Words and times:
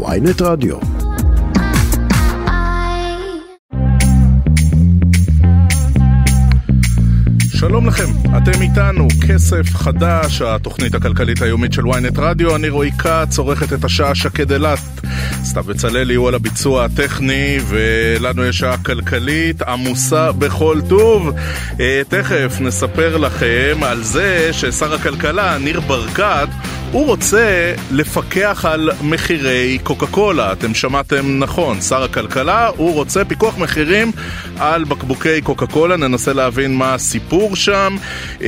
ויינט 0.00 0.42
רדיו. 0.42 0.76
שלום 7.62 7.86
לכם, 7.86 8.04
אתם 8.36 8.62
איתנו, 8.62 9.08
כסף 9.28 9.74
חדש, 9.74 10.42
התוכנית 10.42 10.94
הכלכלית 10.94 11.42
היומית 11.42 11.72
של 11.72 11.82
ynet 11.82 12.20
רדיו, 12.20 12.56
אני 12.56 12.68
רועי 12.68 12.92
כץ, 12.92 13.38
עורכת 13.38 13.72
את 13.72 13.84
השעה 13.84 14.14
שקד 14.14 14.52
אילת. 14.52 14.78
סתיו 15.44 15.64
בצלאל 15.64 16.10
יהיו 16.10 16.28
על 16.28 16.34
הביצוע 16.34 16.84
הטכני, 16.84 17.58
ולנו 17.68 18.44
יש 18.44 18.58
שעה 18.58 18.76
כלכלית 18.78 19.62
עמוסה 19.62 20.32
בכל 20.32 20.80
טוב. 20.88 21.30
אה, 21.80 22.02
תכף 22.08 22.56
נספר 22.60 23.16
לכם 23.16 23.76
על 23.82 24.02
זה 24.02 24.48
ששר 24.52 24.94
הכלכלה, 24.94 25.58
ניר 25.58 25.80
ברקת, 25.80 26.48
הוא 26.92 27.06
רוצה 27.06 27.74
לפקח 27.90 28.64
על 28.68 28.90
מחירי 29.02 29.78
קוקה 29.82 30.06
קולה, 30.06 30.52
אתם 30.52 30.74
שמעתם 30.74 31.38
נכון, 31.38 31.80
שר 31.80 32.02
הכלכלה, 32.02 32.70
הוא 32.76 32.94
רוצה 32.94 33.24
פיקוח 33.24 33.58
מחירים 33.58 34.12
על 34.58 34.84
בקבוקי 34.84 35.40
קוקה 35.40 35.66
קולה, 35.66 35.96
ננסה 35.96 36.32
להבין 36.32 36.74
מה 36.74 36.94
הסיפור 36.94 37.56
שם. 37.56 37.96
אמ, 38.40 38.46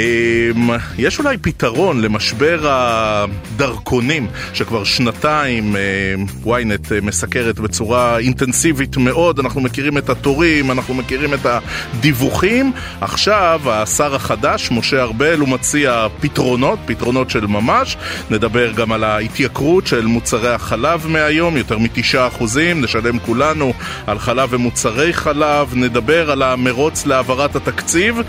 יש 0.99 1.19
אולי 1.19 1.37
פתרון 1.39 2.01
למשבר 2.01 2.61
הדרכונים, 2.63 4.27
שכבר 4.55 4.85
שנתיים 4.85 5.77
אמ, 5.77 6.27
ynet 6.45 6.93
מסקרת 7.03 7.61
בצורה 7.61 8.19
אינטנסיבית 8.19 8.97
מאוד, 8.97 9.39
אנחנו 9.39 9.61
מכירים 9.61 9.99
את 9.99 10.11
התורים, 10.11 10.71
אנחנו 10.71 10.95
מכירים 10.95 11.35
את 11.35 11.47
הדיווחים. 11.47 12.73
עכשיו 13.01 13.61
השר 13.67 14.15
החדש, 14.15 14.71
משה 14.71 15.03
ארבל, 15.03 15.39
הוא 15.39 15.49
מציע 15.49 16.07
פתרונות, 16.21 16.79
פתרונות 16.87 17.31
של 17.31 17.47
ממש. 17.47 17.97
נדבר 18.35 18.73
גם 18.73 18.93
על 18.93 19.05
ההתייקרות 19.05 19.87
של 19.87 20.07
מוצרי 20.07 20.49
החלב 20.55 21.07
מהיום, 21.07 21.57
יותר 21.57 21.79
מתשעה 21.79 22.27
אחוזים, 22.27 22.81
נשלם 22.81 23.19
כולנו 23.19 23.73
על 24.07 24.19
חלב 24.19 24.49
ומוצרי 24.53 25.13
חלב, 25.13 25.75
נדבר 25.75 26.31
על 26.31 26.43
המרוץ 26.43 27.07
להעברת 27.07 27.57
התקציב. 27.57 28.21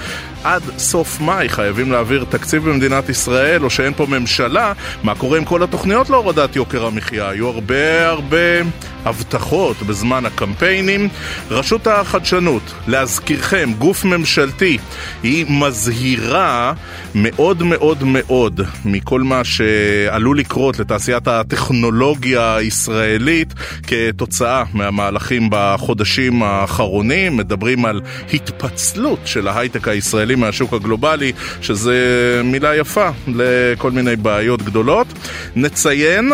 עד 0.44 0.62
סוף 0.78 1.22
מאי 1.22 1.50
חייבים 1.50 1.92
להעביר 1.92 2.26
תקציב 2.30 2.70
במדינת 2.70 3.10
ישראל, 3.10 3.64
או 3.64 3.70
שאין 3.70 3.94
פה 3.94 4.06
ממשלה, 4.10 4.74
מה 5.04 5.16
קורה 5.16 5.38
עם 5.38 5.46
כל 5.46 5.64
התוכניות 5.64 6.10
להורדת 6.10 6.56
יוקר 6.56 6.86
המחיה? 6.86 7.30
היו 7.30 7.48
הרבה 7.48 8.08
הרבה 8.08 8.62
הבטחות 9.06 9.84
בזמן 9.84 10.26
הקמפיינים. 10.26 11.10
רשות 11.52 11.88
החדשנות, 11.88 12.74
להזכירכם, 12.88 13.72
גוף 13.78 14.06
ממשלתי, 14.06 14.78
היא 15.24 15.46
מזהירה 15.50 16.74
מאוד 17.16 17.64
מאוד 17.64 18.04
מאוד 18.04 18.62
מכל 18.86 19.22
מה 19.22 19.44
שעלול 19.44 20.40
לקרות 20.40 20.80
לתעשיית 20.80 21.28
הטכנולוגיה 21.28 22.56
הישראלית 22.56 23.54
כתוצאה 23.88 24.64
מהמהלכים 24.74 25.48
בחודשים 25.52 26.44
האחרונים. 26.44 27.38
מדברים 27.38 27.86
על 27.86 28.02
התפצלות 28.34 29.20
של 29.26 29.48
ההייטק 29.48 29.88
הישראלי 29.88 30.36
מהשוק 30.36 30.74
הגלובלי, 30.74 31.32
שזה 31.62 31.96
מילה 32.44 32.76
יפה 32.76 33.10
לכל 33.28 33.92
מיני 33.92 34.16
בעיות 34.16 34.62
גדולות. 34.62 35.08
נציין 35.56 36.32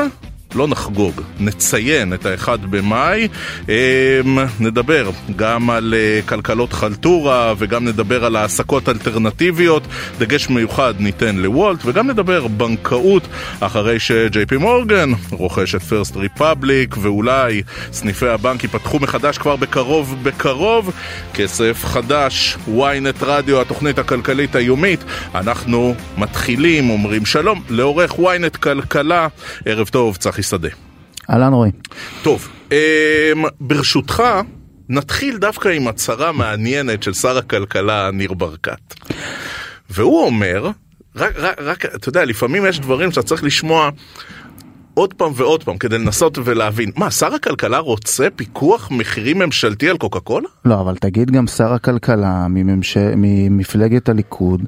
לא 0.56 0.68
נחגוג, 0.68 1.22
נציין 1.40 2.14
את 2.14 2.26
האחד 2.26 2.66
במאי, 2.66 3.28
אמ, 3.70 3.74
נדבר 4.60 5.10
גם 5.36 5.70
על 5.70 5.94
אה, 5.98 6.22
כלכלות 6.26 6.74
חלטורה 6.74 7.54
וגם 7.58 7.86
נדבר 7.86 8.26
על 8.26 8.36
העסקות 8.36 8.90
אלטרנטיביות, 8.90 9.84
דגש 10.20 10.50
מיוחד 10.50 10.94
ניתן 11.00 11.36
לוולט 11.36 11.80
וגם 11.86 12.10
נדבר 12.10 12.48
בנקאות 12.48 13.28
אחרי 13.60 14.00
שג'יי 14.00 14.46
פי 14.46 14.58
מורגן 14.58 15.12
רוכש 15.32 15.76
את 15.76 15.84
פרסט 15.84 16.16
ריפבליק 16.16 16.96
ואולי 17.02 17.62
סניפי 17.92 18.28
הבנק 18.28 18.64
ייפתחו 18.64 19.00
מחדש 19.00 19.38
כבר 19.38 19.56
בקרוב 19.56 20.16
בקרוב, 20.24 20.92
כסף 21.34 21.86
חדש, 21.86 22.58
ynet 22.68 23.22
רדיו, 23.22 23.62
התוכנית 23.62 24.00
הכלכלית 24.00 24.56
היומית, 24.56 25.04
אנחנו 25.36 25.96
מתחילים, 26.18 26.90
אומרים 26.90 27.26
שלום 27.26 27.62
לעורך 27.70 28.12
ynet 28.12 28.58
כלכלה, 28.58 29.28
ערב 29.66 29.88
טוב, 29.88 30.18
צחי 30.18 30.41
צחי 30.42 30.50
שדה. 30.50 30.70
אהלן 31.30 31.54
רועי. 31.54 31.72
טוב, 32.22 32.48
אמ, 32.72 32.78
ברשותך, 33.60 34.24
נתחיל 34.90 35.38
דווקא 35.38 35.70
עם 35.70 35.88
הצהרה 35.88 36.32
מעניינת 36.32 37.04
של 37.04 37.14
שר 37.14 37.38
הכלכלה 37.38 38.10
ניר 38.14 38.34
ברקת. 38.34 38.96
והוא 39.90 40.26
אומר, 40.26 40.70
רק, 41.16 41.34
רק, 41.38 41.56
רק, 41.62 41.86
אתה 41.86 42.10
יודע, 42.10 42.26
לפעמים 42.26 42.66
יש 42.66 42.80
דברים 42.80 43.12
שאתה 43.12 43.24
צריך 43.24 43.44
לשמוע 43.44 43.90
עוד 44.94 45.14
פעם 45.14 45.32
ועוד 45.36 45.64
פעם 45.64 45.78
כדי 45.78 45.98
לנסות 45.98 46.38
ולהבין. 46.44 46.92
מה, 46.96 47.12
שר 47.12 47.34
הכלכלה 47.34 47.78
רוצה 47.78 48.28
פיקוח 48.36 48.92
מחירים 48.92 49.40
ממשלתי 49.40 49.90
על 49.90 49.98
קוקה 49.98 50.20
קולה? 50.20 50.48
לא, 50.66 50.82
אבל 50.82 50.96
תגיד 50.96 51.32
גם 51.32 51.48
שר 51.48 51.74
הכלכלה 51.74 52.48
מממש... 52.50 52.98
ממפלגת 52.98 54.10
הליכוד, 54.10 54.62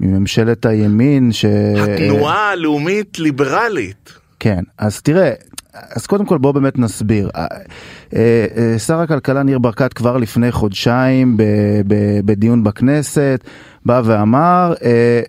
מממשלת 0.00 0.66
הימין 0.66 1.32
ש... 1.32 1.44
התנועה 1.44 2.50
הלאומית 2.50 3.18
ליברלית. 3.18 4.18
כן, 4.40 4.62
אז 4.78 5.02
תראה, 5.02 5.32
אז 5.72 6.06
קודם 6.06 6.26
כל 6.26 6.38
בוא 6.38 6.52
באמת 6.52 6.78
נסביר. 6.78 7.30
אה, 7.36 7.46
אה, 8.16 8.46
אה, 8.56 8.78
שר 8.78 9.00
הכלכלה 9.00 9.42
ניר 9.42 9.58
ברקת 9.58 9.92
כבר 9.92 10.16
לפני 10.16 10.52
חודשיים 10.52 11.36
בדיון 12.24 12.64
בכנסת 12.64 13.40
בא 13.86 14.02
ואמר, 14.04 14.74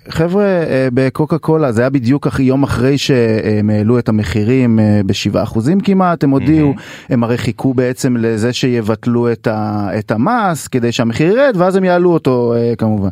חבר'ה, 0.10 0.46
בקוקה 0.94 1.38
קולה, 1.38 1.72
זה 1.72 1.82
היה 1.82 1.90
בדיוק 1.90 2.28
יום 2.40 2.64
אחרי 2.64 2.98
שהם 2.98 3.70
העלו 3.70 4.00
את 4.00 4.10
המחירים 4.10 4.80
ב-7% 5.06 5.60
כמעט, 5.84 6.24
הם 6.24 6.30
הודיעו. 6.30 6.74
הם 7.10 7.24
הרי 7.24 7.38
חיכו 7.38 7.74
בעצם 7.74 8.18
לזה 8.18 8.54
שיבטלו 8.54 9.28
את 10.00 10.12
המס 10.12 10.68
כדי 10.68 10.92
שהמחיר 10.92 11.38
ירד 11.38 11.54
ואז 11.58 11.76
הם 11.76 11.84
יעלו 11.84 12.14
אותו 12.14 12.54
כמובן. 12.78 13.10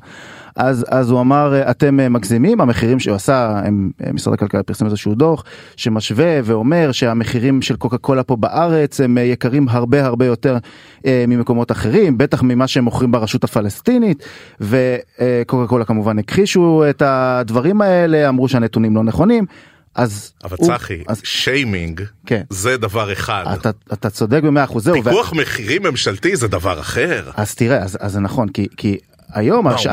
אז, 0.58 0.86
אז 0.90 1.10
הוא 1.10 1.22
אמר, 1.22 1.72
אתם 1.72 2.00
אה, 2.00 2.10
מגזימים, 2.10 2.62
המחירים 2.62 3.00
שהוא 3.00 3.16
עשה, 3.16 3.62
הם, 3.66 3.92
אה, 4.06 4.14
משרד 4.14 4.34
הכלכלה 4.34 4.64
פרסם 4.64 4.86
איזשהו 4.86 5.16
דוח 5.16 5.44
שמשווה 5.76 6.40
ואומר 6.44 6.92
שהמחירים 6.92 7.62
של 7.62 7.76
קוקה 7.76 7.98
קולה 7.98 8.24
פה 8.24 8.36
בארץ 8.36 9.02
הם 9.02 9.18
אה, 9.18 9.24
יקרים 9.24 9.70
הרבה 9.70 10.06
הרבה 10.06 10.26
יותר 10.26 10.58
אה, 11.06 11.26
ממקומות 11.28 11.72
אחרים, 11.72 12.18
בטח 12.18 12.44
ממה 12.44 12.68
שהם 12.68 12.84
מוכרים 12.84 13.12
ברשות 13.12 13.44
הפלסטינית, 13.44 14.24
וקוקה 14.62 15.68
קולה 15.68 15.86
כמובן 15.86 16.20
הכחישו 16.20 16.84
את 16.90 17.02
הדברים 17.06 17.82
האלה, 17.82 18.30
אמרו 18.30 18.48
שהנתונים 18.48 18.96
לא 18.96 19.04
נכונים. 19.04 19.46
אז 19.96 20.34
אבל 20.44 20.58
הוא, 20.60 20.68
צחי, 20.68 21.04
אז... 21.08 21.22
שיימינג 21.24 22.02
כן. 22.26 22.42
זה 22.50 22.78
דבר 22.78 23.14
אחד. 23.14 23.46
אתה, 23.54 23.70
אתה 23.94 24.10
צודק 24.10 24.42
במאה 24.44 24.64
אחוז. 24.64 24.90
פיקוח 24.90 25.32
ו... 25.32 25.36
מחירים 25.36 25.84
ממשלתי 25.84 26.36
זה 26.36 26.48
דבר 26.48 26.80
אחר. 26.80 27.32
אז 27.36 27.56
תראה, 27.56 27.84
אז, 27.84 27.98
אז 28.02 28.12
זה 28.12 28.20
נכון, 28.20 28.50
כי, 28.50 28.68
כי 28.78 28.98
היום 29.34 29.68
הש... 29.68 29.88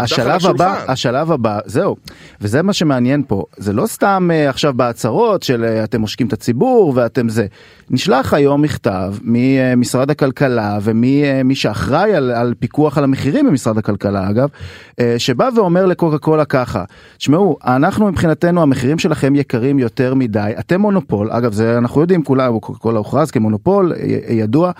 השלב 0.00 0.46
הבא 0.46 0.84
השלב 0.88 1.32
הבא 1.32 1.58
זהו. 1.64 1.96
וזה 2.40 2.62
מה 2.62 2.72
שמעניין 2.72 3.22
פה. 3.28 3.44
זה 3.56 3.72
לא 3.72 3.86
סתם 3.86 4.30
uh, 4.30 4.50
עכשיו 4.50 4.74
בהצהרות 4.74 5.42
של 5.42 5.64
uh, 5.64 5.84
אתם 5.84 6.02
עושקים 6.02 6.26
את 6.26 6.32
הציבור 6.32 6.92
ואתם 6.96 7.28
זה. 7.28 7.46
נשלח 7.90 8.34
היום 8.34 8.62
מכתב 8.62 9.14
ממשרד 9.22 10.10
הכלכלה 10.10 10.78
ומי 10.82 11.24
uh, 11.52 11.54
שאחראי 11.54 12.14
על, 12.14 12.30
על 12.30 12.54
פיקוח 12.58 12.98
על 12.98 13.04
המחירים 13.04 13.46
במשרד 13.46 13.78
הכלכלה 13.78 14.30
אגב 14.30 14.48
uh, 14.90 15.02
שבא 15.18 15.48
ואומר 15.56 15.86
לקוקה 15.86 16.18
קולה 16.18 16.44
ככה 16.44 16.84
שמעו 17.18 17.56
אנחנו 17.64 18.06
מבחינתנו 18.06 18.62
המחירים 18.62 18.98
שלכם 18.98 19.34
יקרים 19.34 19.78
יותר 19.78 20.14
מדי. 20.14 20.52
אתם 20.58 20.80
מונופול. 20.80 21.30
אגב 21.30 21.52
זה 21.52 21.78
אנחנו 21.78 22.00
יודעים 22.00 22.22
כולם 22.22 22.58
קוקה 22.58 22.78
קולה 22.78 22.98
הוכרז 22.98 23.30
כמונופול 23.30 23.92
ידוע. 24.28 24.72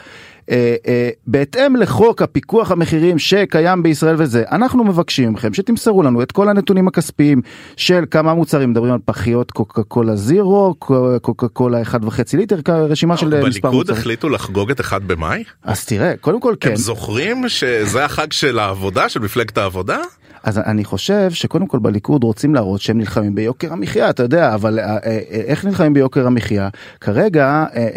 אה, 0.50 0.76
אה, 0.86 1.10
בהתאם 1.26 1.76
לחוק 1.76 2.22
הפיקוח 2.22 2.70
המחירים 2.70 3.19
שקיים 3.19 3.82
בישראל 3.82 4.14
וזה, 4.19 4.44
אנחנו 4.50 4.84
מבקשים 4.84 5.32
מכם 5.32 5.54
שתמסרו 5.54 6.03
לנו 6.03 6.22
את 6.22 6.32
כל 6.32 6.48
הנתונים 6.48 6.88
הכספיים 6.88 7.42
של 7.76 8.04
כמה 8.10 8.34
מוצרים, 8.34 8.70
מדברים 8.70 8.92
על 8.92 8.98
פחיות 9.04 9.50
קוקה 9.50 9.82
קולה 9.82 10.16
זירו, 10.16 10.75
קוקה 11.22 11.48
קולה 11.48 11.82
1.5 11.82 11.97
ליטר, 12.34 12.56
רשימה 12.69 13.17
של 13.17 13.26
מספר 13.26 13.46
מוצרים. 13.46 13.62
בליכוד 13.62 13.90
החליטו 13.90 14.28
לחגוג 14.28 14.70
את 14.70 14.81
1 14.81 15.02
במאי? 15.02 15.44
אז 15.64 15.84
תראה, 15.84 16.17
קודם 16.20 16.40
כל 16.40 16.55
כן. 16.61 16.70
הם 16.70 16.76
זוכרים 16.76 17.49
שזה 17.49 18.05
החג 18.05 18.32
של 18.32 18.58
העבודה, 18.58 19.08
של 19.08 19.20
מפלגת 19.20 19.58
העבודה? 19.58 19.99
אז 20.43 20.58
אני 20.58 20.84
חושב 20.84 21.31
שקודם 21.31 21.67
כל 21.67 21.78
בליכוד 21.78 22.25
רוצים 22.25 22.55
להראות 22.55 22.81
שהם 22.81 22.99
נלחמים 22.99 23.34
ביוקר 23.34 23.73
המחיה, 23.73 24.11
אתה 24.11 24.23
יודע, 24.23 24.55
אבל 24.55 24.78
אה, 24.78 24.84
אה, 24.84 25.19
איך 25.31 25.64
נלחמים 25.64 25.94
ביוקר 25.94 26.26
המחיה? 26.26 26.69
כרגע 27.00 27.64
אה, 27.75 27.88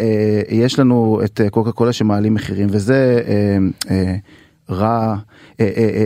יש 0.48 0.78
לנו 0.78 1.20
את 1.24 1.40
קוקה 1.50 1.72
קולה 1.72 1.92
שמעלים 1.92 2.34
מחירים, 2.42 2.68
וזה... 2.70 3.22
רע, 4.70 5.16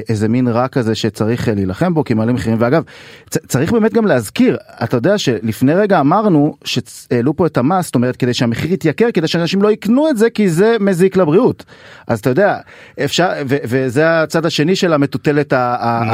איזה 0.09 0.29
מין 0.29 0.49
רע 0.49 0.69
כזה 0.69 0.95
שצריך 0.95 1.49
להילחם 1.49 1.95
בו 1.95 2.05
כי 2.05 2.15
מעלים 2.15 2.35
מחירים 2.35 2.61
ואגב 2.61 2.83
צריך 3.49 3.73
באמת 3.73 3.93
גם 3.93 4.07
להזכיר 4.07 4.57
אתה 4.85 4.97
יודע 4.97 5.19
שלפני 5.19 5.75
רגע 5.75 6.01
אמרנו 6.01 6.57
שהעלו 6.65 7.37
פה 7.37 7.47
את 7.47 7.57
המס 7.57 7.85
זאת 7.87 7.95
אומרת 7.95 8.17
כדי 8.17 8.35
שהמחיר 8.35 8.73
יתייקר 8.73 9.07
כדי 9.15 9.29
שאנשים 9.29 9.63
לא 9.63 9.71
יקנו 9.73 10.09
את 10.09 10.17
זה 10.17 10.31
כי 10.31 10.51
זה 10.51 10.77
מזיק 10.81 11.17
לבריאות 11.17 11.65
אז 12.07 12.19
אתה 12.19 12.31
יודע 12.31 12.59
אפשר 13.05 13.29
וזה 13.47 14.23
הצד 14.23 14.47
השני 14.47 14.77
של 14.77 14.93
המטוטלת. 14.93 15.53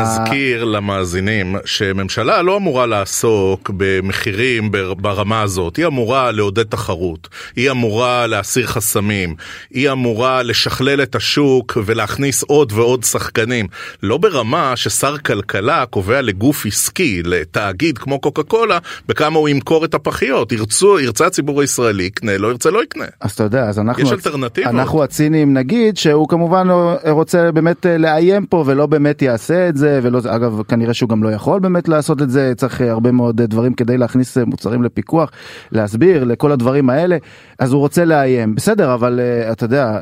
נזכיר 0.00 0.64
למאזינים 0.64 1.56
שממשלה 1.64 2.42
לא 2.42 2.56
אמורה 2.56 2.86
לעסוק 2.86 3.70
במחירים 3.76 4.70
ברמה 4.96 5.42
הזאת 5.42 5.76
היא 5.76 5.86
אמורה 5.86 6.30
לעודד 6.30 6.62
תחרות 6.62 7.28
היא 7.56 7.70
אמורה 7.70 8.26
להסיר 8.26 8.66
חסמים 8.66 9.34
היא 9.70 9.90
אמורה 9.90 10.42
לשכלל 10.42 11.02
את 11.02 11.14
השוק 11.14 11.78
ולהכניס 11.84 12.31
עוד 12.42 12.72
ועוד 12.72 13.04
שחקנים, 13.04 13.66
לא 14.02 14.18
ברמה 14.18 14.76
ששר 14.76 15.18
כלכלה 15.18 15.86
קובע 15.86 16.22
לגוף 16.22 16.66
עסקי, 16.66 17.22
לתאגיד 17.24 17.98
כמו 17.98 18.20
קוקה 18.20 18.42
קולה, 18.42 18.78
בכמה 19.08 19.38
הוא 19.38 19.48
ימכור 19.48 19.84
את 19.84 19.94
הפחיות. 19.94 20.52
ירצו, 20.52 21.00
ירצה 21.00 21.26
הציבור 21.26 21.60
הישראלי, 21.60 22.04
יקנה, 22.04 22.38
לא 22.38 22.48
ירצה, 22.48 22.70
לא 22.70 22.82
יקנה. 22.82 23.04
אז 23.20 23.30
אתה 23.30 23.42
יודע, 23.42 23.68
אז 23.68 23.78
אנחנו, 23.78 24.02
יש 24.02 24.12
אלטרנטיבות. 24.12 24.70
אנחנו 24.70 25.02
הציניים 25.02 25.54
נגיד 25.54 25.96
שהוא 25.96 26.28
כמובן 26.28 26.68
רוצה 27.10 27.52
באמת 27.52 27.86
אה, 27.86 27.98
לאיים 27.98 28.46
פה 28.46 28.64
ולא 28.66 28.86
באמת 28.86 29.22
יעשה 29.22 29.68
את 29.68 29.76
זה, 29.76 30.00
ולא, 30.02 30.20
אגב 30.28 30.62
כנראה 30.68 30.94
שהוא 30.94 31.08
גם 31.08 31.22
לא 31.22 31.28
יכול 31.28 31.60
באמת 31.60 31.88
לעשות 31.88 32.22
את 32.22 32.30
זה, 32.30 32.52
צריך 32.56 32.80
אה, 32.80 32.90
הרבה 32.90 33.12
מאוד 33.12 33.40
אה, 33.40 33.46
דברים 33.46 33.74
כדי 33.74 33.98
להכניס 33.98 34.38
מוצרים 34.38 34.82
לפיקוח, 34.82 35.30
להסביר 35.72 36.24
לכל 36.24 36.52
הדברים 36.52 36.90
האלה, 36.90 37.16
אז 37.58 37.72
הוא 37.72 37.80
רוצה 37.80 38.04
לאיים, 38.04 38.54
בסדר, 38.54 38.94
אבל 38.94 39.20
אתה 39.52 39.64
יודע, 39.64 39.98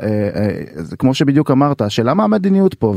כמו 0.98 1.14
שבדיוק 1.14 1.50
אמרת, 1.50 1.80
השאלה 1.80 2.14
מה 2.20 2.24
המדיניות 2.24 2.74
פה, 2.74 2.94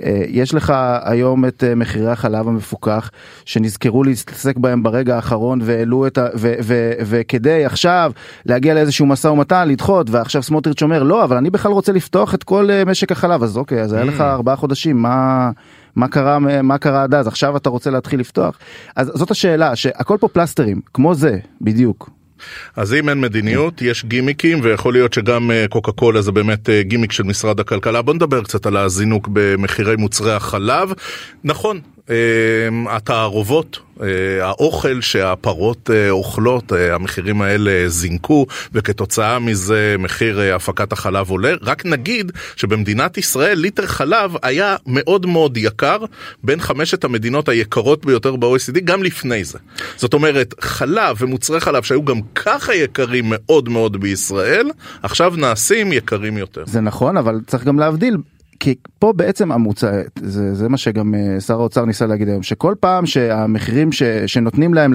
ויש 0.00 0.54
לך 0.54 0.72
היום 1.02 1.44
את 1.44 1.64
אה, 1.64 1.74
מחירי 1.74 2.10
החלב 2.10 2.48
המפוקח 2.48 3.10
שנזכרו 3.44 4.04
להסתעסק 4.04 4.56
בהם 4.56 4.82
ברגע 4.82 5.16
האחרון 5.16 5.58
והעלו 5.62 6.06
את 6.06 6.18
ה... 6.18 6.26
ו, 6.34 6.54
ו, 6.62 6.92
וכדי 7.00 7.64
עכשיו 7.64 8.12
להגיע 8.46 8.74
לאיזשהו 8.74 9.06
משא 9.06 9.28
ומתן 9.28 9.68
לדחות 9.68 10.10
ועכשיו 10.10 10.42
סמוטריץ' 10.42 10.82
אומר 10.82 11.02
לא 11.02 11.24
אבל 11.24 11.36
אני 11.36 11.50
בכלל 11.50 11.72
רוצה 11.72 11.92
לפתוח 11.92 12.34
את 12.34 12.44
כל 12.44 12.70
אה, 12.70 12.84
משק 12.84 13.12
החלב 13.12 13.42
אז 13.42 13.56
אוקיי 13.56 13.82
אז 13.82 13.92
היה 13.92 14.04
לך 14.04 14.20
mm. 14.20 14.22
ארבעה 14.22 14.56
חודשים 14.56 15.02
מה. 15.02 15.50
מה 15.96 16.08
קרה 16.08 16.38
מה 16.62 16.78
קרה 16.78 17.02
עד 17.02 17.14
אז 17.14 17.26
עכשיו 17.26 17.56
אתה 17.56 17.70
רוצה 17.70 17.90
להתחיל 17.90 18.20
לפתוח 18.20 18.58
אז 18.96 19.12
זאת 19.14 19.30
השאלה 19.30 19.76
שהכל 19.76 20.16
פה 20.20 20.28
פלסטרים 20.28 20.80
כמו 20.94 21.14
זה 21.14 21.38
בדיוק 21.60 22.10
אז 22.76 22.94
אם 22.94 23.08
אין 23.08 23.20
מדיניות, 23.20 23.82
יש 23.82 24.04
גימיקים, 24.04 24.60
ויכול 24.62 24.92
להיות 24.92 25.12
שגם 25.12 25.50
אה, 25.50 25.64
קוקה 25.68 25.92
קולה 25.92 26.22
זה 26.22 26.32
באמת 26.32 26.70
אה, 26.70 26.82
גימיק 26.82 27.12
של 27.12 27.22
משרד 27.22 27.60
הכלכלה. 27.60 28.02
בוא 28.02 28.14
נדבר 28.14 28.42
קצת 28.42 28.66
על 28.66 28.76
הזינוק 28.76 29.28
במחירי 29.32 29.96
מוצרי 29.96 30.32
החלב. 30.32 30.92
נכון, 31.44 31.80
התערובות 32.88 33.78
אה, 34.02 34.46
האוכל 34.46 35.00
שהפרות 35.00 35.90
אה, 35.90 36.10
אוכלות, 36.10 36.72
אה, 36.72 36.94
המחירים 36.94 37.42
האלה 37.42 37.88
זינקו, 37.88 38.46
וכתוצאה 38.72 39.38
מזה 39.38 39.96
מחיר 39.98 40.40
הפקת 40.54 40.92
החלב 40.92 41.30
עולה. 41.30 41.52
רק 41.62 41.86
נגיד 41.86 42.32
שבמדינת 42.56 43.18
ישראל 43.18 43.58
ליטר 43.58 43.86
חלב 43.86 44.36
היה 44.42 44.76
מאוד 44.86 45.26
מאוד 45.26 45.56
יקר, 45.56 45.98
בין 46.44 46.60
חמשת 46.60 47.04
המדינות 47.04 47.48
היקרות 47.48 48.06
ביותר 48.06 48.36
ב-OECD, 48.36 48.80
גם 48.84 49.02
לפני 49.02 49.44
זה. 49.44 49.58
זאת 49.96 50.14
אומרת, 50.14 50.54
חלב 50.60 51.16
ומוצרי 51.20 51.60
חלב 51.60 51.82
שהיו 51.82 52.04
גם 52.04 52.20
ככה 52.34 52.74
יקרים 52.74 53.24
מאוד 53.26 53.68
מאוד 53.68 54.00
בישראל, 54.00 54.70
עכשיו 55.02 55.34
נעשים 55.36 55.92
יקרים 55.92 56.38
יותר. 56.38 56.64
זה 56.66 56.80
נכון, 56.80 57.16
אבל 57.16 57.40
צריך 57.46 57.64
גם 57.64 57.78
להבדיל 57.78 58.16
כי 58.60 58.74
פה 58.98 59.12
בעצם 59.12 59.52
המוצא, 59.52 60.02
זה, 60.22 60.54
זה 60.54 60.68
מה 60.68 60.76
שגם 60.76 61.14
אה, 61.14 61.40
שר 61.40 61.54
האוצר 61.54 61.84
ניסה 61.84 62.06
להגיד 62.06 62.28
היום, 62.28 62.42
שכל 62.42 62.74
פעם 62.80 63.06
שהמחירים 63.06 63.92
ש, 63.92 64.02
שנותנים 64.26 64.74
להם 64.74 64.92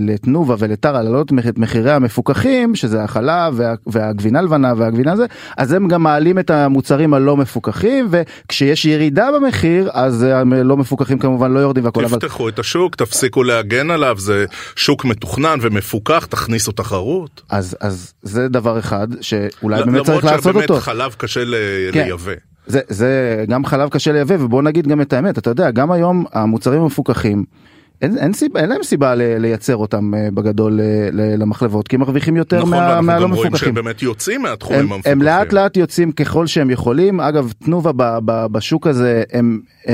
לתנובה 0.00 0.54
ולטרה 0.58 1.02
להעלות 1.02 1.32
את 1.48 1.58
מחירי 1.58 1.92
המפוקחים, 1.92 2.74
שזה 2.74 3.02
החלב 3.02 3.54
וה, 3.56 3.74
והגבינה 3.86 4.42
לבנה 4.42 4.72
והגבינה 4.76 5.16
זה, 5.16 5.26
אז 5.56 5.72
הם 5.72 5.88
גם 5.88 6.02
מעלים 6.02 6.38
את 6.38 6.50
המוצרים 6.50 7.14
הלא 7.14 7.36
מפוקחים, 7.36 8.08
וכשיש 8.10 8.84
ירידה 8.84 9.28
במחיר, 9.36 9.90
אז 9.92 10.22
הלא 10.22 10.76
מפוקחים 10.76 11.18
כמובן 11.18 11.52
לא 11.52 11.58
יורדים 11.58 11.84
והכל. 11.84 12.08
תפתחו 12.08 12.42
אבל... 12.42 12.52
את 12.52 12.58
השוק, 12.58 12.96
תפסיקו 12.96 13.42
להגן 13.42 13.90
עליו, 13.90 14.16
זה 14.18 14.44
שוק 14.76 15.04
מתוכנן 15.04 15.58
ומפוקח, 15.62 16.26
תכניסו 16.26 16.72
תחרות. 16.72 17.42
אז, 17.50 17.76
אז 17.80 18.12
זה 18.22 18.48
דבר 18.48 18.78
אחד 18.78 19.08
שאולי 19.20 19.82
באמת 19.84 20.06
צריך 20.06 20.24
לעשות 20.24 20.46
אותו. 20.46 20.50
למרות 20.50 20.64
שבאמת 20.66 20.82
חלב 20.82 21.14
קשה 21.18 21.40
כן. 21.92 22.00
לייבא. 22.00 22.47
זה, 22.68 22.80
זה 22.88 23.44
גם 23.48 23.64
חלב 23.64 23.88
קשה 23.88 24.12
לייבא 24.12 24.34
ובוא 24.40 24.62
נגיד 24.62 24.86
גם 24.88 25.00
את 25.00 25.12
האמת 25.12 25.38
אתה 25.38 25.50
יודע 25.50 25.70
גם 25.70 25.92
היום 25.92 26.24
המוצרים 26.32 26.82
המפוקחים 26.82 27.44
אין, 28.02 28.18
אין, 28.18 28.32
סיבה, 28.32 28.60
אין 28.60 28.68
להם 28.68 28.82
סיבה 28.82 29.14
ל, 29.14 29.22
לייצר 29.38 29.76
אותם 29.76 30.14
uh, 30.14 30.34
בגדול 30.34 30.80
uh, 30.80 31.14
למחלבות 31.14 31.88
כי 31.88 31.96
הם 31.96 32.00
מרוויחים 32.00 32.36
יותר 32.36 32.58
נכון, 32.58 32.70
מה, 32.70 33.00
מהלא 33.00 33.28
מפוקחים. 33.28 33.46
נכון, 33.46 33.58
שהם 33.58 33.74
באמת 33.74 34.02
יוצאים 34.02 34.42
מהתחומים 34.42 34.80
הם, 34.80 34.92
המפוקחים. 34.92 35.12
הם 35.12 35.22
לאט 35.22 35.52
לאט 35.52 35.76
יוצאים 35.76 36.12
ככל 36.12 36.46
שהם 36.46 36.70
יכולים. 36.70 37.20
אגב, 37.20 37.52
תנובה 37.64 37.92
ב, 37.96 38.18
ב, 38.24 38.46
בשוק 38.46 38.86
הזה, 38.86 39.22
הם, 39.32 39.60
uh, 39.84 39.88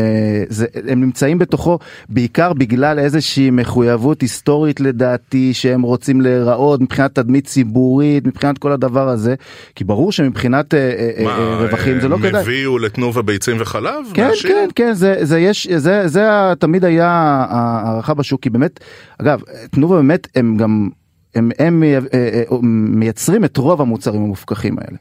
זה, 0.49 0.67
הם 0.89 1.01
נמצאים 1.01 1.39
בתוכו 1.39 1.79
בעיקר 2.09 2.53
בגלל 2.53 2.99
איזושהי 2.99 3.51
מחויבות 3.51 4.21
היסטורית 4.21 4.81
לדעתי 4.81 5.55
שהם 5.55 5.83
רוצים 5.83 6.21
להיראות 6.21 6.81
מבחינת 6.81 7.15
תדמית 7.15 7.47
ציבורית, 7.47 8.27
מבחינת 8.27 8.59
כל 8.59 8.73
הדבר 8.73 9.09
הזה. 9.09 9.35
כי 9.75 9.85
ברור 9.85 10.13
שמבחינת 10.13 10.75
uh, 10.75 11.23
מה, 11.23 11.59
רווחים 11.61 12.01
זה 12.01 12.09
לא 12.09 12.17
כדאי. 12.17 12.33
מה, 12.33 12.39
הם 12.39 12.45
הביאו 12.45 12.79
לתנובה 12.79 13.23
ביצים 13.23 13.57
וחלב? 13.61 14.05
כן, 14.15 14.29
מהשיר? 14.29 14.51
כן, 14.51 14.69
כן, 14.75 14.93
זה, 14.93 15.17
זה, 15.21 15.39
יש, 15.39 15.69
זה, 15.69 15.77
זה, 15.77 16.09
זה 16.09 16.23
תמיד 16.59 16.85
היה... 16.85 17.45
הערכה 17.95 18.15
בשוק 18.15 18.43
כי 18.43 18.51
באמת 18.51 18.81
אגב 19.19 19.43
תנובה 19.71 19.97
באמת 19.97 20.29
הם 20.35 20.57
גם 20.57 20.89
הם, 21.35 21.51
הם 21.59 21.83
אה, 21.83 21.99
אה, 22.15 22.43
אה, 22.53 22.57
מייצרים 22.63 23.45
את 23.45 23.57
רוב 23.57 23.81
המוצרים 23.81 24.23
המופקחים 24.23 24.77
האלה. 24.79 24.99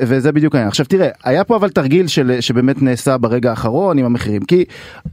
וזה 0.00 0.32
בדיוק 0.32 0.54
העניין. 0.54 0.68
עכשיו 0.68 0.86
תראה 0.86 1.08
היה 1.24 1.44
פה 1.44 1.56
אבל 1.56 1.70
תרגיל 1.70 2.06
של 2.06 2.40
שבאמת 2.40 2.82
נעשה 2.82 3.18
ברגע 3.18 3.50
האחרון 3.50 3.98
עם 3.98 4.04
המחירים 4.04 4.42
כי 4.42 4.64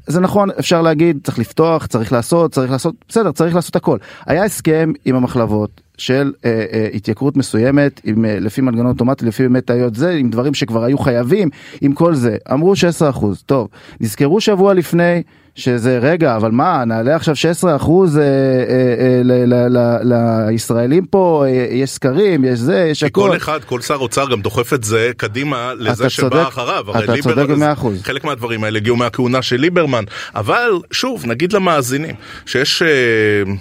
זה 0.07 0.19
נכון 0.19 0.50
אפשר 0.59 0.81
להגיד 0.81 1.19
צריך 1.24 1.39
לפתוח 1.39 1.86
צריך 1.86 2.12
לעשות 2.12 2.51
צריך 2.51 2.71
לעשות 2.71 2.95
בסדר 3.09 3.31
צריך 3.31 3.56
לעשות 3.56 3.75
הכל. 3.75 3.97
היה 4.25 4.44
הסכם 4.44 4.92
עם 5.06 5.15
המחלבות 5.15 5.81
של 5.97 6.33
אה, 6.45 6.65
אה, 6.74 6.88
התייקרות 6.94 7.38
מסוימת 7.38 8.01
עם 8.04 8.25
אה, 8.25 8.39
לפי 8.39 8.62
מנגנון 8.62 8.86
אוטומטי 8.86 9.25
לפי 9.25 9.44
באמת 9.44 9.69
היות 9.69 9.95
זה 9.95 10.12
עם 10.12 10.30
דברים 10.30 10.54
שכבר 10.54 10.83
היו 10.83 10.97
חייבים 10.97 11.50
עם 11.81 11.94
כל 11.94 12.15
זה. 12.15 12.38
אמרו 12.54 12.74
16% 12.74 13.25
טוב 13.45 13.68
נזכרו 14.00 14.42
שבוע 14.42 14.74
לפני 14.74 15.24
שזה 15.56 16.00
רגע 16.01 16.36
אבל 16.36 16.51
מה 16.51 16.86
נעלה 16.86 17.15
עכשיו 17.15 17.36
16 17.36 17.75
אחוז 17.75 18.18
אה, 18.18 18.24
אה, 18.24 19.21
אה, 19.51 20.48
לישראלים 20.50 21.06
פה 21.06 21.45
אה, 21.48 21.68
יש 21.71 21.89
סקרים 21.89 22.45
יש 22.45 22.59
זה 22.59 22.88
יש 22.92 23.03
הכל. 23.03 23.30
כל 23.30 23.38
אחד 23.38 23.63
כל 23.63 23.81
שר 23.81 23.95
אוצר 23.95 24.30
גם 24.31 24.42
דוחף 24.42 24.74
את 24.74 24.83
זה 24.83 25.12
קדימה 25.18 25.74
לזה 25.77 26.09
שבא 26.09 26.30
צודק, 26.30 26.48
אחריו. 26.48 26.86
אתה 26.92 27.13
ליבר, 27.13 27.21
צודק 27.21 27.50
במאה 27.50 27.74
אחוז. 27.74 28.01
חלק 28.03 28.24
מהדברים 28.24 28.63
האלה 28.63 28.77
הגיעו 28.77 28.95
מהכהונה 28.95 29.42
של 29.42 29.56
ליברמן 29.56 30.03
אבל 30.36 30.71
שוב 30.92 31.25
נגיד 31.25 31.54
למאזינים 31.54 32.15
שיש 32.45 32.81
אה, 32.81 32.88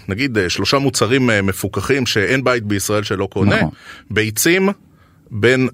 נגיד 0.09 0.39
אה, 0.39 0.49
שלושה 0.49 0.79
מוצרים 0.79 1.31
אה, 1.31 1.43
מפוקחים 1.43 2.07
שאין 2.07 2.45
בית 2.45 2.65
בישראל 2.65 3.03
שלא 3.03 3.29
קונה 3.33 3.57
נכון. 3.57 3.71
ביצים 4.11 4.69
בין 5.31 5.69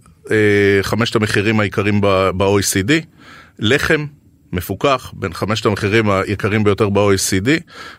חמשת 0.83 1.17
המחירים 1.17 1.61
העיקריים 1.61 2.01
ב-OECD 2.01 2.93
לחם 3.59 4.07
מפוקח 4.53 5.13
בין 5.17 5.33
חמשת 5.33 5.67
המחירים 5.67 6.11
היקרים 6.11 6.65
ביותר 6.65 6.89
ב-OECD 6.89 7.49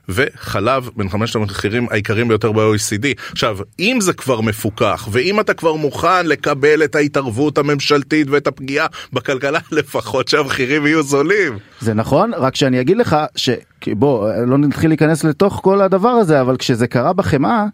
וחלב 0.10 0.90
בין 0.96 1.10
חמשת 1.10 1.36
המחירים 1.36 1.88
היקרים 1.92 2.28
ביותר 2.28 2.52
ב-OECD. 2.52 3.32
עכשיו, 3.32 3.58
אם 3.80 3.98
זה 4.02 4.14
כבר 4.14 4.42
מפוקח 4.42 5.08
ואם 5.12 5.40
אתה 5.40 5.54
כבר 5.54 5.74
מוכן 5.74 6.26
לקבל 6.26 6.84
את 6.84 6.96
ההתערבות 6.96 7.58
הממשלתית 7.58 8.28
ואת 8.30 8.48
הפגיעה 8.48 8.88
בכלכלה, 9.14 9.60
לפחות 9.72 10.28
שהמחירים 10.28 10.86
יהיו 10.86 11.04
זולים. 11.04 11.58
זה 11.80 11.94
נכון, 11.94 12.32
רק 12.34 12.56
שאני 12.56 12.82
אגיד 12.82 12.98
לך 12.98 13.18
שבוא, 13.36 14.30
לא 14.48 14.58
נתחיל 14.58 14.90
להיכנס 14.90 15.24
לתוך 15.24 15.60
כל 15.64 15.82
הדבר 15.82 16.10
הזה, 16.10 16.42
אבל 16.42 16.58
כשזה 16.58 16.88
קרה 16.88 17.14
בחמאה, 17.14 17.66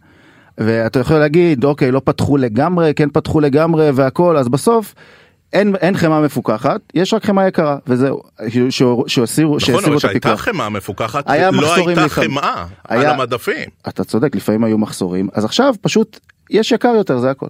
ואתה 0.57 0.99
יכול 0.99 1.17
להגיד, 1.17 1.63
אוקיי, 1.63 1.91
לא 1.91 2.01
פתחו 2.03 2.37
לגמרי, 2.37 2.93
כן 2.95 3.09
פתחו 3.09 3.39
לגמרי 3.39 3.91
והכל, 3.91 4.37
אז 4.37 4.49
בסוף... 4.49 4.93
אין, 5.53 5.75
אין 5.75 5.97
חמאה 5.97 6.21
מפוקחת, 6.21 6.81
יש 6.93 7.13
רק 7.13 7.25
חמאה 7.25 7.47
יקרה, 7.47 7.77
וזהו, 7.87 8.21
שהסירו 9.07 9.57
נכון, 9.57 9.57
את 9.57 9.63
הפיקוח. 9.63 9.79
נכון, 9.79 9.85
אבל 9.85 9.99
שהייתה 9.99 10.37
חמאה 10.37 10.69
מפוקחת, 10.69 11.27
לא 11.53 11.75
הייתה 11.87 12.09
חמאה 12.09 12.65
היה, 12.89 13.01
על 13.01 13.05
המדפים. 13.07 13.69
אתה 13.87 14.03
צודק, 14.03 14.35
לפעמים 14.35 14.63
היו 14.63 14.77
מחסורים, 14.77 15.29
אז 15.33 15.45
עכשיו 15.45 15.73
פשוט 15.81 16.19
יש 16.49 16.71
יקר 16.71 16.93
יותר, 16.97 17.19
זה 17.19 17.31
הכל. 17.31 17.47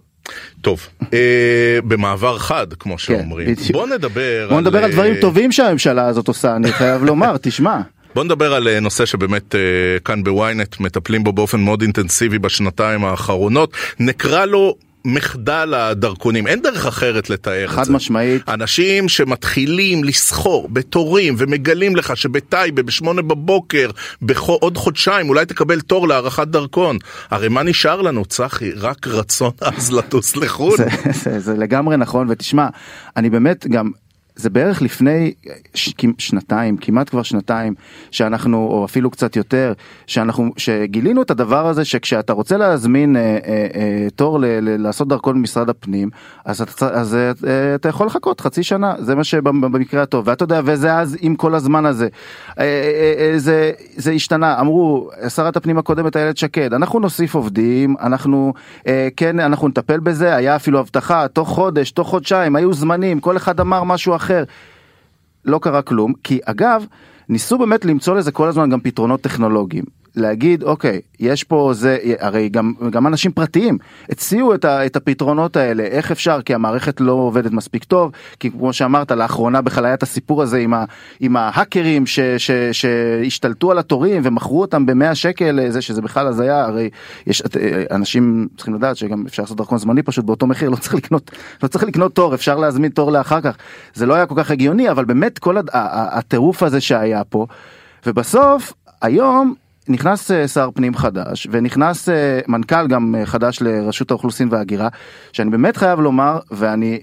טוב, 0.62 0.88
אה, 1.14 1.80
במעבר 1.84 2.38
חד, 2.38 2.74
כמו 2.74 2.94
כן, 2.94 2.98
שאומרים. 2.98 3.56
כן, 3.56 3.74
בוא 3.74 3.88
נדבר 3.88 4.46
בוא 4.50 4.58
על... 4.58 4.64
נדבר 4.64 4.84
על 4.84 4.92
דברים 4.92 5.16
אה, 5.16 5.22
טובים 5.22 5.52
שהממשלה 5.52 6.08
הזאת 6.08 6.28
עושה, 6.28 6.56
אני 6.56 6.72
חייב 6.72 7.04
לומר, 7.10 7.38
תשמע. 7.42 7.82
בוא 8.16 8.24
נדבר 8.24 8.54
על 8.54 8.68
אה, 8.68 8.80
נושא 8.80 9.06
שבאמת 9.06 9.56
אה, 9.56 9.60
כאן 10.06 10.24
בוויינט 10.24 10.80
מטפלים 10.80 11.24
בו 11.24 11.34
באופן 11.34 11.60
מאוד 11.60 11.82
אינטנסיבי 11.82 12.40
בשנתיים 12.40 13.06
האחרונות. 13.06 13.74
נקרא 14.00 14.46
לו 14.46 14.76
מחדל 15.06 15.74
הדרכונים, 15.74 16.48
אין 16.48 16.62
דרך 16.62 16.86
אחרת 16.86 17.30
לתאר 17.30 17.66
את 17.66 17.70
זה. 17.70 17.76
חד 17.76 17.92
משמעית. 17.92 18.50
אנשים 18.50 19.10
שמתחילים 19.10 20.04
לסחור 20.04 20.70
בתורים 20.72 21.36
ומגלים 21.38 21.96
לך 21.96 22.18
שבטייבה 22.18 22.84
בשמונה 22.84 23.22
בבוקר, 23.22 23.90
בעוד 24.22 24.78
חודשיים 24.78 25.30
אולי 25.30 25.46
תקבל 25.46 25.82
תור 25.82 26.08
להארכת 26.08 26.48
דרכון. 26.48 26.98
הרי 27.30 27.50
מה 27.50 27.64
נשאר 27.64 28.02
לנו, 28.02 28.26
צחי? 28.26 28.72
רק 28.72 29.08
רצון 29.08 29.52
עז 29.62 29.92
לטוס 29.92 30.36
לחו"ל. 30.36 30.78
זה, 30.78 30.88
זה, 31.24 31.40
זה 31.40 31.54
לגמרי 31.54 31.98
נכון, 31.98 32.28
ותשמע, 32.30 32.68
אני 33.18 33.30
באמת 33.30 33.68
גם 33.68 33.92
זה 34.36 34.50
בערך 34.50 34.82
לפני 34.82 35.34
ש, 35.74 35.94
שנתיים, 36.18 36.78
כמעט 36.78 37.10
כבר 37.10 37.24
שנתיים, 37.24 37.74
שאנחנו, 38.12 38.58
או 38.58 38.86
אפילו 38.86 39.12
קצת 39.12 39.36
יותר, 39.36 39.74
שאנחנו, 40.08 40.52
שגילינו 40.58 41.22
את 41.22 41.32
הדבר 41.32 41.68
הזה 41.68 41.86
שכשאתה 41.86 42.34
רוצה 42.34 42.58
להזמין 42.58 43.16
אה, 43.16 43.22
אה, 43.22 43.38
אה, 43.76 44.08
תור 44.16 44.40
ל, 44.40 44.46
ל, 44.46 44.82
לעשות 44.82 45.08
דרכון 45.08 45.36
במשרד 45.36 45.70
הפנים, 45.70 46.10
אז, 46.46 46.62
אתה, 46.62 46.90
אז 46.90 47.16
אה, 47.16 47.32
אה, 47.48 47.76
אתה 47.76 47.90
יכול 47.90 48.08
לחכות 48.08 48.42
חצי 48.42 48.64
שנה, 48.64 48.94
זה 49.00 49.16
מה 49.16 49.24
שבמקרה 49.24 50.02
הטוב, 50.02 50.28
ואתה 50.28 50.44
יודע, 50.44 50.62
וזה 50.66 50.96
אז 50.96 51.18
עם 51.22 51.36
כל 51.36 51.56
הזמן 51.56 51.86
הזה. 51.86 52.08
אה, 52.60 52.64
אה, 52.64 53.32
אה, 53.32 53.40
זה, 53.40 53.72
זה 53.96 54.12
השתנה, 54.12 54.60
אמרו, 54.60 55.10
שרת 55.36 55.58
הפנים 55.58 55.78
הקודמת 55.78 56.18
איילת 56.18 56.38
שקד, 56.38 56.74
אנחנו 56.74 57.00
נוסיף 57.00 57.36
עובדים, 57.36 57.96
אנחנו, 58.02 58.54
אה, 58.88 59.08
כן, 59.18 59.40
אנחנו 59.40 59.68
נטפל 59.68 60.00
בזה, 60.00 60.36
היה 60.36 60.56
אפילו 60.56 60.80
הבטחה, 60.80 61.28
תוך 61.28 61.50
חודש, 61.50 61.92
תוך 61.92 62.08
חודשיים, 62.08 62.56
היו 62.56 62.74
זמנים, 62.74 63.20
כל 63.20 63.38
אחד 63.38 63.60
אמר 63.60 63.84
משהו 63.84 64.16
אחר. 64.16 64.23
אחר. 64.24 64.44
לא 65.46 65.60
קרה 65.62 65.82
כלום, 65.82 66.14
כי 66.24 66.40
אגב, 66.46 66.86
ניסו 67.30 67.58
באמת 67.58 67.86
למצוא 67.86 68.16
לזה 68.16 68.32
כל 68.32 68.48
הזמן 68.48 68.70
גם 68.70 68.80
פתרונות 68.80 69.22
טכנולוגיים. 69.22 69.84
להגיד 70.16 70.64
אוקיי 70.64 71.02
יש 71.20 71.44
פה 71.44 71.72
זה 71.74 71.98
הרי 72.20 72.50
גם 72.50 72.74
גם 72.92 73.08
אנשים 73.08 73.32
פרטיים 73.32 73.78
הציעו 74.10 74.54
את, 74.54 74.66
ה, 74.66 74.86
את 74.86 74.96
הפתרונות 74.96 75.58
האלה. 75.58 75.84
איך 75.84 76.12
אפשר? 76.12 76.42
כי 76.42 76.54
המערכת 76.54 77.02
לא 77.02 77.12
עובדת 77.12 77.52
מספיק 77.52 77.84
טוב. 77.84 78.12
כי 78.40 78.52
כמו 78.52 78.74
שאמרת 78.74 79.12
לאחרונה 79.12 79.62
בכלל 79.62 79.86
היה 79.86 79.94
את 79.94 80.04
הסיפור 80.04 80.42
הזה 80.42 80.58
עם, 80.58 80.74
ה, 80.74 80.86
עם 81.20 81.36
ההאקרים 81.36 82.04
שהשתלטו 82.72 83.72
על 83.72 83.78
התורים 83.78 84.22
ומכרו 84.26 84.62
אותם 84.62 84.86
במאה 84.86 85.16
שקל 85.16 85.70
זה 85.70 85.82
שזה 85.82 86.02
בכלל 86.02 86.28
הזיה 86.28 86.64
הרי 86.64 86.90
יש 87.28 87.44
אנשים 87.92 88.48
צריכים 88.58 88.74
לדעת 88.74 88.98
שגם 88.98 89.24
אפשר 89.28 89.44
לעשות 89.44 89.58
דרכון 89.58 89.78
זמני 89.78 90.04
פשוט 90.04 90.26
באותו 90.26 90.48
מחיר 90.48 90.70
לא 90.70 90.76
צריך 90.76 90.96
לקנות 90.96 91.32
לא 91.64 91.68
צריך 91.68 91.84
לקנות 91.84 92.16
תור 92.16 92.36
אפשר 92.36 92.58
להזמין 92.58 92.92
תור 92.92 93.12
לאחר 93.12 93.42
כך. 93.42 93.58
זה 93.94 94.06
לא 94.06 94.14
היה 94.14 94.26
כל 94.26 94.36
כך 94.38 94.52
הגיוני 94.52 94.92
אבל 94.92 95.06
באמת 95.06 95.40
כל 95.40 95.58
הטירוף 95.74 96.64
הזה 96.64 96.82
שהיה 96.82 97.24
פה. 97.24 97.46
ובסוף 98.06 98.74
היום 99.02 99.56
נכנס 99.88 100.32
אה, 100.32 100.48
שר 100.48 100.70
פנים 100.74 100.96
חדש 100.96 101.48
ונכנס 101.52 102.10
אה, 102.10 102.40
מנכ"ל 102.48 102.88
גם 102.88 103.16
אה, 103.16 103.26
חדש 103.26 103.62
לרשות 103.62 104.12
האוכלוסין 104.12 104.48
וההגירה 104.52 104.88
שאני 105.34 105.50
באמת 105.50 105.78
חייב 105.78 106.00
לומר 106.00 106.40
ואני 106.52 107.00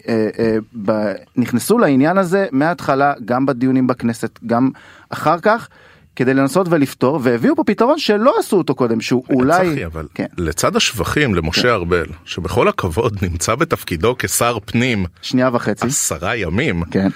נכנסו 1.37 1.79
לעניין 1.79 2.19
הזה 2.19 2.47
מההתחלה 2.53 3.13
גם 3.25 3.47
בדיונים 3.47 3.87
בכנסת 3.87 4.39
גם 4.47 4.71
אחר 5.11 5.39
כך. 5.39 5.69
כדי 6.17 6.35
לנסות 6.35 6.67
ולפתור 6.71 7.21
והביאו 7.23 7.57
פה 7.57 7.65
פתרון 7.65 7.99
שלא 7.99 8.35
עשו 8.39 8.57
אותו 8.57 8.75
קודם 8.75 9.01
שהוא 9.01 9.25
אולי 9.31 9.71
צחי, 9.73 9.87
אבל 9.87 10.07
כן. 10.15 10.27
לצד 10.39 10.77
השבחים 10.77 11.35
למשה 11.35 11.63
כן. 11.63 11.69
ארבל 11.69 12.07
שבכל 12.25 12.69
הכבוד 12.69 13.17
נמצא 13.23 13.55
בתפקידו 13.55 14.17
כשר 14.19 14.59
פנים 14.65 15.05
שנייה 15.23 15.51
וחצי 15.53 15.87
עשרה 15.87 16.37
ימים 16.37 16.83
כן. 16.91 17.09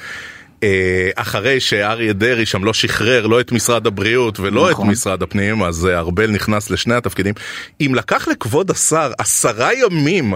אה, 0.65 1.11
אחרי 1.17 1.61
שאריה 1.61 2.13
דרעי 2.13 2.47
שם 2.47 2.65
לא 2.65 2.73
שחרר 2.73 3.27
לא 3.27 3.41
את 3.41 3.53
משרד 3.53 3.87
הבריאות 3.87 4.41
ולא 4.41 4.71
נכון. 4.71 4.87
את 4.87 4.93
משרד 4.93 5.23
הפנים 5.23 5.63
אז 5.63 5.87
אה, 5.87 5.99
ארבל 5.99 6.31
נכנס 6.31 6.71
לשני 6.71 6.95
התפקידים. 6.95 7.35
אם 7.81 7.93
לקח 7.95 8.29
לכבוד 8.29 8.71
השר 8.71 9.13
עשרה 9.19 9.71
ימים 9.75 10.35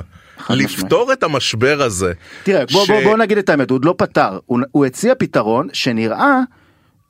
לפתור 0.50 1.02
משמע. 1.02 1.12
את 1.12 1.22
המשבר 1.22 1.82
הזה. 1.82 2.12
תראה 2.42 2.64
ש... 2.68 2.72
בוא, 2.72 2.86
בוא, 2.86 3.02
בוא 3.02 3.16
נגיד 3.16 3.38
את 3.38 3.48
האמת 3.48 3.70
הוא 3.70 3.76
עוד 3.76 3.84
לא 3.84 3.94
פתר 3.98 4.38
הוא, 4.46 4.60
הוא 4.70 4.86
הציע 4.86 5.14
פתרון 5.18 5.68
שנראה 5.72 6.40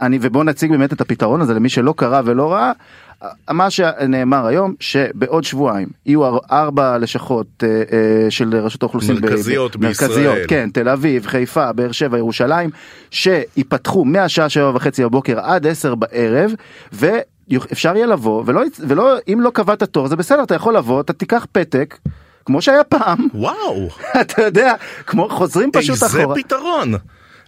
אני 0.00 0.18
ובוא 0.22 0.44
נציג 0.44 0.70
באמת 0.70 0.92
את 0.92 1.00
הפתרון 1.00 1.40
הזה 1.40 1.54
למי 1.54 1.68
שלא 1.68 1.94
קרא 1.96 2.22
ולא 2.24 2.52
ראה 2.52 2.72
מה 3.50 3.70
שנאמר 3.70 4.46
היום 4.46 4.74
שבעוד 4.80 5.44
שבועיים 5.44 5.88
יהיו 6.06 6.36
ארבע 6.50 6.98
לשכות 6.98 7.46
אה, 7.62 7.68
אה, 7.68 8.30
של 8.30 8.56
רשות 8.56 8.82
האוכלוסין 8.82 9.16
מרכזיות 9.20 9.76
ב- 9.76 9.80
בישראל 9.86 10.10
מרכזיות 10.10 10.38
כן 10.48 10.70
תל 10.72 10.88
אביב 10.88 11.26
חיפה 11.26 11.72
באר 11.72 11.92
שבע 11.92 12.18
ירושלים 12.18 12.70
שיפתחו 13.10 14.04
מהשעה 14.04 14.48
שבע 14.48 14.72
וחצי 14.74 15.04
בבוקר 15.04 15.40
עד 15.40 15.66
עשר 15.66 15.94
בערב. 15.94 16.52
ואפשר 16.92 17.96
יהיה 17.96 18.06
לבוא 18.06 18.42
ולא 18.46 18.62
ולא 18.88 19.16
אם 19.32 19.40
לא 19.40 19.50
קבעת 19.50 19.82
תור 19.82 20.08
זה 20.08 20.16
בסדר 20.16 20.42
אתה 20.42 20.54
יכול 20.54 20.76
לבוא 20.76 21.00
אתה 21.00 21.12
תיקח 21.12 21.46
פתק 21.52 21.98
כמו 22.44 22.62
שהיה 22.62 22.84
פעם 22.84 23.28
וואו 23.34 23.88
אתה 24.20 24.42
יודע 24.42 24.74
כמו 25.06 25.28
חוזרים 25.28 25.70
פשוט 25.72 26.02
אחורה. 26.02 26.22
איזה 26.22 26.34
פתרון. 26.34 26.94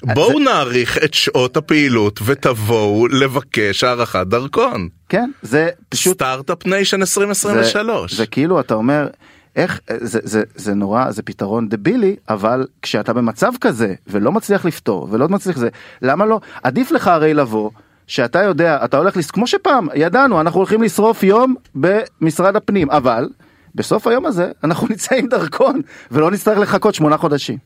בואו 0.05 0.39
זה... 0.39 0.45
נאריך 0.45 0.99
את 1.05 1.15
שעות 1.15 1.57
הפעילות 1.57 2.21
ותבואו 2.25 3.07
לבקש 3.09 3.85
הארכת 3.85 4.27
דרכון. 4.27 4.89
כן, 5.09 5.31
זה 5.43 5.69
פשוט... 5.89 6.15
start-up 6.15 6.67
nation 6.67 7.01
2023. 7.01 8.11
זה, 8.11 8.17
זה 8.17 8.27
כאילו, 8.27 8.61
אתה 8.61 8.75
אומר, 8.75 9.09
איך, 9.57 9.81
זה, 9.97 10.19
זה, 10.23 10.43
זה 10.55 10.75
נורא, 10.75 11.11
זה 11.11 11.23
פתרון 11.23 11.69
דבילי, 11.69 12.17
אבל 12.29 12.67
כשאתה 12.83 13.13
במצב 13.13 13.53
כזה 13.61 13.95
ולא 14.07 14.33
מצליח 14.33 14.65
לפתור 14.65 15.09
ולא 15.11 15.29
מצליח 15.29 15.57
זה, 15.57 15.69
למה 16.03 16.27
לא? 16.27 16.41
עדיף 16.63 16.91
לך 16.91 17.09
הרי 17.09 17.35
לבוא. 17.35 17.71
שאתה 18.07 18.43
יודע, 18.43 18.85
אתה 18.85 18.97
הולך, 18.97 19.17
לס... 19.17 19.31
כמו 19.31 19.47
שפעם, 19.47 19.89
ידענו, 19.95 20.41
אנחנו 20.41 20.61
הולכים 20.61 20.83
לשרוף 20.83 21.23
יום 21.23 21.55
במשרד 21.75 22.57
הפנים, 22.57 22.91
אבל 22.91 23.29
בסוף 23.75 24.07
היום 24.07 24.27
הזה 24.27 24.51
אנחנו 24.65 24.87
נצא 24.91 25.15
עם 25.15 25.27
דרכון 25.27 25.81
ולא 26.11 26.31
נצטרך 26.31 26.59
לחכות 26.59 26.95
שמונה 26.95 27.17
חודשים. 27.17 27.59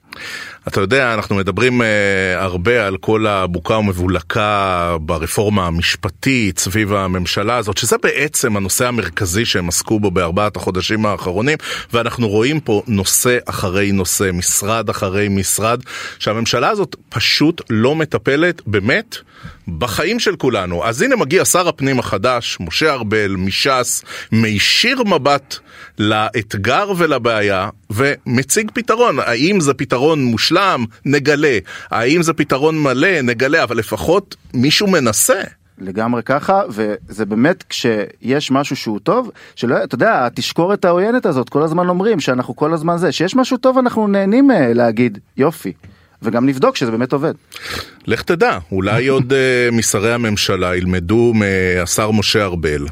אתה 0.69 0.81
יודע, 0.81 1.15
אנחנו 1.15 1.37
מדברים 1.37 1.81
uh, 1.81 1.85
הרבה 2.37 2.87
על 2.87 2.97
כל 2.97 3.27
הבוקה 3.27 3.77
ומבולקה 3.77 4.97
ברפורמה 5.01 5.67
המשפטית 5.67 6.59
סביב 6.59 6.93
הממשלה 6.93 7.57
הזאת, 7.57 7.79
שזה 7.79 7.97
בעצם 7.99 8.57
הנושא 8.57 8.89
המרכזי 8.89 9.45
שהם 9.45 9.69
עסקו 9.69 10.01
בו 10.01 10.11
בארבעת 10.11 10.57
החודשים 10.57 11.07
האחרונים, 11.07 11.59
ואנחנו 11.93 12.29
רואים 12.29 12.61
פה 12.61 12.83
נושא 12.87 13.39
אחרי 13.47 13.93
נושא, 13.93 14.31
משרד 14.33 14.89
אחרי 14.91 15.29
משרד, 15.29 15.81
שהממשלה 16.19 16.69
הזאת 16.69 16.97
פשוט 17.09 17.63
לא 17.71 17.95
מטפלת 17.95 18.63
באמת 18.67 19.17
בחיים 19.69 20.21
של 20.21 20.37
כולנו. 20.37 20.85
אז 20.85 21.03
הנה 21.03 21.17
מגיע 21.17 21.45
שר 21.45 21.69
הפנים 21.69 21.99
החדש, 21.99 22.57
משה 22.61 22.93
ארבל, 22.93 23.37
מש"ס, 23.39 24.05
מישיר 24.33 25.03
מבט 25.03 25.59
לאתגר 25.99 26.93
ולבעיה 26.97 27.69
ומציג 27.91 28.71
פתרון. 28.75 29.19
האם 29.19 29.61
זה 29.61 29.75
פתרון 29.75 30.25
מושלם? 30.25 30.85
נגלה. 31.05 31.59
האם 31.91 32.23
זה 32.23 32.33
פתרון 32.33 32.83
מלא? 32.83 33.21
נגלה, 33.23 33.63
אבל 33.63 33.77
לפחות 33.77 34.37
מישהו 34.55 34.87
מנסה. 34.87 35.41
לגמרי 35.79 36.23
ככה 36.23 36.63
וזה 36.69 37.27
באמת 37.27 37.65
כשיש 37.69 38.51
משהו 38.51 38.77
שהוא 38.77 38.99
טוב 38.99 39.31
שלא 39.57 39.85
אתה 39.85 39.95
יודע 39.95 40.27
התשקורת 40.27 40.85
העוינת 40.85 41.27
הזאת 41.27 41.49
כל 41.49 41.63
הזמן 41.63 41.89
אומרים 41.89 42.21
שאנחנו 42.21 42.57
כל 42.57 42.75
הזמן 42.75 42.97
זה 42.99 43.13
שיש 43.13 43.37
משהו 43.37 43.57
טוב 43.57 43.79
אנחנו 43.79 44.07
נהנים 44.07 44.51
אה, 44.51 44.73
להגיד 44.73 45.19
יופי 45.37 45.73
וגם 46.23 46.47
נבדוק 46.47 46.77
שזה 46.77 46.91
באמת 46.91 47.13
עובד. 47.13 47.35
לך 48.07 48.23
תדע, 48.23 48.59
אולי 48.73 49.07
עוד 49.07 49.33
uh, 49.33 49.75
משרי 49.75 50.13
הממשלה 50.13 50.77
ילמדו 50.77 51.33
מהשר 51.35 52.11
משה 52.11 52.45
ארבל 52.45 52.87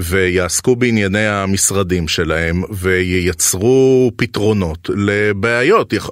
ויעסקו 0.00 0.76
בענייני 0.76 1.26
המשרדים 1.26 2.08
שלהם 2.08 2.62
וייצרו 2.70 4.12
פתרונות 4.16 4.90
לבעיות. 4.94 5.92
יכ... 5.92 6.08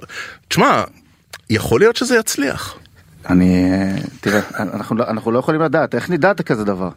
תשמע, 0.47 0.83
יכול 1.49 1.79
להיות 1.79 1.95
שזה 1.95 2.15
יצליח. 2.15 2.75
אני, 3.29 3.71
אה, 3.71 3.95
תראה, 4.21 4.41
אנחנו, 4.59 4.95
לא, 4.95 5.03
אנחנו 5.07 5.31
לא 5.31 5.39
יכולים 5.39 5.61
לדעת, 5.61 5.95
איך 5.95 6.09
נדעת 6.09 6.41
כזה 6.41 6.63
דבר? 6.63 6.89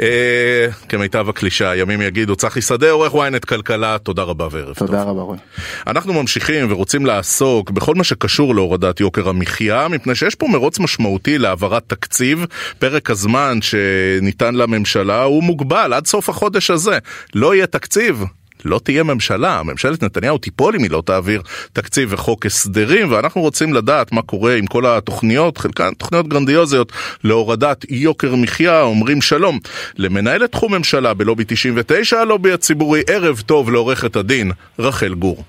אה, 0.00 0.66
כמיטב 0.88 1.28
הקלישה, 1.28 1.76
ימים 1.76 2.02
יגידו, 2.02 2.36
צחי 2.36 2.62
שדה, 2.62 2.90
עורך 2.90 3.14
ynet 3.14 3.46
כלכלה, 3.46 3.98
תודה 3.98 4.22
רבה 4.22 4.48
וערב 4.50 4.74
טוב. 4.74 4.86
תודה 4.86 5.02
רבה 5.02 5.22
רועי. 5.22 5.38
אנחנו 5.86 6.12
ממשיכים 6.12 6.72
ורוצים 6.72 7.06
לעסוק 7.06 7.70
בכל 7.70 7.94
מה 7.94 8.04
שקשור 8.04 8.54
להורדת 8.54 9.00
יוקר 9.00 9.28
המחיה, 9.28 9.88
מפני 9.88 10.14
שיש 10.14 10.34
פה 10.34 10.48
מרוץ 10.48 10.78
משמעותי 10.78 11.38
להעברת 11.38 11.82
תקציב. 11.86 12.46
פרק 12.78 13.10
הזמן 13.10 13.58
שניתן 13.62 14.54
לממשלה 14.54 15.22
הוא 15.22 15.42
מוגבל 15.42 15.92
עד 15.92 16.06
סוף 16.06 16.28
החודש 16.28 16.70
הזה. 16.70 16.98
לא 17.34 17.54
יהיה 17.54 17.66
תקציב, 17.66 18.24
לא 18.64 18.80
תהיה 18.84 19.02
ממשלה, 19.02 19.62
ממשלת 19.62 20.02
נתניהו 20.02 20.38
תיפול 20.38 20.74
אם 20.76 20.82
היא 20.82 20.90
לא 20.90 21.02
תעביר 21.06 21.42
תקציב 21.72 22.12
וחוק 22.12 22.46
הסדרים, 22.46 23.12
ואנחנו 23.12 23.40
רוצים 23.40 23.74
לדעת 23.74 24.12
מה 24.12 24.22
קורה 24.22 24.54
עם 24.54 24.66
כל 24.66 24.86
התוכניות, 24.86 25.58
חלקן 25.58 25.94
תוכניות 25.94 26.28
גרנדיוזיות 26.28 26.92
להורדת 27.24 27.84
יוקר 27.90 28.34
מחיה, 28.34 28.82
אומרים 28.82 29.20
שלום 29.20 29.58
למנהלת 29.98 30.52
תחום 30.52 30.74
ממשלה 30.74 31.14
בלובי 31.14 31.44
99, 31.46 32.20
הלובי 32.20 32.52
הציבורי, 32.52 33.02
ערב 33.10 33.42
טוב 33.46 33.70
לעורכת 33.70 34.16
הדין 34.16 34.50
רחל 34.78 35.14
גור. 35.14 35.44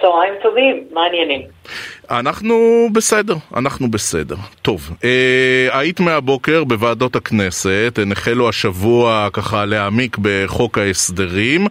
צהריים 0.00 0.34
טובים, 0.42 0.84
מה 0.92 1.00
העניינים? 1.00 1.42
אנחנו 2.12 2.88
בסדר, 2.92 3.36
אנחנו 3.56 3.90
בסדר. 3.90 4.36
טוב, 4.62 4.90
אה, 5.04 5.78
היית 5.78 6.00
מהבוקר 6.00 6.64
בוועדות 6.64 7.16
הכנסת, 7.16 7.98
הן 8.02 8.12
החלו 8.12 8.48
השבוע 8.48 9.28
ככה 9.32 9.64
להעמיק 9.64 10.16
בחוק 10.22 10.78
ההסדרים. 10.78 11.66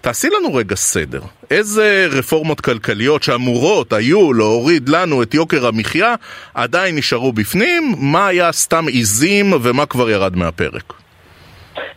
תעשי 0.00 0.28
לנו 0.38 0.54
רגע 0.54 0.76
סדר. 0.76 1.20
איזה 1.50 2.06
רפורמות 2.10 2.60
כלכליות 2.60 3.22
שאמורות 3.22 3.92
היו 3.92 4.32
להוריד 4.32 4.88
לנו 4.88 5.22
את 5.22 5.34
יוקר 5.34 5.66
המחיה, 5.66 6.14
עדיין 6.54 6.96
נשארו 6.96 7.32
בפנים? 7.32 7.94
מה 7.98 8.26
היה 8.26 8.52
סתם 8.52 8.86
עיזים 8.88 9.52
ומה 9.62 9.86
כבר 9.86 10.10
ירד 10.10 10.36
מהפרק? 10.36 11.03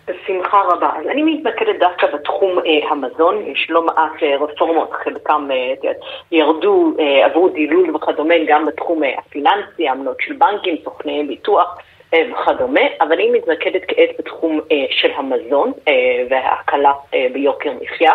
בשמחה 0.08 0.62
רבה. 0.62 0.90
אז 1.00 1.08
אני 1.08 1.24
מתמקדת 1.24 1.80
דווקא 1.80 2.08
בתחום 2.08 2.60
אה, 2.60 2.90
המזון, 2.90 3.44
יש 3.48 3.68
לא 3.70 3.82
מעט 3.86 4.24
אה, 4.24 4.38
רפורמות, 4.38 4.92
חלקם 5.04 5.48
אה, 5.52 5.92
ירדו, 6.32 6.94
אה, 7.00 7.26
עברו 7.26 7.50
דילול 7.50 7.96
וכדומה, 7.96 8.36
גם 8.48 8.66
בתחום 8.66 9.04
אה, 9.04 9.14
הפיננסי, 9.18 9.90
עמלות 9.90 10.18
של 10.20 10.34
בנקים, 10.34 10.76
סוכני 10.84 11.24
ביטוח. 11.28 11.78
אה, 12.14 12.24
וכדומה, 12.32 12.82
אבל 13.02 13.12
אני 13.14 13.30
מתמקדת 13.30 13.82
כעת 13.88 14.10
בתחום 14.20 14.60
אה, 14.72 14.86
של 14.92 15.12
המזון 15.16 15.72
אה, 15.88 15.94
וההקלה 16.30 16.92
אה, 17.14 17.28
ביוקר 17.34 17.72
מחיה. 17.82 18.14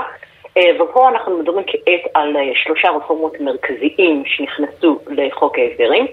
אה, 0.57 0.83
ופה 0.83 1.09
אנחנו 1.09 1.39
מדברים 1.39 1.65
כעת 1.67 2.11
על 2.15 2.37
אה, 2.37 2.43
שלושה 2.55 2.91
רפורמות 2.91 3.41
מרכזיים 3.41 4.23
שנכנסו 4.27 4.99
לחוק 5.07 5.59
ההסדרים. 5.59 6.07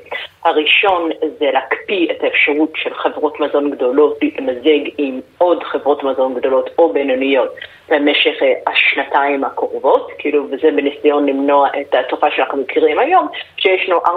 הראשון 0.43 1.09
זה 1.39 1.45
להקפיא 1.53 2.11
את 2.11 2.23
האפשרות 2.23 2.71
של 2.75 2.93
חברות 2.93 3.39
מזון 3.39 3.71
גדולות 3.71 4.17
להתמזג 4.21 4.89
עם 4.97 5.19
עוד 5.37 5.63
חברות 5.63 6.03
מזון 6.03 6.33
גדולות 6.33 6.69
או 6.77 6.93
בינוניות 6.93 7.55
במשך 7.89 8.43
אה, 8.43 8.53
השנתיים 8.67 9.43
הקרובות, 9.43 10.11
כאילו, 10.17 10.45
וזה 10.51 10.71
בניסיון 10.71 11.25
למנוע 11.25 11.67
את 11.81 11.95
התופעה 11.95 12.31
שאנחנו 12.35 12.57
מכירים 12.57 12.99
היום, 12.99 13.27
שישנו 13.57 13.97
4-5 13.97 14.09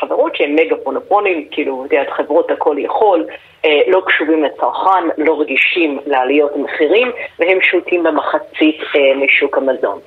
חברות 0.00 0.36
שהן 0.36 0.54
מגה 0.54 0.76
פונופונים, 0.84 1.48
כאילו, 1.50 1.84
את 1.86 1.92
יודעת, 1.92 2.10
חברות 2.10 2.50
הכל 2.50 2.76
יכול, 2.78 3.26
אה, 3.64 3.80
לא 3.88 4.02
קשובים 4.06 4.44
לצרכן, 4.44 5.08
לא 5.18 5.40
רגישים 5.40 5.98
לעליות 6.06 6.56
מחירים, 6.56 7.10
והם 7.38 7.58
שולטים 7.60 8.02
במחצית 8.02 8.80
אה, 8.96 9.14
משוק 9.16 9.58
המזון. 9.58 9.98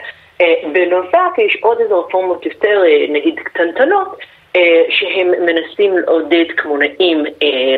בנוסף, 0.73 1.37
יש 1.37 1.57
עוד 1.61 1.79
איזה 1.79 1.93
רפורמות 1.93 2.45
יותר, 2.45 2.83
נגיד, 3.09 3.39
קטנטנות, 3.39 4.17
שהם 4.89 5.31
מנסים 5.31 5.97
לעודד 5.97 6.45
קמעונאים 6.55 7.23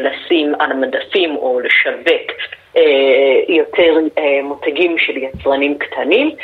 לשים 0.01 0.53
על 0.59 0.71
המדפים 0.71 1.35
או 1.35 1.59
לשווק 1.59 2.31
יותר 3.47 3.97
מותגים 4.43 4.97
של 4.97 5.17
יצרנים 5.17 5.77
קטנים. 5.77 6.35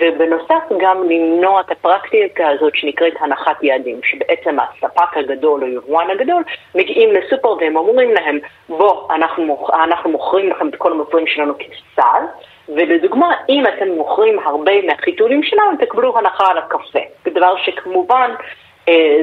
ובנוסף 0.00 0.62
גם 0.78 1.08
למנוע 1.08 1.60
את 1.60 1.70
הפרקטיקה 1.70 2.48
הזאת 2.48 2.76
שנקראת 2.76 3.12
הנחת 3.20 3.62
יעדים, 3.62 4.00
שבעצם 4.02 4.56
הספק 4.60 5.16
הגדול 5.16 5.62
או 5.62 5.68
יבואן 5.68 6.10
הגדול 6.10 6.42
מגיעים 6.74 7.10
לסופר 7.12 7.48
והם 7.48 7.76
אומרים 7.76 8.14
להם 8.14 8.38
בוא, 8.68 9.14
אנחנו. 9.14 9.66
אנחנו 9.72 10.10
מוכרים 10.10 10.50
לכם 10.50 10.68
את 10.68 10.76
כל 10.76 10.92
המוצרים 10.92 11.26
שלנו 11.26 11.54
כסל 11.58 12.22
ולדוגמה, 12.68 13.34
אם 13.48 13.64
אתם 13.66 13.88
מוכרים 13.88 14.38
הרבה 14.38 14.72
מהחיתולים 14.86 15.42
שלנו, 15.42 15.70
תקבלו 15.80 16.18
הנחה 16.18 16.50
על 16.50 16.58
הקפה. 16.58 16.98
דבר 17.26 17.56
שכמובן 17.64 18.30
אה, 18.30 18.44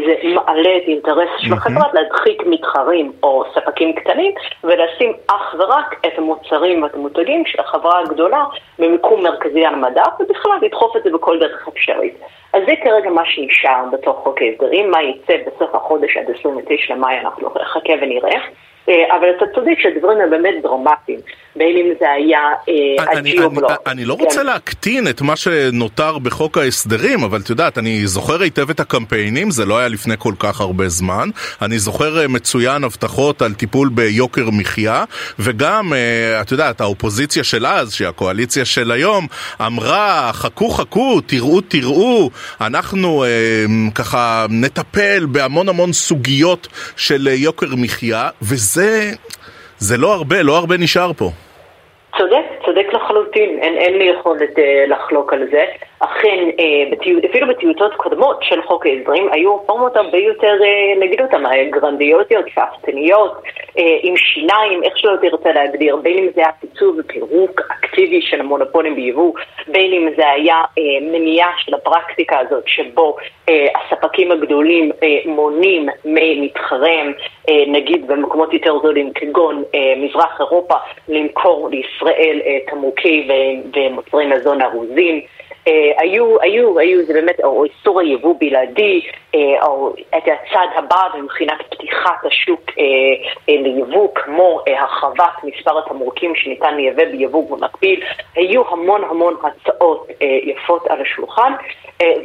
זה 0.06 0.14
מעלה 0.24 0.78
את 0.78 0.82
האינטרס 0.88 1.30
של 1.38 1.54
החברה 1.54 1.88
להדחיק 1.94 2.44
מתחרים 2.46 3.12
או 3.24 3.44
ספקים 3.56 3.94
קטנים 3.94 4.32
ולשים 4.64 5.14
אך 5.28 5.56
ורק 5.60 5.96
את 6.06 6.18
המוצרים 6.18 6.84
ואת 6.84 6.94
המותגים 6.94 7.46
של 7.46 7.60
החברה 7.62 8.00
הגדולה 8.00 8.44
במיקום 8.80 9.24
מרכזי 9.24 9.66
על 9.66 9.74
המדף 9.74 10.12
ובכלל 10.20 10.58
לדחוף 10.62 10.96
את 10.96 11.04
זה 11.04 11.10
בכל 11.14 11.40
דרך 11.40 11.68
אפשרית. 11.68 12.14
אז 12.54 12.64
זה 12.68 12.74
כרגע 12.84 13.10
מה 13.10 13.22
שנשאר 13.26 13.84
בתוך 13.92 14.18
חוק 14.24 14.42
ההסדרים, 14.42 14.92
מה 14.92 15.04
יצא 15.04 15.34
בסוף 15.48 15.76
החודש 15.76 16.18
עד 16.18 16.32
29 16.40 16.96
למאי 16.96 17.20
אנחנו 17.20 17.50
נחכה 17.62 17.94
ונראה. 18.02 18.40
אה, 18.90 19.18
אבל 19.18 19.28
אתה 19.38 19.46
צודק 19.56 19.76
שהדברים 19.82 20.22
הם 20.22 20.30
באמת 20.30 20.54
דרמטיים, 20.64 21.20
בין 21.56 21.78
אם 21.78 21.94
זה 22.00 22.12
היה 22.12 22.40
הג'יובלוק. 23.00 23.72
אה, 23.72 23.76
אני 23.92 24.06
לא 24.06 24.14
רוצה 24.14 24.40
כן. 24.40 24.46
להקטין 24.46 25.08
את 25.08 25.22
מה 25.22 25.36
שנותר 25.36 26.18
בחוק 26.18 26.58
ההסדרים, 26.58 27.24
אבל 27.24 27.40
את 27.44 27.50
יודעת, 27.50 27.78
אני 27.78 28.08
זוכר 28.08 28.42
היטב 28.42 28.70
את 28.70 28.80
הקמפיינים, 28.80 29.52
זה 29.52 29.66
לא 29.66 29.78
היה 29.78 29.88
לפני 29.88 30.14
כל 30.18 30.34
כך 30.40 30.62
הרבה 30.62 30.90
זמן. 30.90 31.30
אני 31.62 31.80
זוכר 31.80 32.22
אה, 32.22 32.28
מצוין 32.28 32.84
הבטחות 32.84 33.42
על 33.42 33.54
טיפול 33.54 33.90
ביוקר 33.90 34.50
מחיה, 34.52 35.04
וגם, 35.40 35.94
את 36.42 36.52
יודעת, 36.52 36.82
האופוזיציה 36.82 37.44
של 37.44 37.66
אז, 37.66 37.94
שהיא 37.94 38.08
הקואליציה 38.08 38.66
של 38.66 38.92
היום, 38.92 39.28
אמרה, 39.62 40.30
חכו 40.34 40.70
חכו, 40.70 41.22
תראו 41.22 41.62
תראו, 41.62 42.30
אנחנו 42.62 43.26
ככה 43.96 44.46
נטפל 44.50 45.26
בהמון 45.32 45.70
המון 45.70 45.94
סוגיות 45.94 46.68
של 46.96 47.28
יוקר 47.28 47.76
מחיה, 47.76 48.30
וזה... 48.42 48.73
זה, 48.74 49.12
זה 49.78 49.98
לא 49.98 50.14
הרבה, 50.14 50.42
לא 50.42 50.58
הרבה 50.58 50.78
נשאר 50.78 51.14
פה. 51.14 51.30
צודק, 52.18 52.46
צודק 52.66 52.88
לחלוטין, 52.94 53.60
אין, 53.62 53.78
אין 53.78 53.98
לי 53.98 54.04
יכולת 54.20 54.60
אה, 54.60 54.86
לחלוק 54.88 55.34
על 55.34 55.48
זה. 55.52 55.64
אכן, 56.04 56.50
אה, 56.60 56.92
בתיו, 56.92 57.18
אפילו 57.30 57.48
בטיוטות 57.48 57.94
קודמות 57.94 58.44
של 58.44 58.62
חוק 58.62 58.86
ההסדרים 58.86 59.30
היו 59.32 59.56
רפורמות 59.56 59.96
הרבה 59.96 60.18
יותר, 60.18 60.54
אה, 60.64 61.06
נגיד 61.06 61.22
אותן, 61.22 61.46
אה, 61.46 61.70
גרנדיוזיות, 61.70 62.46
שאפתניות, 62.56 63.42
אה, 63.78 63.98
עם 64.04 64.18
שיניים, 64.18 64.84
איך 64.84 64.98
שלא 64.98 65.16
תרצה 65.22 65.52
להגדיר, 65.52 65.96
בין 65.96 66.18
אם 66.18 66.28
זה 66.36 66.42
היה 66.42 66.52
פיצול 66.62 67.00
ופירוק 67.00 67.62
אקטיבי 67.72 68.22
של 68.22 68.40
המונופולים 68.40 68.96
ביבוא, 68.96 69.34
בין 69.68 69.94
אם 69.94 70.10
זה 70.18 70.30
היה 70.30 70.56
אה, 70.56 70.84
מניעה 71.02 71.52
של 71.58 71.74
הפרקטיקה 71.74 72.40
הזאת 72.40 72.64
שבו 72.68 73.16
אה, 73.50 73.68
הספקים 73.76 74.32
הגדולים 74.32 74.92
אה, 75.04 75.18
מונים 75.26 75.90
ממתחריהם, 76.06 77.14
אה, 77.50 77.64
נגיד 77.68 78.08
במקומות 78.08 78.54
יותר 78.54 78.80
זולים 78.84 79.14
כגון 79.14 79.64
אה, 79.76 79.94
מזרח 79.98 80.38
אירופה, 80.40 80.76
למכור 81.10 81.70
לישראל 81.72 82.42
אה, 82.46 82.58
תמרוקי 82.68 83.28
ומוצרי 83.74 84.26
מזון 84.26 84.62
ארוזים. 84.62 85.22
אה, 85.68 85.92
היו, 85.98 86.42
היו, 86.42 86.80
היו, 86.80 87.06
זה 87.06 87.14
באמת, 87.14 87.40
או 87.44 87.64
איסור 87.64 88.00
היבוא 88.00 88.36
בלעדי, 88.40 89.02
אה, 89.36 89.40
או 89.66 89.94
את 90.18 90.24
הצעד 90.24 90.70
הבא 90.76 91.02
מבחינת 91.24 91.58
פתיחת 91.70 92.26
השוק 92.28 92.62
אה, 92.80 93.54
ליבוא, 93.62 94.10
כמו 94.16 94.62
הרחבת 94.68 95.44
מספר 95.44 95.80
התמרוקים 95.80 96.34
שניתן 96.36 96.76
לייבא 96.76 97.06
ביבוא 97.06 97.58
במקביל, 97.58 98.04
היו 98.36 98.62
המון 98.72 99.04
המון 99.04 99.34
הצעות 99.44 100.08
יפות 100.22 100.88
על 100.88 101.02
השולחן, 101.02 101.54